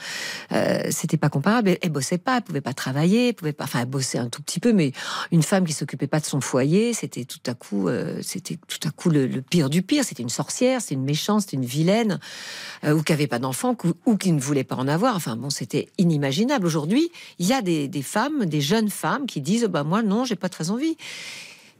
Euh, 0.52 0.82
c'était 0.90 1.16
pas 1.16 1.28
comparable. 1.28 1.70
Elle, 1.70 1.78
elle 1.82 1.90
bossait 1.90 2.18
pas, 2.18 2.36
elle 2.36 2.42
pouvait 2.42 2.60
pas 2.60 2.74
travailler, 2.74 3.28
elle 3.28 3.34
pouvait 3.34 3.52
pas, 3.52 3.64
enfin, 3.64 3.80
elle 3.80 3.86
bossait 3.88 4.18
un 4.18 4.28
tout 4.28 4.42
petit 4.42 4.60
peu, 4.60 4.72
mais 4.72 4.92
une 5.32 5.42
femme 5.42 5.64
qui 5.64 5.72
s'occupait 5.72 6.06
pas 6.06 6.20
de 6.20 6.26
son 6.26 6.40
foyer, 6.40 6.92
c'était 6.92 7.24
tout 7.24 7.40
à 7.46 7.54
coup, 7.54 7.88
euh, 7.88 8.20
c'était 8.22 8.58
tout 8.68 8.86
à 8.86 8.90
coup 8.92 9.10
le, 9.10 9.26
le 9.26 9.42
pire 9.42 9.70
du 9.70 9.82
pire. 9.82 10.04
C'était 10.04 10.22
une 10.22 10.28
sorcière, 10.28 10.80
c'était 10.82 10.94
une 10.94 11.04
méchante, 11.04 11.40
c'était 11.40 11.56
une 11.56 11.64
euh, 12.84 12.92
ou 12.92 13.02
qui 13.02 13.12
avait 13.12 13.26
pas 13.26 13.38
d'enfant, 13.38 13.76
ou, 14.06 14.16
qui 14.16 14.32
ne 14.32 14.40
voulait 14.40 14.64
pas 14.64 14.76
en 14.76 14.88
avoir. 14.88 15.16
Enfin 15.16 15.36
bon, 15.36 15.50
c'était 15.50 15.88
inimaginable. 15.98 16.66
Aujourd'hui, 16.66 17.10
il 17.38 17.46
y 17.46 17.52
a 17.52 17.62
des, 17.62 17.88
des 17.88 18.02
femmes, 18.02 18.46
des 18.46 18.60
jeunes 18.60 18.90
femmes 18.90 19.26
qui 19.26 19.40
disent, 19.40 19.64
bah 19.64 19.84
moi 19.84 20.02
non, 20.02 20.24
j'ai 20.24 20.36
pas 20.36 20.48
très 20.48 20.70
envie 20.70 20.96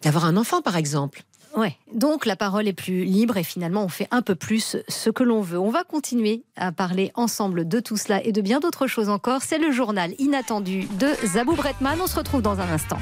d'avoir 0.03 0.25
un 0.25 0.37
enfant, 0.37 0.63
par 0.63 0.77
exemple. 0.77 1.23
Ouais. 1.57 1.75
Donc 1.95 2.27
la 2.27 2.37
parole 2.37 2.69
est 2.69 2.75
plus 2.75 3.05
libre 3.05 3.39
et 3.39 3.43
finalement 3.43 3.83
on 3.83 3.89
fait 3.89 4.09
un 4.11 4.21
peu 4.21 4.35
plus 4.35 4.77
ce 4.89 5.11
que 5.11 5.23
l'on 5.23 5.41
veut. 5.41 5.59
On 5.59 5.71
va 5.71 5.85
continuer 5.85 6.43
à 6.55 6.71
parler 6.71 7.13
ensemble 7.15 7.67
de 7.67 7.81
tout 7.81 7.97
cela 7.97 8.23
et 8.23 8.31
de 8.31 8.43
bien 8.43 8.61
d'autres 8.61 8.87
choses 8.87 9.09
encore. 9.09 9.41
C'est 9.41 9.59
le 9.59 9.73
journal 9.73 10.13
inattendu 10.19 10.87
de 10.99 11.09
Zabou 11.27 11.55
Bretman. 11.55 11.99
On 12.01 12.07
se 12.07 12.17
retrouve 12.17 12.43
dans 12.43 12.61
un 12.61 12.71
instant. 12.71 12.99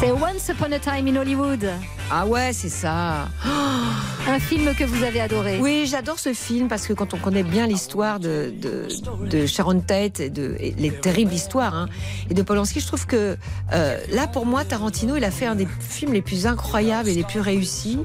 C'est 0.00 0.12
Once 0.12 0.48
Upon 0.48 0.72
a 0.72 0.78
Time 0.78 1.08
in 1.08 1.16
Hollywood. 1.16 1.68
Ah 2.10 2.24
ouais, 2.24 2.54
c'est 2.54 2.70
ça. 2.70 3.28
Un 4.26 4.38
film 4.40 4.74
que 4.74 4.84
vous 4.84 5.04
avez 5.04 5.20
adoré. 5.20 5.58
Oui, 5.60 5.86
j'adore 5.86 6.18
ce 6.18 6.32
film 6.32 6.68
parce 6.68 6.86
que 6.86 6.94
quand 6.94 7.12
on 7.12 7.18
connaît 7.18 7.42
bien 7.42 7.66
l'histoire 7.66 8.18
de, 8.18 8.50
de, 8.50 8.88
de 9.28 9.44
Sharon 9.44 9.80
Tate 9.80 10.20
et, 10.20 10.30
de, 10.30 10.56
et 10.58 10.74
les 10.78 10.90
terribles 10.90 11.34
histoires 11.34 11.74
hein, 11.74 11.88
et 12.30 12.34
de 12.34 12.40
Polanski, 12.40 12.80
je 12.80 12.86
trouve 12.86 13.06
que 13.06 13.36
euh, 13.74 13.98
là, 14.10 14.26
pour 14.26 14.46
moi, 14.46 14.64
Tarantino, 14.64 15.16
il 15.16 15.24
a 15.24 15.30
fait 15.30 15.44
un 15.44 15.54
des 15.54 15.68
films 15.80 16.14
les 16.14 16.22
plus 16.22 16.46
incroyables 16.46 17.10
et 17.10 17.14
les 17.14 17.24
plus 17.24 17.40
réussis. 17.40 17.98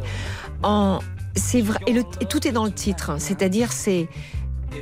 En, 0.63 0.99
c'est 1.37 1.61
vrai, 1.61 1.79
et, 1.87 1.93
le, 1.93 2.03
et 2.19 2.25
tout 2.25 2.45
est 2.45 2.51
dans 2.51 2.65
le 2.65 2.73
titre, 2.73 3.11
hein. 3.11 3.19
c'est-à-dire 3.19 3.71
c'est 3.71 4.09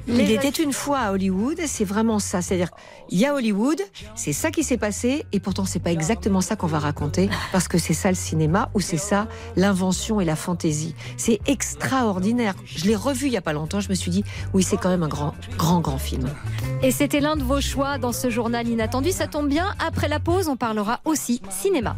il 0.08 0.32
était 0.32 0.49
une 0.49 0.73
fois 0.73 0.99
à 0.99 1.12
Hollywood, 1.12 1.60
c'est 1.65 1.86
vraiment 1.86 2.19
ça. 2.19 2.41
C'est-à-dire, 2.41 2.69
il 3.10 3.19
y 3.19 3.25
a 3.25 3.34
Hollywood, 3.34 3.82
c'est 4.15 4.34
ça 4.34 4.51
qui 4.51 4.63
s'est 4.63 4.77
passé, 4.77 5.25
et 5.32 5.39
pourtant 5.39 5.65
c'est 5.65 5.79
pas 5.79 5.91
exactement 5.91 6.41
ça 6.41 6.56
qu'on 6.56 6.67
va 6.67 6.79
raconter, 6.79 7.29
parce 7.51 7.67
que 7.67 7.77
c'est 7.77 7.93
ça 7.93 8.10
le 8.10 8.15
cinéma, 8.15 8.69
ou 8.73 8.79
c'est 8.79 8.97
ça 8.97 9.27
l'invention 9.56 10.21
et 10.21 10.25
la 10.25 10.36
fantaisie. 10.36 10.95
C'est 11.17 11.39
extraordinaire. 11.47 12.56
Je 12.65 12.86
l'ai 12.86 12.95
revu 12.95 13.27
il 13.27 13.34
y 13.34 13.38
a 13.38 13.41
pas 13.41 13.53
longtemps, 13.53 13.79
je 13.79 13.89
me 13.89 13.95
suis 13.95 14.12
dit, 14.12 14.23
oui, 14.53 14.63
c'est 14.63 14.77
quand 14.77 14.89
même 14.89 15.03
un 15.03 15.08
grand, 15.08 15.34
grand, 15.58 15.79
grand 15.79 15.97
film. 15.97 16.29
Et 16.82 16.91
c'était 16.91 17.19
l'un 17.19 17.36
de 17.36 17.43
vos 17.43 17.62
choix 17.62 17.97
dans 17.97 18.12
ce 18.12 18.29
journal 18.29 18.67
inattendu. 18.67 19.12
Ça 19.12 19.27
tombe 19.27 19.47
bien, 19.47 19.73
après 19.86 20.08
la 20.08 20.19
pause, 20.19 20.47
on 20.47 20.58
parlera 20.58 20.99
aussi 21.06 21.41
cinéma. 21.49 21.95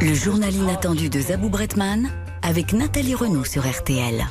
Le 0.00 0.14
journal 0.14 0.54
inattendu 0.54 1.10
de 1.10 1.20
Zabou 1.20 1.50
Bretman 1.50 2.08
avec 2.42 2.72
Nathalie 2.72 3.14
Renaud 3.14 3.44
sur 3.44 3.68
RTL. 3.68 4.24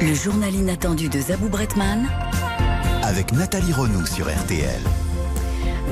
Le 0.00 0.14
journal 0.14 0.54
inattendu 0.54 1.08
de 1.08 1.20
Zabou 1.20 1.48
Bretman 1.48 2.08
Avec 3.02 3.32
Nathalie 3.32 3.72
Renaud 3.72 4.06
sur 4.06 4.28
RTL. 4.28 4.80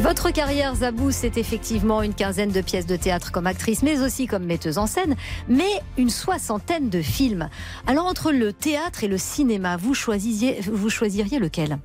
Votre 0.01 0.31
carrière, 0.31 0.75
Zabou, 0.77 1.11
c'est 1.11 1.37
effectivement 1.37 2.03
une 2.03 2.15
quinzaine 2.15 2.51
de 2.51 2.61
pièces 2.61 2.87
de 2.87 2.97
théâtre 2.97 3.33
comme 3.33 3.47
actrice, 3.47 3.83
mais 3.83 4.01
aussi 4.01 4.27
comme 4.27 4.45
metteuse 4.45 4.79
en 4.79 4.87
scène, 4.87 5.17
mais 5.49 5.69
une 5.97 6.09
soixantaine 6.11 6.89
de 6.89 7.03
films. 7.03 7.51
Alors, 7.87 8.07
entre 8.07 8.33
le 8.33 8.53
théâtre 8.53 9.05
et 9.05 9.09
le 9.09 9.19
cinéma, 9.19 9.77
vous 9.77 9.95
choisiriez, 9.95 10.61
vous 10.63 10.89
choisiriez 10.91 11.39
lequel? 11.39 11.79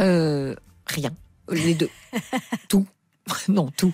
Euh, 0.00 0.54
rien. 0.86 1.10
Les 1.50 1.74
deux. 1.74 1.90
tout. 2.68 2.86
Non, 3.48 3.70
tout. 3.76 3.92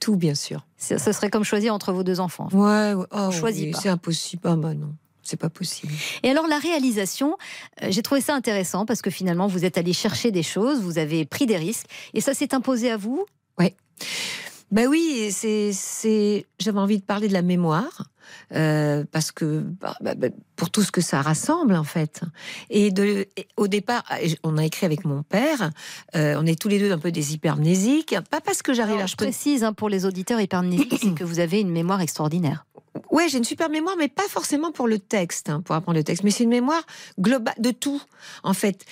Tout, 0.00 0.16
bien 0.16 0.34
sûr. 0.34 0.64
Ce 0.78 0.98
serait 0.98 1.30
comme 1.30 1.44
choisir 1.44 1.74
entre 1.74 1.92
vos 1.92 2.02
deux 2.02 2.20
enfants. 2.20 2.48
Ouais, 2.52 2.94
ouais. 2.94 3.06
Oh, 3.10 3.30
Choisis 3.30 3.64
oui, 3.64 3.70
pas. 3.72 3.80
C'est 3.80 3.88
impossible. 3.88 4.42
Ah 4.44 4.56
bah 4.56 4.74
non, 4.74 4.94
c'est 5.24 5.36
pas 5.36 5.50
possible. 5.50 5.92
Et 6.22 6.30
alors 6.30 6.46
la 6.46 6.58
réalisation, 6.58 7.36
euh, 7.82 7.88
j'ai 7.90 8.02
trouvé 8.02 8.20
ça 8.20 8.34
intéressant 8.34 8.86
parce 8.86 9.02
que 9.02 9.10
finalement 9.10 9.46
vous 9.46 9.64
êtes 9.64 9.78
allé 9.78 9.92
chercher 9.92 10.30
des 10.30 10.42
choses, 10.42 10.80
vous 10.80 10.98
avez 10.98 11.24
pris 11.24 11.46
des 11.46 11.56
risques 11.56 11.86
et 12.12 12.20
ça 12.20 12.34
s'est 12.34 12.54
imposé 12.54 12.90
à 12.90 12.96
vous? 12.96 13.24
Ouais. 13.58 13.74
Ben 14.70 14.86
oui, 14.88 15.30
c'est, 15.30 15.72
c'est, 15.72 16.46
j'avais 16.58 16.78
envie 16.78 16.98
de 16.98 17.04
parler 17.04 17.28
de 17.28 17.32
la 17.32 17.42
mémoire. 17.42 18.08
Euh, 18.52 19.04
parce 19.10 19.32
que 19.32 19.60
bah, 19.80 19.96
bah, 20.00 20.14
bah, 20.14 20.28
pour 20.56 20.70
tout 20.70 20.82
ce 20.82 20.92
que 20.92 21.00
ça 21.00 21.22
rassemble 21.22 21.74
en 21.74 21.84
fait 21.84 22.20
et 22.70 22.90
de 22.90 23.26
et 23.36 23.46
au 23.56 23.68
départ 23.68 24.04
on 24.42 24.58
a 24.58 24.64
écrit 24.64 24.86
avec 24.86 25.04
mon 25.04 25.22
père 25.22 25.70
euh, 26.14 26.36
on 26.38 26.46
est 26.46 26.60
tous 26.60 26.68
les 26.68 26.78
deux 26.78 26.92
un 26.92 26.98
peu 26.98 27.10
des 27.10 27.34
hypermnésiques 27.34 28.14
pas 28.30 28.40
parce 28.40 28.62
que 28.62 28.72
j'arrive 28.72 29.00
à 29.00 29.06
je 29.06 29.16
précise 29.16 29.64
hein, 29.64 29.72
pour 29.72 29.88
les 29.88 30.06
auditeurs 30.06 30.40
hypermnésiques, 30.40 30.94
c'est 31.00 31.14
que 31.14 31.24
vous 31.24 31.38
avez 31.38 31.60
une 31.60 31.70
mémoire 31.70 32.00
extraordinaire. 32.00 32.66
Ouais, 33.10 33.28
j'ai 33.28 33.38
une 33.38 33.44
super 33.44 33.68
mémoire, 33.70 33.96
mais 33.98 34.08
pas 34.08 34.28
forcément 34.28 34.72
pour 34.72 34.88
le 34.88 34.98
texte, 34.98 35.48
hein, 35.48 35.60
pour 35.60 35.74
apprendre 35.74 35.98
le 35.98 36.04
texte, 36.04 36.24
mais 36.24 36.30
c'est 36.30 36.44
une 36.44 36.50
mémoire 36.50 36.82
globale 37.20 37.54
de 37.58 37.70
tout. 37.70 38.00
En 38.42 38.54
fait, 38.54 38.84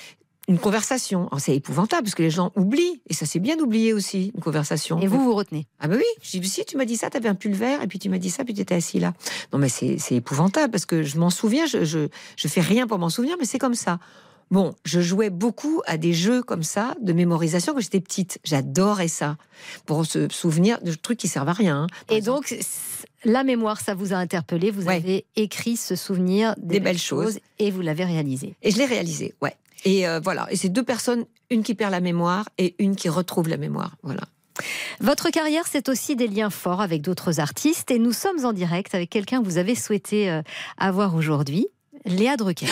une 0.48 0.58
conversation, 0.58 1.28
Alors, 1.28 1.40
c'est 1.40 1.54
épouvantable 1.54 2.02
parce 2.02 2.14
que 2.14 2.22
les 2.22 2.30
gens 2.30 2.50
oublient, 2.56 3.00
et 3.08 3.14
ça 3.14 3.26
c'est 3.26 3.38
bien 3.38 3.56
d'oublier 3.56 3.92
aussi 3.92 4.32
une 4.34 4.40
conversation. 4.42 5.00
Et 5.00 5.06
vous, 5.06 5.22
vous 5.22 5.34
retenez? 5.34 5.66
Ah 5.80 5.88
bah 5.88 5.94
oui, 5.96 6.04
je 6.22 6.38
dis 6.38 6.48
si 6.48 6.64
tu 6.64 6.76
m'as 6.76 6.84
dit 6.84 6.96
ça, 6.96 7.10
t'avais 7.10 7.28
un 7.28 7.34
pull 7.34 7.52
vert, 7.52 7.80
et 7.82 7.86
puis 7.86 7.98
tu 7.98 8.08
m'as 8.08 8.18
dit 8.18 8.30
ça, 8.30 8.44
puis 8.44 8.52
tu 8.54 8.60
étais 8.60 8.74
assis 8.74 8.98
là. 8.98 9.14
Non 9.52 9.58
mais 9.58 9.68
c'est 9.68 9.98
c'est 9.98 10.16
épouvantable 10.16 10.70
parce 10.72 10.86
que 10.86 11.02
je 11.02 11.16
m'en 11.18 11.30
souviens, 11.30 11.66
je, 11.66 11.84
je, 11.84 12.08
je 12.36 12.48
fais 12.48 12.60
rien 12.60 12.86
pour 12.86 12.98
m'en 12.98 13.08
souvenir, 13.10 13.36
mais 13.38 13.44
c'est 13.46 13.58
comme 13.58 13.74
ça. 13.76 13.98
Bon, 14.50 14.74
je 14.84 15.00
jouais 15.00 15.30
beaucoup 15.30 15.80
à 15.86 15.96
des 15.96 16.12
jeux 16.12 16.42
comme 16.42 16.62
ça, 16.62 16.94
de 17.00 17.14
mémorisation 17.14 17.72
quand 17.72 17.80
j'étais 17.80 18.00
petite. 18.00 18.38
J'adorais 18.44 19.08
ça. 19.08 19.38
Pour 19.86 20.04
se 20.04 20.28
souvenir 20.28 20.78
de 20.82 20.92
trucs 20.92 21.18
qui 21.18 21.28
servent 21.28 21.48
à 21.48 21.54
rien. 21.54 21.84
hein. 21.84 21.86
Et 22.10 22.20
donc 22.20 22.54
la 23.24 23.44
mémoire, 23.44 23.80
ça 23.80 23.94
vous 23.94 24.12
a 24.12 24.16
interpellé, 24.16 24.70
vous 24.70 24.90
avez 24.90 25.24
écrit 25.36 25.76
ce 25.78 25.96
souvenir 25.96 26.54
des, 26.58 26.74
Des 26.74 26.80
belles 26.80 26.98
choses. 26.98 27.38
et 27.60 27.70
vous 27.70 27.80
l'avez 27.80 28.04
réalisé. 28.04 28.54
Et 28.62 28.70
je 28.72 28.76
l'ai 28.76 28.84
réalisé, 28.84 29.34
ouais. 29.40 29.54
Et 29.84 30.06
euh, 30.08 30.20
voilà. 30.20 30.46
Et 30.50 30.56
c'est 30.56 30.68
deux 30.68 30.82
personnes, 30.84 31.24
une 31.50 31.62
qui 31.62 31.74
perd 31.74 31.90
la 31.92 32.00
mémoire 32.00 32.48
et 32.58 32.74
une 32.78 32.96
qui 32.96 33.08
retrouve 33.08 33.48
la 33.48 33.56
mémoire. 33.56 33.96
Voilà. 34.02 34.22
Votre 35.00 35.30
carrière, 35.30 35.66
c'est 35.66 35.88
aussi 35.88 36.14
des 36.14 36.28
liens 36.28 36.50
forts 36.50 36.80
avec 36.82 37.00
d'autres 37.02 37.40
artistes 37.40 37.90
et 37.90 37.98
nous 37.98 38.12
sommes 38.12 38.44
en 38.44 38.52
direct 38.52 38.94
avec 38.94 39.10
quelqu'un 39.10 39.40
que 39.40 39.46
vous 39.46 39.58
avez 39.58 39.74
souhaité 39.74 40.30
euh, 40.30 40.42
avoir 40.78 41.14
aujourd'hui, 41.14 41.66
Léa 42.04 42.36
Drucker. 42.36 42.66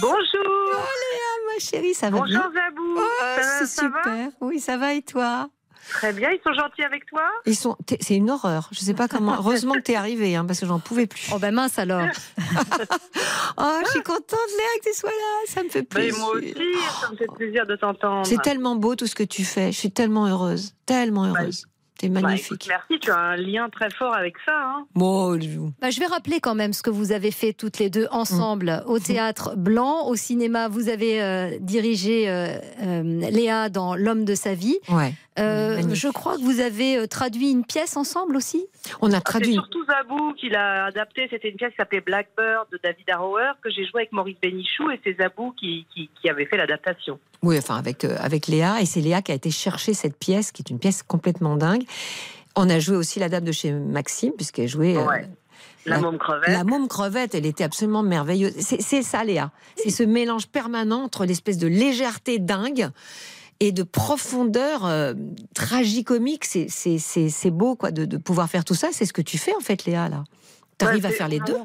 Bonjour 0.00 0.18
Oh 0.44 0.70
Léa, 0.72 1.54
ma 1.54 1.60
chérie, 1.60 1.94
ça 1.94 2.10
va 2.10 2.18
Bonjour 2.18 2.26
bien? 2.26 2.50
Zabou 2.54 2.94
Oh, 2.96 3.02
Ça- 3.36 3.66
c'est 3.66 3.82
va? 3.88 4.02
super. 4.02 4.28
oui, 4.40 4.60
ça 4.60 4.76
va 4.76 4.94
et 4.94 5.02
toi? 5.02 5.48
Très 5.90 6.12
bien, 6.12 6.30
ils 6.30 6.40
sont 6.44 6.52
gentils 6.54 6.82
avec 6.82 7.06
toi? 7.06 7.22
Ils 7.46 7.56
sont, 7.56 7.76
t'es- 7.86 7.98
c'est 8.00 8.16
une 8.16 8.30
horreur. 8.30 8.68
Je 8.72 8.80
sais 8.80 8.94
pas 8.94 9.08
comment. 9.08 9.34
Heureusement 9.38 9.74
que 9.74 9.80
t'es 9.80 9.94
arrivée, 9.96 10.34
hein, 10.36 10.44
parce 10.44 10.60
que 10.60 10.66
j'en 10.66 10.78
pouvais 10.80 11.06
plus. 11.06 11.30
Oh 11.34 11.38
ben 11.38 11.52
mince 11.54 11.78
alors. 11.78 12.02
oh, 13.58 13.78
je 13.84 13.90
suis 13.90 14.02
contente, 14.02 14.22
Léa, 14.30 14.80
que 14.82 14.90
tu 14.90 14.96
sois 14.98 15.10
là. 15.10 15.46
Ça 15.48 15.62
me 15.62 15.68
fait 15.68 15.80
Mais 15.80 15.84
plaisir. 15.84 16.18
moi 16.18 16.30
aussi, 16.34 16.54
ça 17.00 17.10
me 17.10 17.16
fait 17.16 17.26
plaisir 17.36 17.66
de 17.66 17.76
t'entendre. 17.76 18.26
C'est 18.26 18.42
tellement 18.42 18.76
beau 18.76 18.94
tout 18.96 19.06
ce 19.06 19.14
que 19.14 19.22
tu 19.24 19.44
fais. 19.44 19.72
Je 19.72 19.78
suis 19.78 19.90
tellement 19.90 20.26
heureuse, 20.26 20.74
tellement 20.86 21.24
heureuse. 21.26 21.66
Bah, 22.08 22.20
magnifique. 22.20 22.66
écoute, 22.66 22.68
merci, 22.68 23.00
tu 23.00 23.10
as 23.10 23.18
un 23.18 23.36
lien 23.36 23.68
très 23.70 23.90
fort 23.90 24.14
avec 24.14 24.34
ça. 24.44 24.52
Hein. 24.54 24.86
Bon, 24.94 25.36
Bah, 25.80 25.90
je 25.90 26.00
vais 26.00 26.06
rappeler 26.06 26.40
quand 26.40 26.54
même 26.54 26.72
ce 26.72 26.82
que 26.82 26.90
vous 26.90 27.12
avez 27.12 27.30
fait 27.30 27.52
toutes 27.52 27.78
les 27.78 27.90
deux 27.90 28.06
ensemble 28.10 28.82
au 28.86 28.98
théâtre 28.98 29.54
Blanc, 29.56 30.06
au 30.06 30.16
cinéma. 30.16 30.68
Vous 30.68 30.88
avez 30.88 31.22
euh, 31.22 31.58
dirigé 31.60 32.28
euh, 32.28 32.58
euh, 32.82 33.02
Léa 33.30 33.68
dans 33.68 33.94
L'homme 33.94 34.24
de 34.24 34.34
sa 34.34 34.54
vie. 34.54 34.78
Ouais. 34.88 35.12
Euh, 35.38 35.82
je 35.92 36.08
crois 36.08 36.36
que 36.36 36.42
vous 36.42 36.60
avez 36.60 36.96
euh, 36.96 37.06
traduit 37.08 37.50
une 37.50 37.64
pièce 37.64 37.96
ensemble 37.96 38.36
aussi? 38.36 38.66
On 39.02 39.12
a 39.12 39.20
C'est 39.26 39.52
surtout 39.52 39.84
Zabou 39.84 40.32
qui 40.34 40.48
l'a 40.48 40.84
adapté. 40.86 41.26
C'était 41.28 41.48
une 41.48 41.56
pièce 41.56 41.70
qui 41.70 41.76
s'appelait 41.78 42.00
Blackbird 42.00 42.68
de 42.70 42.78
David 42.82 43.10
Arrower 43.10 43.50
que 43.60 43.68
j'ai 43.68 43.84
joué 43.84 44.02
avec 44.02 44.12
Maurice 44.12 44.36
Bénichou 44.40 44.90
et 44.92 45.00
c'est 45.02 45.16
Zabou 45.20 45.52
qui, 45.58 45.86
qui, 45.92 46.08
qui 46.20 46.28
avait 46.30 46.46
fait 46.46 46.56
l'adaptation. 46.56 47.18
Oui, 47.42 47.58
enfin 47.58 47.76
avec, 47.76 48.04
euh, 48.04 48.16
avec 48.20 48.46
Léa. 48.46 48.80
Et 48.80 48.86
c'est 48.86 49.00
Léa 49.00 49.22
qui 49.22 49.32
a 49.32 49.34
été 49.34 49.50
chercher 49.50 49.92
cette 49.92 50.16
pièce, 50.16 50.52
qui 50.52 50.62
est 50.62 50.70
une 50.70 50.78
pièce 50.78 51.02
complètement 51.02 51.56
dingue. 51.56 51.82
On 52.56 52.70
a 52.70 52.78
joué 52.78 52.96
aussi 52.96 53.18
la 53.18 53.28
dame 53.28 53.44
de 53.44 53.52
chez 53.52 53.72
Maxime, 53.72 54.32
puisqu'elle 54.36 54.68
jouait. 54.68 54.96
euh, 54.96 55.04
Ouais. 55.04 55.28
La 55.86 55.98
môme 55.98 56.16
crevette. 56.18 56.48
La 56.48 56.64
môme 56.64 56.88
crevette, 56.88 57.34
elle 57.34 57.44
était 57.44 57.64
absolument 57.64 58.02
merveilleuse. 58.02 58.54
C'est 58.58 59.02
ça, 59.02 59.22
Léa. 59.22 59.50
C'est 59.76 59.90
ce 59.90 60.02
mélange 60.02 60.46
permanent 60.46 61.02
entre 61.02 61.26
l'espèce 61.26 61.58
de 61.58 61.66
légèreté 61.66 62.38
dingue 62.38 62.88
et 63.60 63.70
de 63.70 63.82
profondeur 63.82 64.86
euh, 64.86 65.12
tragicomique. 65.54 66.44
C'est- 66.46 67.50
beau, 67.50 67.76
quoi, 67.76 67.90
de, 67.90 68.04
de 68.06 68.16
pouvoir 68.16 68.48
faire 68.48 68.64
tout 68.64 68.74
ça. 68.74 68.88
C'est 68.92 69.04
ce 69.04 69.12
que 69.12 69.20
tu 69.22 69.36
fais, 69.36 69.54
en 69.54 69.60
fait, 69.60 69.84
Léa, 69.84 70.08
là. 70.08 70.24
Tu 70.78 70.86
arrives 70.86 71.04
Ouais, 71.04 71.10
à 71.10 71.12
faire 71.12 71.28
les 71.28 71.40
deux 71.40 71.56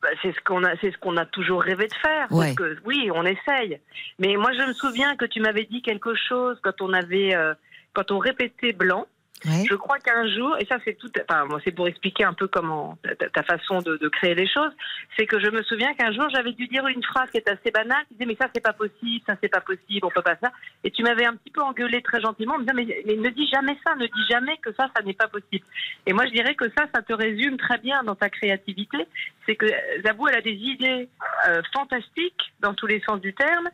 Bah, 0.00 0.08
c'est 0.22 0.32
ce 0.32 0.40
qu'on 0.46 0.64
a, 0.64 0.70
c'est 0.80 0.90
ce 0.90 0.98
qu'on 0.98 1.16
a 1.16 1.26
toujours 1.26 1.62
rêvé 1.62 1.86
de 1.88 1.94
faire. 1.94 2.26
Ouais. 2.32 2.54
Parce 2.54 2.56
que, 2.56 2.78
oui, 2.86 3.10
on 3.14 3.24
essaye. 3.24 3.78
Mais 4.18 4.34
moi, 4.36 4.50
je 4.52 4.66
me 4.66 4.72
souviens 4.72 5.14
que 5.16 5.26
tu 5.26 5.40
m'avais 5.40 5.64
dit 5.70 5.82
quelque 5.82 6.14
chose 6.28 6.58
quand 6.62 6.80
on 6.80 6.92
avait, 6.92 7.34
euh, 7.36 7.54
quand 7.94 8.10
on 8.10 8.18
répétait 8.18 8.72
blanc. 8.72 9.06
Je 9.44 9.74
crois 9.74 9.98
qu'un 9.98 10.26
jour, 10.28 10.56
et 10.60 10.66
ça 10.66 10.76
c'est 10.84 10.94
tout, 10.94 11.10
enfin 11.28 11.46
moi 11.46 11.60
c'est 11.64 11.72
pour 11.72 11.88
expliquer 11.88 12.24
un 12.24 12.32
peu 12.32 12.46
comment 12.46 12.96
ta, 13.32 13.42
façon 13.42 13.80
de, 13.80 14.08
créer 14.08 14.34
les 14.34 14.48
choses, 14.48 14.70
c'est 15.16 15.26
que 15.26 15.40
je 15.40 15.50
me 15.50 15.62
souviens 15.64 15.92
qu'un 15.94 16.12
jour 16.12 16.28
j'avais 16.32 16.52
dû 16.52 16.66
dire 16.68 16.86
une 16.86 17.02
phrase 17.02 17.30
qui 17.30 17.38
était 17.38 17.50
assez 17.50 17.70
banale, 17.70 18.04
qui 18.08 18.14
disait 18.14 18.26
mais 18.26 18.36
ça 18.40 18.48
c'est 18.54 18.60
pas 18.60 18.72
possible, 18.72 19.24
ça 19.26 19.36
c'est 19.42 19.48
pas 19.48 19.60
possible, 19.60 20.06
on 20.06 20.10
peut 20.10 20.22
pas 20.22 20.36
ça, 20.42 20.52
et 20.84 20.90
tu 20.90 21.02
m'avais 21.02 21.24
un 21.24 21.34
petit 21.34 21.50
peu 21.50 21.60
engueulé 21.62 22.02
très 22.02 22.20
gentiment 22.20 22.54
en 22.54 22.58
me 22.58 22.64
disant 22.64 22.74
mais, 22.76 23.16
ne 23.16 23.30
dis 23.30 23.48
jamais 23.48 23.76
ça, 23.84 23.94
ne 23.96 24.06
dis 24.06 24.26
jamais 24.30 24.56
que 24.58 24.72
ça 24.74 24.88
ça 24.94 25.02
n'est 25.02 25.14
pas 25.14 25.28
possible. 25.28 25.64
Et 26.06 26.12
moi 26.12 26.26
je 26.26 26.32
dirais 26.32 26.54
que 26.54 26.68
ça 26.76 26.86
ça 26.94 27.02
te 27.02 27.12
résume 27.12 27.56
très 27.56 27.78
bien 27.78 28.02
dans 28.04 28.14
ta 28.14 28.30
créativité, 28.30 28.98
c'est 29.46 29.56
que 29.56 29.66
Zabou 30.06 30.28
elle 30.28 30.36
a 30.36 30.42
des 30.42 30.52
idées 30.52 31.08
euh, 31.48 31.62
fantastiques 31.74 32.52
dans 32.60 32.74
tous 32.74 32.86
les 32.86 33.00
sens 33.00 33.20
du 33.20 33.34
terme 33.34 33.68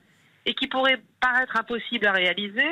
et 0.46 0.54
qui 0.54 0.66
pourraient 0.66 1.00
paraître 1.20 1.56
impossibles 1.56 2.06
à 2.06 2.12
réaliser, 2.12 2.68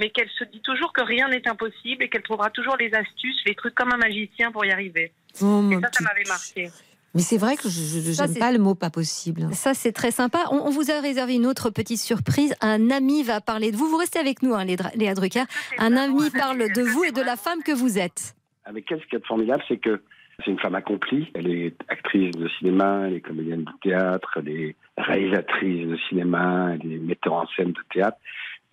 mais 0.00 0.10
qu'elle 0.10 0.30
se 0.30 0.44
dit 0.44 0.60
toujours 0.62 0.92
que 0.92 1.02
rien 1.02 1.28
n'est 1.28 1.46
impossible 1.46 2.02
et 2.02 2.08
qu'elle 2.08 2.22
trouvera 2.22 2.50
toujours 2.50 2.76
les 2.78 2.92
astuces, 2.94 3.40
les 3.46 3.54
trucs 3.54 3.74
comme 3.74 3.92
un 3.92 3.98
magicien 3.98 4.50
pour 4.50 4.64
y 4.64 4.72
arriver. 4.72 5.12
Oh, 5.42 5.62
et 5.70 5.74
ça, 5.74 5.88
ça 5.92 6.04
m'avait 6.04 6.26
marqué. 6.26 6.70
Mais 7.14 7.22
c'est 7.22 7.38
vrai 7.38 7.56
que 7.56 7.68
je 7.68 8.22
n'aime 8.22 8.38
pas 8.38 8.52
le 8.52 8.58
mot 8.58 8.74
pas 8.74 8.88
possible. 8.88 9.52
Ça, 9.52 9.74
c'est 9.74 9.92
très 9.92 10.10
sympa. 10.10 10.44
On, 10.52 10.56
on 10.56 10.70
vous 10.70 10.90
a 10.90 11.00
réservé 11.00 11.34
une 11.34 11.46
autre 11.46 11.68
petite 11.68 11.98
surprise. 11.98 12.54
Un 12.60 12.90
ami 12.90 13.22
va 13.24 13.40
parler 13.40 13.72
de 13.72 13.76
vous. 13.76 13.86
Vous 13.86 13.96
restez 13.96 14.18
avec 14.18 14.42
nous, 14.42 14.54
hein, 14.54 14.64
Léa 14.64 14.90
Léa 14.94 15.14
Drucker. 15.14 15.42
Un 15.78 15.96
ami 15.96 16.30
parle 16.30 16.72
de 16.72 16.82
vous 16.82 17.04
et 17.04 17.12
de 17.12 17.20
la 17.20 17.36
femme 17.36 17.62
que 17.64 17.72
vous 17.72 17.98
êtes. 17.98 18.36
Avec 18.64 18.90
elle, 18.90 19.00
ce 19.00 19.06
qui 19.06 19.16
est 19.16 19.26
formidable, 19.26 19.62
c'est 19.68 19.78
que 19.78 20.00
c'est 20.44 20.52
une 20.52 20.60
femme 20.60 20.76
accomplie. 20.76 21.28
Elle 21.34 21.50
est 21.50 21.74
actrice 21.88 22.30
de 22.30 22.48
cinéma, 22.58 23.04
elle 23.06 23.14
est 23.14 23.20
comédienne 23.20 23.64
de 23.64 23.72
théâtre, 23.82 24.30
elle 24.36 24.48
est 24.48 24.76
réalisatrice 24.96 25.88
de 25.88 25.98
cinéma, 26.08 26.70
elle 26.74 26.92
est 26.92 26.98
metteur 26.98 27.34
en 27.34 27.46
scène 27.56 27.72
de 27.72 27.80
théâtre. 27.92 28.18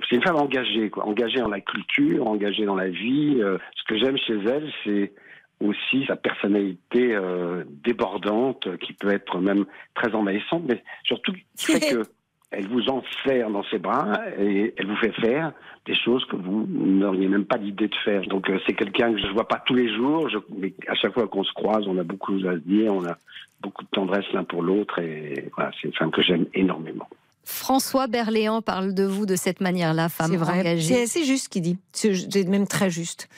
C'est 0.09 0.15
une 0.15 0.21
femme 0.23 0.35
engagée, 0.37 0.89
quoi. 0.89 1.05
engagée 1.05 1.39
dans 1.39 1.49
la 1.49 1.61
culture, 1.61 2.27
engagée 2.27 2.65
dans 2.65 2.75
la 2.75 2.89
vie. 2.89 3.37
Euh, 3.39 3.57
ce 3.75 3.83
que 3.85 3.97
j'aime 3.97 4.17
chez 4.17 4.35
elle, 4.47 4.71
c'est 4.83 5.11
aussi 5.59 6.05
sa 6.05 6.15
personnalité 6.15 7.15
euh, 7.15 7.63
débordante, 7.83 8.77
qui 8.77 8.93
peut 8.93 9.11
être 9.11 9.39
même 9.39 9.65
très 9.95 10.13
envahissante, 10.13 10.63
mais 10.67 10.83
surtout 11.03 11.33
fait 11.57 11.79
que 11.79 12.03
elle 12.49 12.67
vous 12.69 12.87
enferme 12.87 13.51
dans 13.53 13.63
ses 13.65 13.77
bras 13.77 14.21
et 14.39 14.73
elle 14.77 14.87
vous 14.87 14.95
fait 14.95 15.11
faire 15.19 15.51
des 15.85 15.95
choses 15.95 16.23
que 16.25 16.37
vous 16.37 16.65
n'auriez 16.69 17.27
même 17.27 17.43
pas 17.43 17.57
l'idée 17.57 17.89
de 17.89 17.95
faire. 18.05 18.21
Donc 18.21 18.49
euh, 18.49 18.57
c'est 18.65 18.73
quelqu'un 18.73 19.11
que 19.13 19.19
je 19.19 19.27
ne 19.27 19.33
vois 19.33 19.47
pas 19.49 19.61
tous 19.65 19.73
les 19.73 19.93
jours, 19.93 20.29
je- 20.29 20.37
mais 20.57 20.73
à 20.87 20.95
chaque 20.95 21.13
fois 21.13 21.27
qu'on 21.27 21.43
se 21.43 21.51
croise, 21.51 21.85
on 21.87 21.97
a 21.97 22.03
beaucoup 22.03 22.35
à 22.47 22.53
se 22.53 22.59
dire, 22.59 22.93
on 22.93 23.03
a 23.05 23.17
beaucoup 23.59 23.83
de 23.83 23.89
tendresse 23.89 24.31
l'un 24.31 24.45
pour 24.45 24.61
l'autre 24.63 24.99
et 24.99 25.49
voilà, 25.55 25.71
c'est 25.81 25.87
une 25.89 25.93
femme 25.95 26.11
que 26.11 26.21
j'aime 26.21 26.45
énormément. 26.53 27.09
François 27.49 28.07
Berléand 28.07 28.61
parle 28.61 28.93
de 28.93 29.05
vous 29.05 29.25
de 29.25 29.37
cette 29.37 29.61
manière-là, 29.61 30.09
femme 30.09 30.35
vrai. 30.35 30.59
engagée. 30.59 31.07
C'est 31.07 31.23
juste 31.23 31.45
ce 31.45 31.49
qu'il 31.49 31.61
dit. 31.61 31.77
C'est 31.93 32.13
c'est 32.13 32.43
même 32.43 32.67
très 32.67 32.89
juste. 32.89 33.29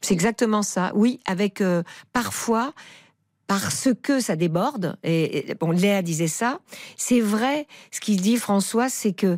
C'est 0.00 0.14
exactement 0.14 0.62
ça. 0.62 0.90
Oui, 0.94 1.20
avec 1.26 1.60
euh, 1.60 1.82
parfois 2.14 2.72
parce 3.46 3.90
que 4.02 4.20
ça 4.20 4.36
déborde. 4.36 4.96
Et, 5.04 5.50
et, 5.50 5.54
bon, 5.54 5.70
Léa 5.70 6.00
disait 6.00 6.28
ça. 6.28 6.60
C'est 6.96 7.20
vrai. 7.20 7.66
Ce 7.90 8.00
qu'il 8.00 8.22
dit, 8.22 8.38
François, 8.38 8.88
c'est 8.88 9.12
que 9.12 9.36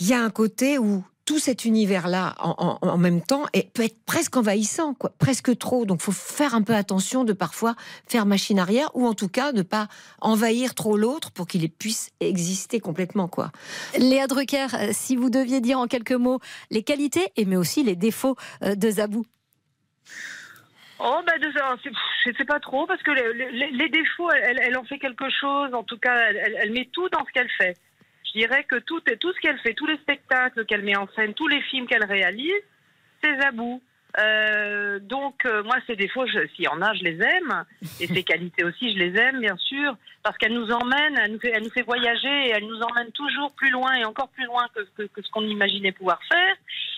il 0.00 0.06
y 0.06 0.14
a 0.14 0.22
un 0.22 0.30
côté 0.30 0.78
où 0.78 1.04
tout 1.24 1.38
cet 1.38 1.64
univers-là, 1.64 2.34
en, 2.38 2.78
en- 2.82 2.86
en 2.88 2.98
même 2.98 3.22
temps, 3.22 3.44
est, 3.54 3.72
peut 3.72 3.82
être 3.84 4.04
presque 4.04 4.36
envahissant, 4.36 4.92
quoi, 4.94 5.10
presque 5.18 5.56
trop. 5.58 5.86
Donc, 5.86 6.00
faut 6.02 6.12
faire 6.12 6.54
un 6.54 6.62
peu 6.62 6.74
attention 6.74 7.24
de 7.24 7.32
parfois 7.32 7.76
faire 8.06 8.26
machine 8.26 8.58
arrière, 8.58 8.90
ou 8.94 9.06
en 9.06 9.14
tout 9.14 9.28
cas 9.28 9.52
de 9.52 9.62
pas 9.62 9.88
envahir 10.20 10.74
trop 10.74 10.96
l'autre 10.96 11.30
pour 11.32 11.46
qu'il 11.46 11.68
puisse 11.70 12.10
exister 12.20 12.78
complètement, 12.80 13.26
quoi. 13.28 13.52
Léa 13.98 14.26
Drucker, 14.26 14.66
euh, 14.74 14.88
si 14.92 15.16
vous 15.16 15.30
deviez 15.30 15.60
dire 15.60 15.78
en 15.78 15.86
quelques 15.86 16.12
mots 16.12 16.40
les 16.70 16.82
qualités 16.82 17.32
et 17.36 17.44
mais 17.46 17.56
aussi 17.56 17.82
les 17.82 17.96
défauts 17.96 18.36
euh, 18.62 18.74
de 18.74 18.90
Zabou. 18.90 19.24
Oh, 21.00 21.20
ben, 21.26 21.38
de 21.40 21.52
ça, 21.58 21.74
c'est- 21.82 21.90
je 22.24 22.30
ne 22.30 22.34
sais 22.36 22.44
pas 22.44 22.60
trop, 22.60 22.86
parce 22.86 23.02
que 23.02 23.10
les, 23.10 23.50
les- 23.50 23.70
les 23.72 23.88
défauts, 23.88 24.30
elle, 24.30 24.58
elle 24.62 24.76
en 24.78 24.84
fait 24.84 24.98
quelque 24.98 25.28
chose, 25.40 25.74
en 25.74 25.82
tout 25.82 25.98
cas, 25.98 26.14
elle 26.30 26.72
met 26.72 26.88
tout 26.92 27.08
dans 27.08 27.24
ce 27.26 27.32
qu'elle 27.32 27.50
fait. 27.58 27.76
Je 28.34 28.40
dirais 28.40 28.64
que 28.64 28.76
tout, 28.76 29.00
tout 29.20 29.32
ce 29.32 29.40
qu'elle 29.40 29.58
fait, 29.60 29.74
tous 29.74 29.86
les 29.86 29.96
spectacles 29.98 30.64
qu'elle 30.66 30.82
met 30.82 30.96
en 30.96 31.06
scène, 31.14 31.34
tous 31.34 31.46
les 31.48 31.62
films 31.62 31.86
qu'elle 31.86 32.04
réalise, 32.04 32.52
c'est 33.22 33.40
Zabou. 33.40 33.80
Euh, 34.18 34.98
donc, 35.00 35.44
euh, 35.44 35.62
moi, 35.64 35.76
ses 35.86 35.96
défauts, 35.96 36.26
s'il 36.26 36.64
y 36.64 36.68
en 36.68 36.80
a, 36.82 36.94
je 36.94 37.02
les 37.04 37.20
aime. 37.20 37.64
Et 38.00 38.06
ses 38.06 38.22
qualités 38.30 38.64
aussi, 38.64 38.92
je 38.92 38.98
les 38.98 39.16
aime, 39.20 39.40
bien 39.40 39.56
sûr. 39.56 39.96
Parce 40.22 40.36
qu'elle 40.38 40.52
nous 40.54 40.70
emmène, 40.70 41.16
elle 41.22 41.32
nous, 41.32 41.40
fait, 41.40 41.52
elle 41.54 41.62
nous 41.62 41.70
fait 41.70 41.82
voyager 41.82 42.46
et 42.46 42.50
elle 42.50 42.66
nous 42.66 42.80
emmène 42.80 43.10
toujours 43.12 43.52
plus 43.52 43.70
loin 43.70 43.92
et 43.94 44.04
encore 44.04 44.28
plus 44.28 44.44
loin 44.46 44.66
que, 44.74 44.80
que- 44.96 45.08
que 45.08 45.22
ce 45.22 45.30
qu'on 45.30 45.42
imaginait 45.46 45.92
pouvoir 45.92 46.20
faire. 46.30 46.56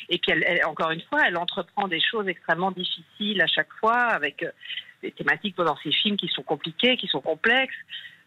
Et 0.09 0.19
puis, 0.19 0.33
elle, 0.33 0.45
elle- 0.47 0.65
encore 0.67 0.91
une 0.91 1.01
fois, 1.03 1.21
elle 1.27 1.37
entreprend 1.37 1.89
des 1.89 2.01
choses 2.01 2.29
extrêmement 2.29 2.71
difficiles 2.71 3.41
à 3.43 3.47
chaque 3.47 3.73
fois, 3.81 3.97
avec 3.97 4.43
euh, 4.43 4.51
des 5.03 5.11
thématiques 5.13 5.57
dans 5.57 5.77
ses 5.79 5.93
films 5.93 6.17
qui 6.17 6.29
sont 6.29 6.43
compliquées, 6.43 6.97
qui 6.97 7.09
sont 7.09 7.21
complexes. 7.21 7.75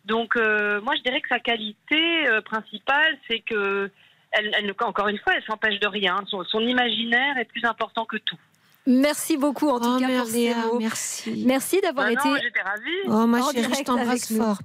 Donc, 0.06 0.36
euh, 0.36 0.82
moi, 0.82 0.96
je 0.98 1.02
dirais 1.04 1.22
que 1.22 1.28
sa 1.30 1.40
qualité 1.40 2.28
euh, 2.28 2.42
principale, 2.42 3.18
c'est 3.30 3.40
que, 3.42 3.90
elle, 4.32 4.74
encore 4.82 5.08
une 5.08 5.20
fois, 5.20 5.34
elle 5.36 5.44
s'empêche 5.44 5.80
de 5.80 5.88
rien. 5.88 6.16
Son, 6.28 6.44
son 6.46 6.62
imaginaire 6.62 7.38
est 7.38 7.46
plus 7.46 7.64
important 7.66 8.06
que 8.06 8.18
tout. 8.18 8.38
Merci 8.88 9.38
beaucoup 9.38 9.70
en 9.70 9.80
tout 9.80 9.96
Oh, 9.98 10.00
cas 10.00 10.08
pour 10.20 10.26
ces 10.28 10.56
mots. 10.56 10.80
merci. 10.80 11.44
Merci 11.46 11.80
d'avoir 11.82 12.08
Bah 12.08 12.14
été. 12.14 12.30
j'étais 12.44 12.62
ravie. 12.62 12.90
Oh, 13.08 13.28
ma 13.28 13.40
en 13.40 13.52
chérie, 13.52 13.74
je 13.78 13.84
t'embrasse 13.84 14.36
fort. 14.36 14.58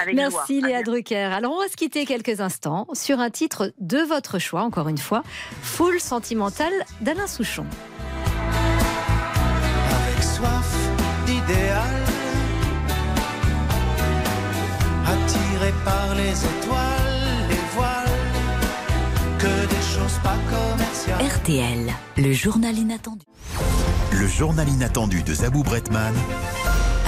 Avec 0.00 0.14
Merci. 0.16 0.60
Léa 0.60 0.82
Drucker. 0.82 1.16
Alors 1.32 1.52
on 1.52 1.60
va 1.60 1.68
se 1.68 1.76
quitter 1.76 2.06
quelques 2.06 2.40
instants 2.40 2.86
sur 2.92 3.20
un 3.20 3.30
titre 3.30 3.72
de 3.78 3.98
votre 3.98 4.38
choix, 4.38 4.62
encore 4.62 4.88
une 4.88 4.98
fois, 4.98 5.22
Full 5.62 6.00
Sentimental 6.00 6.72
d'Alain 7.02 7.26
Souchon. 7.26 7.66
avec 9.90 10.22
soif 10.22 10.74
d'idéal, 11.26 12.03
attiré 15.54 15.72
par 15.84 16.14
les 16.14 16.32
étoiles, 16.32 17.48
les 17.48 17.74
voiles, 17.74 18.08
que 19.38 19.66
des 19.68 19.82
choses 19.82 20.18
pas 20.22 20.36
commerciales. 20.50 21.26
RTL, 21.26 21.92
le 22.16 22.32
journal 22.32 22.76
inattendu. 22.76 23.24
Le 24.12 24.26
journal 24.26 24.68
inattendu 24.68 25.22
de 25.22 25.34
Zabou 25.34 25.62
Bretman. 25.62 26.14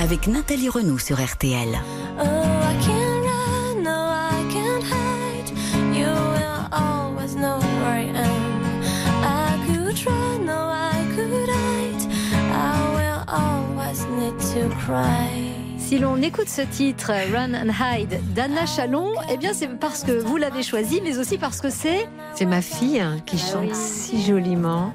Avec 0.01 0.27
Nathalie 0.27 0.69
Renaud 0.69 0.99
sur 0.99 1.17
RTL. 1.17 1.79
Oh, 2.19 2.23
I 2.23 2.77
can't 2.85 3.25
run, 3.25 3.83
no, 3.83 4.11
I 4.11 4.45
can't 4.53 4.85
hide. 4.85 5.51
You 5.95 6.07
will 6.07 6.69
always 6.73 7.35
know 7.35 7.59
where 7.59 7.89
I 7.89 8.09
am. 8.15 8.83
I 9.23 9.59
could 9.67 10.07
run, 10.07 10.47
no, 10.47 10.71
I 10.71 11.05
could 11.15 11.49
hide. 11.49 12.07
I 12.53 12.95
will 12.95 13.25
always 13.29 14.05
need 14.07 14.39
to 14.55 14.69
cry. 14.85 15.46
Si 15.87 15.99
l'on 16.01 16.21
écoute 16.21 16.49
ce 16.49 16.63
titre 16.63 17.13
Run 17.33 17.55
and 17.55 17.71
Hide 17.71 18.19
d'Anna 18.35 18.67
Chalon, 18.67 19.13
eh 19.33 19.37
bien 19.37 19.53
c'est 19.55 19.69
parce 19.79 20.03
que 20.03 20.11
vous 20.13 20.37
l'avez 20.37 20.65
choisi, 20.65 21.01
mais 21.03 21.17
aussi 21.19 21.39
parce 21.39 21.61
que 21.61 21.71
c'est 21.71 22.09
C'est 22.35 22.45
ma 22.45 22.61
fille 22.61 22.99
hein, 23.01 23.19
qui 23.25 23.39
chante 23.39 23.73
si 23.75 24.21
joliment. 24.25 24.93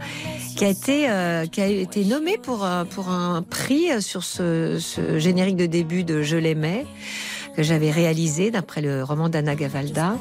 qui 0.57 0.65
a 0.65 0.67
été, 0.67 1.09
euh, 1.09 1.45
qui 1.45 1.61
a 1.61 1.67
été 1.67 2.03
nommé 2.03 2.37
pour, 2.37 2.65
un- 2.65 2.83
pour 2.85 3.07
un 3.09 3.41
prix 3.41 4.01
sur 4.01 4.23
ce, 4.23 4.79
ce 4.79 5.17
générique 5.17 5.55
de 5.55 5.65
début 5.65 6.03
de 6.03 6.23
Je 6.23 6.35
l'aimais, 6.35 6.85
que 7.55 7.63
j'avais 7.63 7.89
réalisé 7.91 8.51
d'après 8.51 8.81
le 8.81 9.03
roman 9.03 9.29
d'Anna 9.29 9.55
Gavalda. 9.55 10.15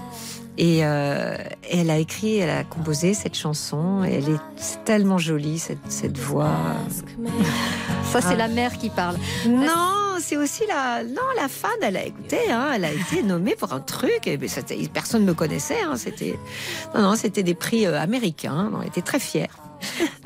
Et 0.57 0.85
euh, 0.85 1.37
elle 1.71 1.91
a 1.91 1.99
écrit, 1.99 2.39
elle 2.39 2.51
a 2.51 2.65
composé 2.65 3.15
cette 3.15 3.37
chanson. 3.37 4.05
Et 4.05 4.15
elle 4.15 4.29
est 4.35 4.85
tellement 4.85 5.19
jolie, 5.19 5.59
cette, 5.59 5.79
cette 5.89 6.19
voix. 6.19 6.53
Ça, 8.13 8.21
c'est 8.21 8.35
Ah. 8.35 8.37
la 8.37 8.49
mère 8.49 8.77
qui 8.79 8.91
parle. 8.91 9.17
Non, 9.49 10.10
c'est 10.21 10.37
aussi 10.37 10.65
la, 10.67 11.03
non, 11.05 11.23
la 11.37 11.49
fan. 11.49 11.71
Elle 11.83 11.97
a 11.97 12.05
écouté, 12.05 12.39
hein, 12.51 12.71
elle 12.75 12.85
a 12.85 12.93
été 12.93 13.23
nommée 13.23 13.57
pour 13.57 13.73
un 13.73 13.81
truc. 13.81 14.25
Ben, 14.25 14.49
personne 14.93 15.23
ne 15.23 15.27
me 15.27 15.35
connaissait. 15.35 15.81
hein, 15.81 15.97
c'était, 15.97 16.39
non, 16.95 17.03
non, 17.03 17.17
c'était 17.17 17.43
des 17.43 17.55
prix 17.55 17.87
euh, 17.87 17.99
américains. 18.01 18.71
On 18.75 18.83
était 18.83 19.03
très 19.03 19.19
fiers. 19.19 19.49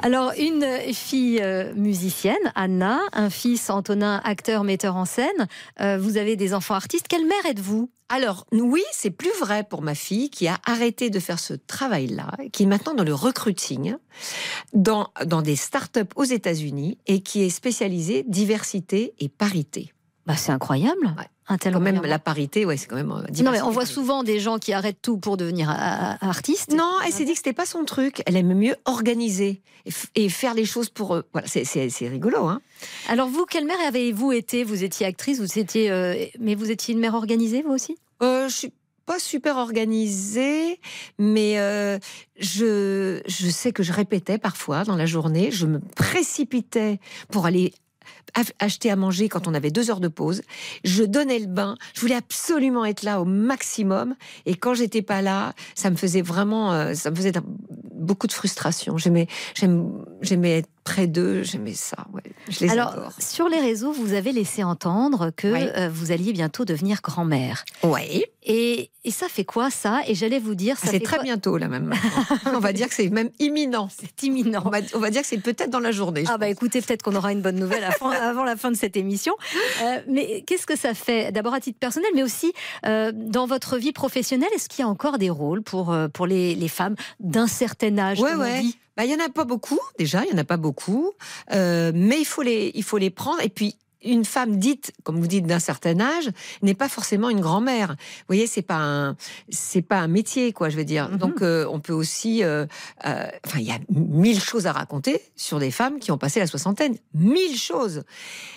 Alors, 0.03 0.33
une 0.39 0.67
fille 0.93 1.41
euh, 1.41 1.73
musicienne, 1.75 2.37
Anna, 2.55 3.01
un 3.13 3.31
fils, 3.31 3.71
Antonin, 3.71 4.21
acteur, 4.25 4.65
metteur 4.65 4.97
en 4.97 5.05
scène. 5.05 5.49
Euh, 5.81 5.99
vous 5.99 6.17
avez 6.17 6.37
des 6.37 6.55
enfants 6.55 6.75
artistes. 6.75 7.09
Quelle 7.09 7.27
mère 7.27 7.47
êtes-vous? 7.47 7.91
Alors, 8.09 8.47
oui, 8.53 8.83
c'est 8.93 9.11
plus 9.11 9.33
vrai 9.41 9.65
pour 9.65 9.81
ma 9.81 9.95
fille 9.95 10.29
qui 10.29 10.47
a 10.47 10.59
arrêté 10.67 11.09
de 11.09 11.19
faire 11.19 11.39
ce 11.39 11.55
travail-là, 11.55 12.33
qui 12.53 12.65
est 12.65 12.67
maintenant 12.67 12.95
dans 12.95 13.05
le 13.05 13.15
recruiting, 13.15 13.97
dans, 14.75 15.09
dans 15.25 15.41
des 15.41 15.57
startups 15.57 16.01
aux 16.15 16.25
États-Unis 16.25 16.99
et 17.07 17.23
qui 17.23 17.43
est 17.43 17.51
spécialisée 17.51 18.25
diversité 18.29 19.15
et 19.19 19.29
parité. 19.29 19.95
Bah, 20.27 20.37
c'est 20.37 20.53
incroyable. 20.53 21.15
Un 21.47 21.59
tel 21.59 21.75
quand 21.75 21.81
même, 21.81 22.01
la 22.03 22.19
parité, 22.19 22.65
ouais, 22.65 22.77
c'est 22.79 22.87
quand 22.87 22.97
même. 22.97 23.13
euh, 23.13 23.43
Non, 23.43 23.51
mais 23.51 23.61
on 23.61 23.71
voit 23.71 23.85
souvent 23.85 24.23
des 24.23 24.41
gens 24.41 24.59
qui 24.59 24.73
arrêtent 24.73 25.03
tout 25.03 25.19
pour 25.19 25.37
devenir 25.37 25.69
euh, 25.71 25.75
euh, 25.75 26.15
artiste. 26.29 26.73
Non, 26.73 26.91
elle 27.05 27.13
s'est 27.13 27.25
dit 27.27 27.33
que 27.33 27.37
c'était 27.39 27.53
pas 27.53 27.67
son 27.67 27.85
truc. 27.85 28.23
Elle 28.25 28.37
aime 28.37 28.55
mieux 28.55 28.77
organiser 28.87 29.61
et, 30.15 30.29
faire 30.31 30.55
les 30.55 30.65
choses 30.65 30.89
pour 30.89 31.15
eux. 31.15 31.25
Voilà, 31.33 31.47
c'est- 31.47 32.09
rigolo, 32.09 32.47
hein. 32.47 32.63
Alors, 33.09 33.29
vous, 33.29 33.45
quelle 33.45 33.67
mère 33.67 33.77
avez-vous 33.87 34.33
été? 34.33 34.65
Vous 34.65 34.85
étiez 34.85 35.05
actrice, 35.05 35.39
vous 35.39 35.59
étiez, 35.59 35.91
euh, 35.91 36.15
mais 36.41 36.55
vous 36.55 36.71
étiez 36.71 36.95
une 36.95 37.01
mère 37.01 37.15
organisée, 37.15 37.63
vous 37.63 37.73
aussi? 37.73 37.99
Euh, 38.23 38.49
je 38.49 38.55
suis 38.55 38.73
pas 39.05 39.19
super 39.19 39.59
organisée, 39.59 40.81
mais 41.19 41.59
euh, 41.59 41.99
je, 42.39 43.21
je 43.27 43.51
sais 43.51 43.71
que 43.73 43.83
je 43.83 43.93
répétais 43.93 44.39
parfois 44.39 44.85
dans 44.85 44.97
la 44.97 45.05
journée. 45.05 45.51
Je 45.51 45.67
me 45.67 45.79
précipitais 45.79 47.01
pour 47.31 47.45
aller 47.45 47.75
acheter 48.59 48.91
à 48.91 48.97
manger 48.97 49.29
quand 49.29 49.47
on 49.47 49.55
avait 49.55 49.71
deux 49.71 49.91
heures 49.91 50.01
de 50.01 50.09
pause. 50.09 50.43
Je 50.85 51.05
donnais 51.05 51.39
le 51.39 51.47
bain. 51.47 51.77
Je 51.95 52.01
voulais 52.01 52.15
absolument 52.17 52.85
être 52.85 53.03
là 53.03 53.21
au 53.21 53.25
maximum. 53.25 54.15
Et 54.47 54.55
quand 54.55 54.75
j'étais 54.75 55.03
pas 55.03 55.23
là, 55.23 55.53
ça 55.75 55.91
me 55.91 55.97
faisait 55.97 56.23
vraiment, 56.23 56.73
euh, 56.73 56.95
ça 56.95 57.11
me 57.11 57.17
faisait 57.17 57.33
beaucoup 57.95 58.27
de 58.27 58.33
frustration. 58.33 58.99
J'aimais, 58.99 59.27
j'aimais 60.23 60.59
être 60.59 60.69
près 60.85 61.07
d'eux. 61.07 61.43
J'aimais 61.43 61.73
ça. 61.73 61.97
Ouais. 62.13 62.21
Je 62.51 62.61
les 62.65 62.71
Alors, 62.71 62.89
adore. 62.93 63.13
sur 63.19 63.49
les 63.49 63.59
réseaux, 63.61 63.93
vous 63.93 64.13
avez 64.13 64.33
laissé 64.33 64.63
entendre 64.63 65.31
que 65.35 65.51
Oui. 65.53 65.67
euh, 65.77 65.89
vous 65.91 66.13
alliez 66.13 66.33
bientôt 66.33 66.65
devenir 66.67 67.01
grand-mère. 67.03 67.65
Oui. 67.83 68.25
Et, 68.47 68.91
et 69.05 69.11
ça 69.11 69.29
fait 69.29 69.45
quoi, 69.47 69.71
ça? 69.71 70.03
Et 70.07 70.15
j'allais 70.15 70.39
vous 70.39 70.55
dire, 70.55 70.77
ça 70.79 70.89
C'est 70.91 71.01
très 71.01 71.17
quoi 71.17 71.25
bientôt 71.25 71.57
là 71.57 71.69
même. 71.69 71.95
on 72.55 72.59
va 72.59 72.75
dire 72.75 72.89
que 72.89 72.95
c'est 72.95 73.09
même 73.09 73.31
imminent. 73.39 73.89
C'est 73.91 74.23
imminent. 74.25 74.63
On 74.67 74.69
va, 74.69 74.79
on 74.95 74.99
va 74.99 75.09
dire 75.09 75.23
que 75.23 75.27
c'est 75.29 75.39
peut-être 75.39 75.71
dans 75.71 75.81
la 75.81 75.93
journée. 75.93 76.25
Ah 76.29 76.37
bah 76.37 76.49
écoutez, 76.49 76.83
peut-être 76.83 77.03
qu'on 77.03 77.15
aura 77.17 77.33
une 77.33 77.41
bonne 77.41 77.57
nouvelle 77.57 77.85
à 77.85 77.93
fin- 77.93 78.13
avant 78.23 78.45
la 78.45 78.57
fin 78.57 78.71
de 78.71 78.77
cette 78.77 78.97
émission. 78.97 79.35
Euh, 79.83 80.01
mais 80.09 80.43
qu'est-ce 80.47 80.67
que 80.67 80.77
ça 80.77 80.95
fait 80.95 81.33
D'abord 81.33 81.55
à 81.55 81.61
titre 81.61 81.79
personnel, 81.79 82.11
mais 82.15 82.23
aussi 82.23 82.53
euh, 82.87 83.13
dans 83.15 83.47
votre 83.47 83.77
vie 83.77 83.93
professionnelle, 83.93 84.49
est-ce 84.55 84.69
qu'il 84.69 84.83
y 84.83 84.87
a 84.87 84.89
encore 84.89 85.19
des 85.19 85.31
rôles 85.31 85.63
pour, 85.63 85.93
euh, 85.93 86.09
pour 86.09 86.27
les, 86.27 86.55
les 86.55 86.69
femmes 86.69 86.95
d'un 87.21 87.47
certain 87.47 87.97
âge 87.99 88.21
Ouais, 88.21 88.31
comme 88.31 88.41
on 88.41 88.45
ouais. 88.45 88.61
dit? 88.61 88.79
Bah, 88.97 89.05
il 89.05 89.11
y 89.11 89.15
en 89.15 89.25
a 89.25 89.29
pas 89.29 89.45
beaucoup 89.45 89.81
déjà, 89.99 90.23
il 90.25 90.31
y 90.31 90.35
en 90.35 90.39
a 90.39 90.45
pas 90.45 90.57
beaucoup, 90.57 91.11
Euh, 91.53 91.91
mais 91.95 92.21
il 92.21 92.25
faut 92.25 92.43
les, 92.43 92.71
il 92.75 92.83
faut 92.85 92.99
les 92.99 93.11
prendre. 93.11 93.41
Et 93.43 93.49
puis 93.49 93.77
une 94.05 94.25
femme 94.25 94.57
dite, 94.57 94.93
comme 95.03 95.21
vous 95.21 95.27
dites, 95.27 95.47
d'un 95.47 95.59
certain 95.59 96.01
âge, 96.01 96.31
n'est 96.63 96.75
pas 96.75 96.89
forcément 96.89 97.31
une 97.31 97.41
grand-mère. 97.41 97.89
Vous 97.99 98.25
voyez, 98.29 98.47
c'est 98.47 98.63
pas 98.63 98.79
un, 98.79 99.17
c'est 99.49 99.83
pas 99.83 99.99
un 99.99 100.09
métier, 100.09 100.53
quoi. 100.53 100.69
Je 100.69 100.77
veux 100.77 100.85
dire. 100.85 101.09
Donc, 101.11 101.43
euh, 101.43 101.67
on 101.71 101.81
peut 101.81 101.93
aussi, 101.93 102.43
euh, 102.43 102.67
euh, 103.07 103.27
enfin, 103.47 103.59
il 103.59 103.67
y 103.67 103.73
a 103.73 103.79
mille 103.91 104.41
choses 104.41 104.67
à 104.67 104.73
raconter 104.73 105.21
sur 105.37 105.59
des 105.59 105.71
femmes 105.71 105.99
qui 105.99 106.13
ont 106.13 106.19
passé 106.19 106.41
la 106.41 106.47
soixantaine. 106.47 106.97
Mille 107.15 107.57
choses. 107.57 108.05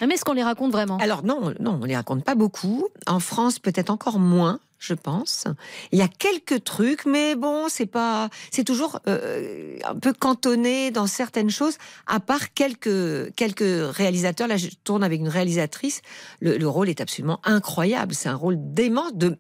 Mais 0.02 0.14
est-ce 0.14 0.26
qu'on 0.26 0.34
les 0.34 0.44
raconte 0.44 0.72
vraiment? 0.72 0.98
Alors 0.98 1.24
non, 1.24 1.54
non, 1.60 1.80
on 1.82 1.86
les 1.86 1.96
raconte 1.96 2.24
pas 2.24 2.36
beaucoup. 2.36 2.88
En 3.06 3.20
France, 3.20 3.60
peut-être 3.60 3.90
encore 3.90 4.20
moins. 4.20 4.60
Je 4.80 4.94
pense. 4.94 5.46
Il 5.92 5.98
y 5.98 6.04
a 6.04 6.08
quelques 6.08 6.64
trucs, 6.64 7.06
mais 7.06 7.36
bon, 7.36 7.68
c'est 7.68 7.88
pas, 7.88 8.30
c'est 8.52 8.64
toujours 8.64 9.00
euh, 9.08 9.78
un 9.84 9.96
peu 9.96 10.14
cantonné 10.14 10.92
dans 10.92 11.08
certaines 11.08 11.50
choses. 11.50 11.78
À 12.06 12.20
part 12.20 12.54
quelques 12.54 13.34
quelques 13.36 13.96
réalisateurs, 13.96 14.48
là, 14.48 14.58
je 14.58 14.68
tourne 14.84 15.04
avec 15.04 15.20
une 15.20 15.30
réalisatrice. 15.30 16.02
Le, 16.42 16.58
le 16.58 16.68
rôle 16.68 16.90
est 16.90 17.02
absolument 17.02 17.40
incroyable. 17.44 18.14
C'est 18.14 18.30
un 18.30 18.36
rôle 18.36 18.58
d'aimant 18.60 19.10
de 19.12 19.38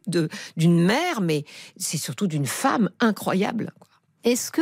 d'une 0.57 0.83
mère, 0.83 1.21
mais 1.21 1.45
c'est 1.77 1.97
surtout 1.97 2.25
d'une 2.27 2.47
femme 2.47 2.89
incroyable. 2.99 3.73
Est-ce 4.23 4.51
que, 4.51 4.61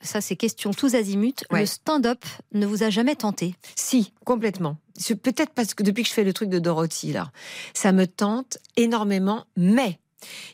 ça 0.00 0.20
c'est 0.20 0.36
question 0.36 0.72
tous 0.72 0.94
azimuts, 0.96 1.44
Ouais. 1.52 1.60
le 1.60 1.66
stand-up 1.66 2.24
ne 2.52 2.66
vous 2.66 2.82
a 2.82 2.90
jamais 2.90 3.14
tenté? 3.14 3.54
Si, 3.76 4.12
complètement. 4.24 4.76
C'est 4.98 5.14
Peut-être 5.14 5.52
parce 5.54 5.74
que 5.74 5.82
depuis 5.84 6.02
que 6.02 6.08
je 6.08 6.14
fais 6.14 6.24
le 6.24 6.32
truc 6.32 6.48
de 6.48 6.58
Dorothy, 6.58 7.12
là, 7.12 7.30
ça 7.74 7.92
me 7.92 8.06
tente 8.06 8.58
énormément, 8.76 9.44
mais 9.56 9.98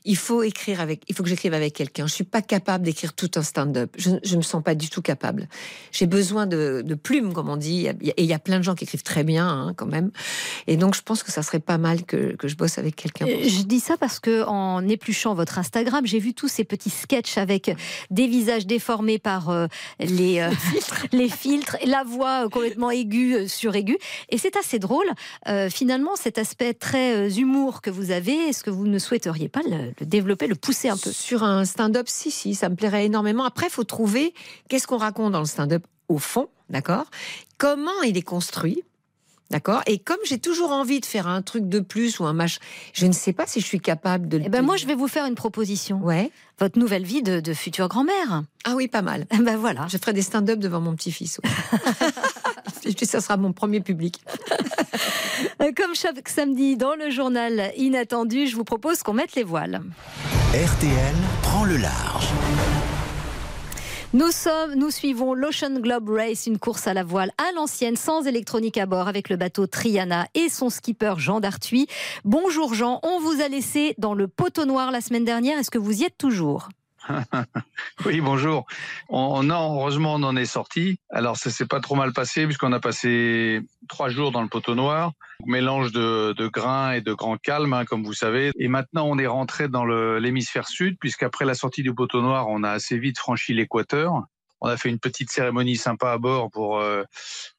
il 0.04 0.16
faut 0.16 0.42
écrire 0.42 0.80
avec, 0.80 1.02
il 1.08 1.14
faut 1.14 1.22
que 1.22 1.28
j'écrive 1.28 1.54
avec 1.54 1.74
quelqu'un. 1.74 2.06
Je 2.06 2.12
suis 2.12 2.24
pas 2.24 2.42
capable 2.42 2.84
d'écrire 2.84 3.12
tout 3.12 3.30
un 3.36 3.42
stand-up. 3.42 3.94
Je, 3.96 4.10
je 4.22 4.36
me 4.36 4.42
sens 4.42 4.62
pas 4.62 4.74
du 4.74 4.90
tout 4.90 5.02
capable. 5.02 5.48
J'ai 5.92 6.06
besoin 6.06 6.46
de, 6.46 6.82
de 6.84 6.94
plumes, 6.94 7.32
comme 7.32 7.48
on 7.48 7.56
dit. 7.56 7.86
Et 7.86 8.14
il 8.18 8.26
y 8.26 8.32
a 8.32 8.38
plein 8.38 8.58
de 8.58 8.64
gens 8.64 8.74
qui 8.74 8.84
écrivent 8.84 9.02
très 9.02 9.24
bien, 9.24 9.48
hein, 9.48 9.74
quand 9.76 9.86
même. 9.86 10.10
Et 10.66 10.76
donc, 10.76 10.94
je 10.94 11.02
pense 11.02 11.22
que 11.22 11.30
ça 11.32 11.42
serait 11.42 11.60
pas 11.60 11.78
mal 11.78 12.04
que, 12.04 12.34
que 12.36 12.48
je 12.48 12.56
bosse 12.56 12.78
avec 12.78 12.96
quelqu'un. 12.96 13.26
Euh, 13.26 13.48
Je 13.48 13.62
dis 13.62 13.80
ça 13.80 13.96
parce 13.96 14.18
que 14.20 14.44
en 14.44 14.86
épluchant 14.88 15.34
votre 15.34 15.58
Instagram, 15.58 16.06
j'ai 16.06 16.18
vu 16.18 16.34
tous 16.34 16.48
ces 16.48 16.64
petits 16.64 16.90
sketchs 16.90 17.38
avec 17.38 17.74
des 18.10 18.26
visages 18.26 18.66
déformés 18.66 19.18
par 19.18 19.50
euh, 19.50 19.66
les, 20.00 20.40
euh, 20.40 20.50
les 21.12 21.28
filtres, 21.28 21.76
la 21.86 22.04
voix 22.04 22.48
complètement 22.48 22.90
aiguë, 22.90 23.34
euh, 23.34 23.48
suraiguë. 23.48 23.98
Et 24.28 24.38
c'est 24.38 24.56
assez 24.56 24.78
drôle. 24.78 25.06
Euh, 25.48 25.70
finalement, 25.70 26.16
cet 26.16 26.38
aspect 26.38 26.74
très 26.74 27.30
humour 27.38 27.80
que 27.82 27.90
vous 27.90 28.10
avez, 28.10 28.34
est-ce 28.48 28.64
que 28.64 28.70
vous 28.70 28.86
ne 28.86 28.98
souhaiteriez 28.98 29.48
pas 29.48 29.61
le, 29.70 29.92
le 29.98 30.06
développer, 30.06 30.46
le 30.46 30.54
pousser 30.54 30.88
un 30.88 30.96
peu 30.96 31.12
Sur 31.12 31.42
un 31.44 31.64
stand-up, 31.64 32.06
si, 32.08 32.30
si, 32.30 32.54
ça 32.54 32.68
me 32.68 32.74
plairait 32.76 33.06
énormément. 33.06 33.44
Après, 33.44 33.66
il 33.66 33.72
faut 33.72 33.84
trouver 33.84 34.34
qu'est-ce 34.68 34.86
qu'on 34.86 34.98
raconte 34.98 35.32
dans 35.32 35.40
le 35.40 35.46
stand-up 35.46 35.84
au 36.08 36.18
fond, 36.18 36.48
d'accord? 36.70 37.06
Comment 37.58 38.02
il 38.04 38.16
est 38.16 38.22
construit 38.22 38.82
D'accord? 39.50 39.82
Et 39.86 39.98
comme 39.98 40.16
j'ai 40.24 40.38
toujours 40.38 40.70
envie 40.70 41.00
de 41.00 41.04
faire 41.04 41.26
un 41.28 41.42
truc 41.42 41.68
de 41.68 41.78
plus 41.80 42.18
ou 42.20 42.24
un 42.24 42.32
match, 42.32 42.58
je 42.94 43.06
ne 43.06 43.12
sais 43.12 43.34
pas 43.34 43.46
si 43.46 43.60
je 43.60 43.66
suis 43.66 43.80
capable 43.80 44.26
de 44.26 44.38
le. 44.38 44.44
Eh 44.46 44.48
ben 44.48 44.62
moi, 44.62 44.78
je 44.78 44.86
vais 44.86 44.94
vous 44.94 45.08
faire 45.08 45.26
une 45.26 45.34
proposition. 45.34 45.98
Ouais. 45.98 46.30
Votre 46.58 46.78
nouvelle 46.78 47.04
vie 47.04 47.22
de, 47.22 47.40
de 47.40 47.52
future 47.52 47.88
grand-mère. 47.88 48.44
Ah 48.64 48.74
oui, 48.76 48.88
pas 48.88 49.02
mal. 49.02 49.26
Ben 49.42 49.56
voilà. 49.58 49.86
Je 49.88 49.98
ferai 49.98 50.14
des 50.14 50.22
stand-up 50.22 50.58
devant 50.58 50.80
mon 50.80 50.94
petit-fils. 50.96 51.38
ouais. 51.44 51.50
Puis, 52.82 53.06
ça 53.06 53.20
sera 53.20 53.36
mon 53.36 53.52
premier 53.52 53.80
public. 53.80 54.20
Euh, 55.60 55.72
Comme 55.76 55.94
chaque 55.94 56.28
samedi 56.28 56.76
dans 56.76 56.94
le 56.94 57.10
journal 57.10 57.72
Inattendu, 57.76 58.46
je 58.46 58.54
vous 58.54 58.64
propose 58.64 59.02
qu'on 59.02 59.12
mette 59.12 59.34
les 59.34 59.42
voiles. 59.42 59.80
RTL 60.52 61.14
prend 61.42 61.64
le 61.64 61.76
large. 61.78 62.28
Nous 64.12 64.30
sommes, 64.30 64.74
nous 64.74 64.90
suivons 64.90 65.32
l'Ocean 65.32 65.80
Globe 65.80 66.10
Race, 66.10 66.46
une 66.46 66.58
course 66.58 66.86
à 66.86 66.92
la 66.94 67.02
voile 67.02 67.32
à 67.38 67.50
l'ancienne, 67.54 67.96
sans 67.96 68.26
électronique 68.26 68.76
à 68.76 68.84
bord, 68.86 69.08
avec 69.08 69.30
le 69.30 69.36
bateau 69.36 69.66
Triana 69.66 70.26
et 70.34 70.48
son 70.50 70.68
skipper 70.68 71.14
Jean 71.16 71.40
Dartuy. 71.40 71.86
Bonjour 72.24 72.74
Jean, 72.74 73.00
on 73.02 73.20
vous 73.20 73.40
a 73.40 73.48
laissé 73.48 73.94
dans 73.96 74.14
le 74.14 74.28
poteau 74.28 74.66
noir 74.66 74.90
la 74.90 75.00
semaine 75.00 75.24
dernière. 75.24 75.58
Est-ce 75.58 75.70
que 75.70 75.78
vous 75.78 76.02
y 76.02 76.04
êtes 76.04 76.18
toujours? 76.18 76.68
Oui, 78.06 78.20
bonjour. 78.20 78.66
On, 79.08 79.48
heureusement, 79.50 80.14
on 80.14 80.22
en 80.22 80.36
est 80.36 80.46
sorti. 80.46 80.98
Alors, 81.10 81.36
ça 81.36 81.50
s'est 81.50 81.66
pas 81.66 81.80
trop 81.80 81.94
mal 81.94 82.12
passé 82.12 82.46
puisqu'on 82.46 82.72
a 82.72 82.80
passé 82.80 83.60
trois 83.88 84.08
jours 84.08 84.32
dans 84.32 84.42
le 84.42 84.48
poteau 84.48 84.74
noir, 84.74 85.12
mélange 85.46 85.92
de, 85.92 86.48
grains 86.48 86.92
et 86.92 87.00
de 87.00 87.12
grand 87.12 87.36
calme, 87.36 87.72
hein, 87.72 87.84
comme 87.84 88.04
vous 88.04 88.12
savez. 88.12 88.52
Et 88.58 88.68
maintenant, 88.68 89.06
on 89.06 89.18
est 89.18 89.26
rentré 89.26 89.68
dans 89.68 89.84
l'hémisphère 89.84 90.68
sud 90.68 90.96
puisqu'après 90.98 91.44
la 91.44 91.54
sortie 91.54 91.82
du 91.82 91.94
poteau 91.94 92.22
noir, 92.22 92.48
on 92.48 92.62
a 92.62 92.70
assez 92.70 92.98
vite 92.98 93.18
franchi 93.18 93.54
l'équateur. 93.54 94.22
On 94.60 94.68
a 94.68 94.76
fait 94.76 94.90
une 94.90 95.00
petite 95.00 95.30
cérémonie 95.30 95.76
sympa 95.76 96.12
à 96.12 96.18
bord 96.18 96.48
pour 96.52 96.78
euh, 96.78 97.02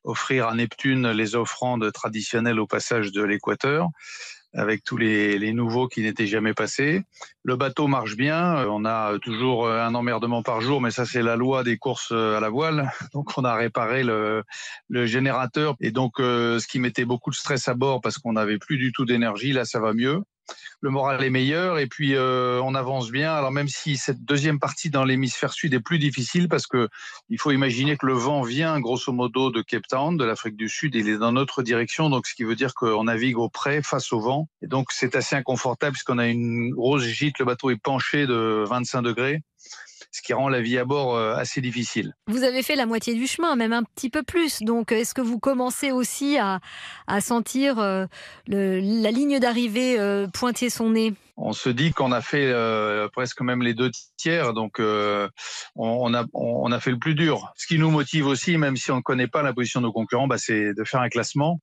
offrir 0.06 0.48
à 0.48 0.56
Neptune 0.56 1.12
les 1.12 1.36
offrandes 1.36 1.92
traditionnelles 1.92 2.62
au 2.62 2.68
passage 2.68 3.12
de 3.12 3.22
l'équateur 3.22 3.90
avec 4.54 4.84
tous 4.84 4.98
les, 4.98 5.40
les 5.40 5.54
nouveaux 5.54 5.88
qui 5.88 6.02
n'étaient 6.02 6.28
jamais 6.28 6.54
passés. 6.54 7.04
Le 7.44 7.56
bateau 7.56 7.88
marche 7.88 8.16
bien. 8.16 8.58
Euh, 8.58 8.68
On 8.70 8.86
a 8.86 9.18
toujours 9.20 9.66
euh, 9.66 9.82
un 9.82 9.96
emmerdement 9.96 10.44
par 10.44 10.62
jour, 10.62 10.82
mais 10.82 10.92
ça 10.92 11.06
c'est 11.06 11.22
la 11.22 11.36
loi 11.36 11.64
des 11.64 11.78
courses 11.78 12.12
euh, 12.12 12.38
à 12.38 12.40
la 12.40 12.50
voile. 12.50 12.92
Donc 13.14 13.38
on 13.38 13.44
a 13.44 13.56
réparé 13.56 14.04
le, 14.04 14.44
le 14.90 15.06
générateur 15.06 15.76
et 15.82 15.92
donc 15.92 16.14
ce 16.18 16.66
qui 16.68 16.80
mettait 16.80 17.06
beaucoup 17.06 17.30
de 17.30 17.36
stress 17.36 17.68
à 17.68 17.74
bord 17.74 18.02
parce 18.02 18.18
qu'on 18.18 18.34
n'avait 18.34 18.58
plus 18.58 18.78
du 18.78 18.92
tout 18.92 19.06
d'énergie. 19.06 19.54
Là 19.54 19.66
ça 19.66 19.80
va 19.80 19.94
mieux. 19.94 20.24
Le 20.82 20.90
moral 20.90 21.24
est 21.24 21.30
meilleur 21.30 21.80
et 21.80 21.88
puis 21.88 22.16
euh, 22.16 22.62
on 22.62 22.76
avance 22.76 23.10
bien. 23.10 23.34
Alors 23.34 23.52
même 23.52 23.68
si 23.68 23.98
cette 23.98 24.24
deuxième 24.24 24.60
partie 24.60 24.90
dans 24.90 25.06
l'hémisphère 25.06 25.54
sud 25.54 25.74
est 25.74 25.80
plus 25.80 26.00
difficile 26.00 26.50
parce 26.50 26.68
que 26.68 26.90
il 27.30 27.40
faut 27.40 27.52
imaginer 27.52 27.98
que 27.98 28.06
le 28.06 28.14
vent 28.14 28.42
vient 28.42 28.80
grosso 28.80 29.12
modo 29.12 29.50
de 29.50 29.62
Cape 29.62 29.88
Town, 29.88 30.18
de 30.18 30.24
l'Afrique 30.26 30.58
du 30.58 30.70
Sud, 30.70 30.96
il 30.96 31.08
est 31.08 31.18
dans 31.18 31.32
notre 31.32 31.64
direction, 31.64 32.10
donc 32.10 32.28
ce 32.28 32.36
qui 32.36 32.44
veut 32.44 32.56
dire 32.56 32.74
qu'on 32.74 33.06
navigue 33.06 33.38
au 33.38 33.50
près 33.50 33.82
face 33.82 34.12
au 34.12 34.20
vent. 34.20 34.50
Et 34.62 34.68
donc 34.68 34.92
c'est 34.92 35.16
assez 35.16 35.36
inconfortable 35.36 35.94
puisqu'on 35.94 36.18
a 36.18 36.28
une 36.28 36.72
grosse 36.72 37.04
gîte, 37.04 37.40
le 37.40 37.46
bateau 37.46 37.70
est 37.70 37.82
penché 37.82 38.28
de 38.28 38.66
25 38.68 39.02
degrés 39.02 39.42
ce 40.14 40.22
qui 40.22 40.32
rend 40.34 40.48
la 40.48 40.62
vie 40.62 40.78
à 40.78 40.86
bord 40.86 41.16
euh, 41.16 41.36
assez 41.36 41.60
difficile. 41.60 42.14
Vous 42.28 42.44
avez 42.44 42.62
fait 42.62 42.76
la 42.76 42.86
moitié 42.86 43.16
du 43.16 43.26
chemin, 43.28 43.56
même 43.56 43.74
un 43.74 43.84
petit 43.84 44.10
peu 44.12 44.22
plus. 44.24 44.62
Donc, 44.62 44.92
est-ce 44.92 45.14
que 45.14 45.22
vous 45.22 45.40
commencez 45.40 45.92
aussi 45.92 46.38
à, 46.38 46.60
à 47.08 47.20
sentir 47.20 47.80
euh, 47.80 48.06
le- 48.48 48.80
la 48.80 49.10
ligne 49.12 49.40
d'arrivée 49.40 50.00
euh, 50.00 50.28
pointer 50.28 50.70
son 50.70 50.92
nez? 50.92 51.14
On 51.36 51.52
se 51.52 51.70
dit 51.70 51.92
qu'on 51.94 52.12
a 52.12 52.22
fait 52.22 52.46
euh, 52.46 53.08
presque 53.10 53.42
même 53.42 53.64
les 53.64 53.74
deux 53.74 53.90
tiers, 54.18 54.54
donc 54.54 54.80
euh, 54.80 55.28
on, 55.76 55.88
on 56.12 56.14
a, 56.14 56.26
on 56.34 56.72
a 56.72 56.80
fait 56.80 56.92
le 56.92 57.00
plus 57.00 57.16
dur. 57.16 57.52
Ce 57.58 57.66
qui 57.66 57.80
nous 57.80 57.90
motive 57.90 58.28
aussi, 58.28 58.56
même 58.58 58.78
si 58.78 58.92
on 58.92 58.98
ne 58.98 59.02
connaît 59.02 59.28
pas 59.28 59.42
la 59.42 59.52
position 59.52 59.82
de 59.82 59.88
nos 59.88 59.92
concurrents, 59.92 60.28
bah, 60.28 60.38
c'est 60.38 60.76
de 60.76 60.84
faire 60.84 61.02
un 61.02 61.10
classement. 61.10 61.60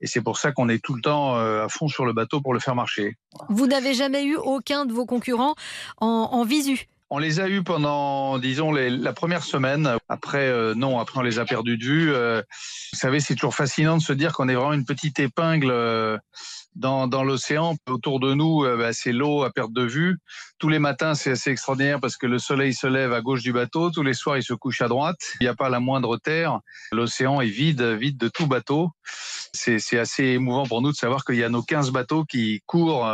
Et 0.00 0.08
c'est 0.08 0.20
pour 0.20 0.36
ça 0.38 0.50
qu'on 0.50 0.68
est 0.68 0.82
tout 0.84 0.94
le 0.94 1.00
temps 1.00 1.36
euh, 1.36 1.64
à 1.64 1.68
fond 1.68 1.86
sur 1.86 2.04
le 2.04 2.12
bateau 2.12 2.40
pour 2.40 2.52
le 2.52 2.58
faire 2.58 2.74
marcher. 2.74 3.16
Vous 3.48 3.68
n'avez 3.68 3.94
jamais 3.94 4.24
eu 4.24 4.34
aucun 4.34 4.84
de 4.84 4.92
vos 4.92 5.06
concurrents 5.06 5.54
en, 5.98 6.08
en 6.32 6.44
visu? 6.44 6.88
On 7.10 7.18
les 7.18 7.38
a 7.38 7.48
eus 7.48 7.62
pendant, 7.62 8.38
disons, 8.38 8.72
la 8.72 9.12
première 9.12 9.44
semaine. 9.44 9.96
Après, 10.08 10.48
euh, 10.48 10.74
non, 10.74 10.98
après 10.98 11.20
on 11.20 11.22
les 11.22 11.38
a 11.38 11.44
perdus 11.44 11.76
de 11.76 11.84
vue. 11.84 12.12
Euh, 12.12 12.42
vous 12.92 12.98
savez, 12.98 13.20
c'est 13.20 13.34
toujours 13.34 13.54
fascinant 13.54 13.98
de 13.98 14.02
se 14.02 14.12
dire 14.14 14.32
qu'on 14.32 14.48
est 14.48 14.54
vraiment 14.54 14.72
une 14.72 14.86
petite 14.86 15.18
épingle 15.18 15.70
euh, 15.70 16.16
dans, 16.74 17.06
l'océan. 17.22 17.76
Autour 17.88 18.20
de 18.20 18.32
nous, 18.32 18.62
bah, 18.78 18.92
c'est 18.94 19.12
l'eau 19.12 19.44
à 19.44 19.52
perte 19.52 19.72
de 19.72 19.82
vue. 19.82 20.16
Tous 20.58 20.70
les 20.70 20.78
matins, 20.78 21.14
c'est 21.14 21.32
assez 21.32 21.50
extraordinaire 21.50 22.00
parce 22.00 22.16
que 22.16 22.26
le 22.26 22.38
soleil 22.38 22.72
se 22.72 22.86
lève 22.86 23.12
à 23.12 23.20
gauche 23.20 23.42
du 23.42 23.52
bateau. 23.52 23.90
Tous 23.90 24.02
les 24.02 24.14
soirs, 24.14 24.38
il 24.38 24.42
se 24.42 24.54
couche 24.54 24.80
à 24.80 24.88
droite. 24.88 25.20
Il 25.40 25.44
n'y 25.44 25.48
a 25.48 25.54
pas 25.54 25.68
la 25.68 25.80
moindre 25.80 26.16
terre. 26.16 26.60
L'océan 26.90 27.42
est 27.42 27.48
vide, 27.48 27.82
vide 27.82 28.16
de 28.16 28.28
tout 28.28 28.46
bateau. 28.46 28.90
C'est 29.52 29.98
assez 29.98 30.24
émouvant 30.24 30.66
pour 30.66 30.80
nous 30.80 30.90
de 30.90 30.96
savoir 30.96 31.24
qu'il 31.24 31.36
y 31.36 31.44
a 31.44 31.50
nos 31.50 31.62
15 31.62 31.90
bateaux 31.90 32.24
qui 32.24 32.62
courent. 32.66 33.06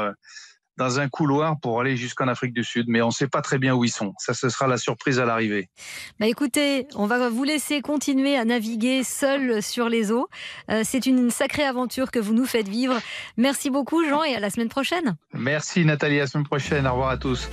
Dans 0.80 0.98
un 0.98 1.08
couloir 1.10 1.60
pour 1.60 1.78
aller 1.78 1.94
jusqu'en 1.96 2.26
Afrique 2.26 2.54
du 2.54 2.64
Sud, 2.64 2.86
mais 2.88 3.02
on 3.02 3.08
ne 3.08 3.12
sait 3.12 3.28
pas 3.28 3.42
très 3.42 3.58
bien 3.58 3.74
où 3.74 3.84
ils 3.84 3.90
sont. 3.90 4.14
Ça, 4.16 4.32
ce 4.32 4.48
sera 4.48 4.66
la 4.66 4.78
surprise 4.78 5.20
à 5.20 5.26
l'arrivée. 5.26 5.68
Bah 6.18 6.26
écoutez, 6.26 6.86
on 6.94 7.06
va 7.06 7.28
vous 7.28 7.44
laisser 7.44 7.82
continuer 7.82 8.34
à 8.34 8.46
naviguer 8.46 9.04
seul 9.04 9.62
sur 9.62 9.90
les 9.90 10.10
eaux. 10.10 10.28
Euh, 10.70 10.80
C'est 10.82 11.04
une 11.04 11.30
sacrée 11.30 11.64
aventure 11.64 12.10
que 12.10 12.18
vous 12.18 12.32
nous 12.32 12.46
faites 12.46 12.68
vivre. 12.68 12.98
Merci 13.36 13.68
beaucoup 13.68 14.02
Jean 14.08 14.24
et 14.24 14.34
à 14.34 14.40
la 14.40 14.48
semaine 14.48 14.70
prochaine. 14.70 15.16
Merci 15.34 15.84
Nathalie, 15.84 16.16
à 16.16 16.22
la 16.22 16.26
semaine 16.26 16.46
prochaine. 16.46 16.86
Au 16.86 16.92
revoir 16.92 17.10
à 17.10 17.18
tous. 17.18 17.50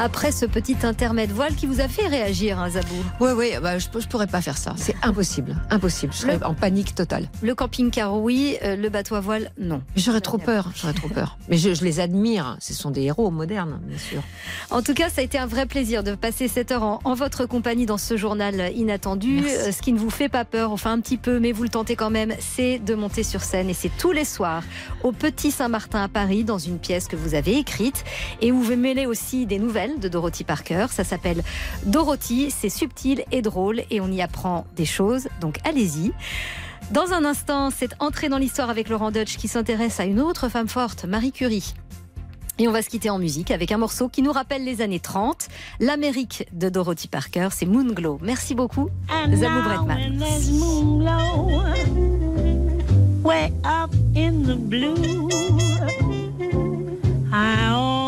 Après 0.00 0.30
ce 0.30 0.46
petit 0.46 0.76
intermède 0.84 1.30
voile 1.32 1.54
qui 1.56 1.66
vous 1.66 1.80
a 1.80 1.88
fait 1.88 2.06
réagir, 2.06 2.58
hein, 2.60 2.70
Zabou. 2.70 2.94
Oui, 3.20 3.30
oui, 3.36 3.50
bah, 3.60 3.78
je 3.78 3.88
ne 3.92 4.00
pourrais 4.06 4.28
pas 4.28 4.40
faire 4.40 4.56
ça. 4.56 4.74
C'est 4.76 4.94
impossible. 5.02 5.56
Impossible. 5.70 6.12
Je 6.12 6.18
serais 6.18 6.42
en 6.44 6.54
panique 6.54 6.94
totale. 6.94 7.28
Le 7.42 7.54
camping-car, 7.54 8.14
oui. 8.16 8.56
euh, 8.62 8.76
le 8.76 8.88
bateau 8.90 9.16
à 9.16 9.20
voile, 9.20 9.50
non. 9.58 9.82
J'aurais 9.96 10.20
trop 10.20 10.38
peur. 10.38 10.70
J'aurais 10.76 10.92
trop 10.92 11.08
peur. 11.08 11.36
Mais 11.48 11.56
je, 11.56 11.74
je 11.74 11.84
les 11.84 11.98
admire. 11.98 12.56
Ce 12.60 12.74
sont 12.74 12.90
des 12.92 13.02
héros 13.02 13.30
modernes, 13.32 13.80
bien 13.82 13.98
sûr. 13.98 14.22
En 14.70 14.82
tout 14.82 14.94
cas, 14.94 15.08
ça 15.08 15.20
a 15.20 15.24
été 15.24 15.36
un 15.36 15.46
vrai 15.46 15.66
plaisir 15.66 16.04
de 16.04 16.14
passer 16.14 16.46
cette 16.46 16.70
heure 16.70 16.84
en, 16.84 17.00
en 17.02 17.14
votre 17.14 17.46
compagnie 17.46 17.86
dans 17.86 17.98
ce 17.98 18.16
journal 18.16 18.72
inattendu. 18.76 19.42
Euh, 19.44 19.72
Ce 19.72 19.82
qui 19.82 19.92
ne 19.92 19.98
vous 19.98 20.10
fait 20.10 20.28
pas 20.28 20.44
peur, 20.44 20.70
enfin 20.70 20.92
un 20.92 21.00
petit 21.00 21.16
peu, 21.16 21.40
mais 21.40 21.50
vous 21.50 21.64
le 21.64 21.68
tentez 21.70 21.96
quand 21.96 22.10
même, 22.10 22.32
c'est 22.38 22.78
de 22.78 22.94
monter 22.94 23.24
sur 23.24 23.42
scène. 23.42 23.68
Et 23.68 23.74
c'est 23.74 23.90
tous 23.98 24.12
les 24.12 24.24
soirs 24.24 24.62
au 25.02 25.10
Petit 25.12 25.50
Saint-Martin 25.50 26.02
à 26.04 26.08
Paris, 26.08 26.44
dans 26.44 26.58
une 26.58 26.78
pièce 26.78 27.08
que 27.08 27.16
vous 27.16 27.34
avez 27.34 27.56
écrite 27.58 28.04
et 28.40 28.52
où 28.52 28.60
vous 28.62 28.76
mêlez 28.76 29.06
aussi 29.06 29.44
des 29.46 29.58
nouvelles 29.58 29.87
de 29.98 30.08
Dorothy 30.08 30.44
Parker. 30.44 30.86
Ça 30.90 31.04
s'appelle 31.04 31.42
Dorothy. 31.84 32.50
C'est 32.50 32.68
subtil 32.68 33.24
et 33.32 33.42
drôle 33.42 33.82
et 33.90 34.00
on 34.00 34.10
y 34.10 34.22
apprend 34.22 34.66
des 34.76 34.84
choses. 34.84 35.28
Donc 35.40 35.58
allez-y. 35.64 36.12
Dans 36.90 37.12
un 37.12 37.24
instant, 37.24 37.70
c'est 37.70 37.90
entrer 37.98 38.28
dans 38.28 38.38
l'histoire 38.38 38.70
avec 38.70 38.88
Laurent 38.88 39.10
Deutsch 39.10 39.36
qui 39.36 39.48
s'intéresse 39.48 40.00
à 40.00 40.04
une 40.04 40.20
autre 40.20 40.48
femme 40.48 40.68
forte, 40.68 41.04
Marie 41.04 41.32
Curie. 41.32 41.74
Et 42.60 42.66
on 42.66 42.72
va 42.72 42.82
se 42.82 42.88
quitter 42.88 43.08
en 43.08 43.18
musique 43.18 43.52
avec 43.52 43.70
un 43.70 43.78
morceau 43.78 44.08
qui 44.08 44.20
nous 44.20 44.32
rappelle 44.32 44.64
les 44.64 44.80
années 44.80 44.98
30, 44.98 45.46
l'Amérique 45.78 46.48
de 46.52 46.68
Dorothy 46.68 47.06
Parker, 47.06 47.48
c'est 47.52 47.66
Moonglow. 47.66 48.18
Merci 48.20 48.56
beaucoup, 48.56 48.88
Zabou 49.32 49.62
Bretman. 49.62 49.96
when 49.96 50.18
there's 50.18 50.50
moon 50.50 50.98
glow, 50.98 51.62
way 53.22 53.52
up 53.64 53.94
in 54.16 54.42
the 54.42 54.56
blue, 54.56 55.28
I 57.32 58.07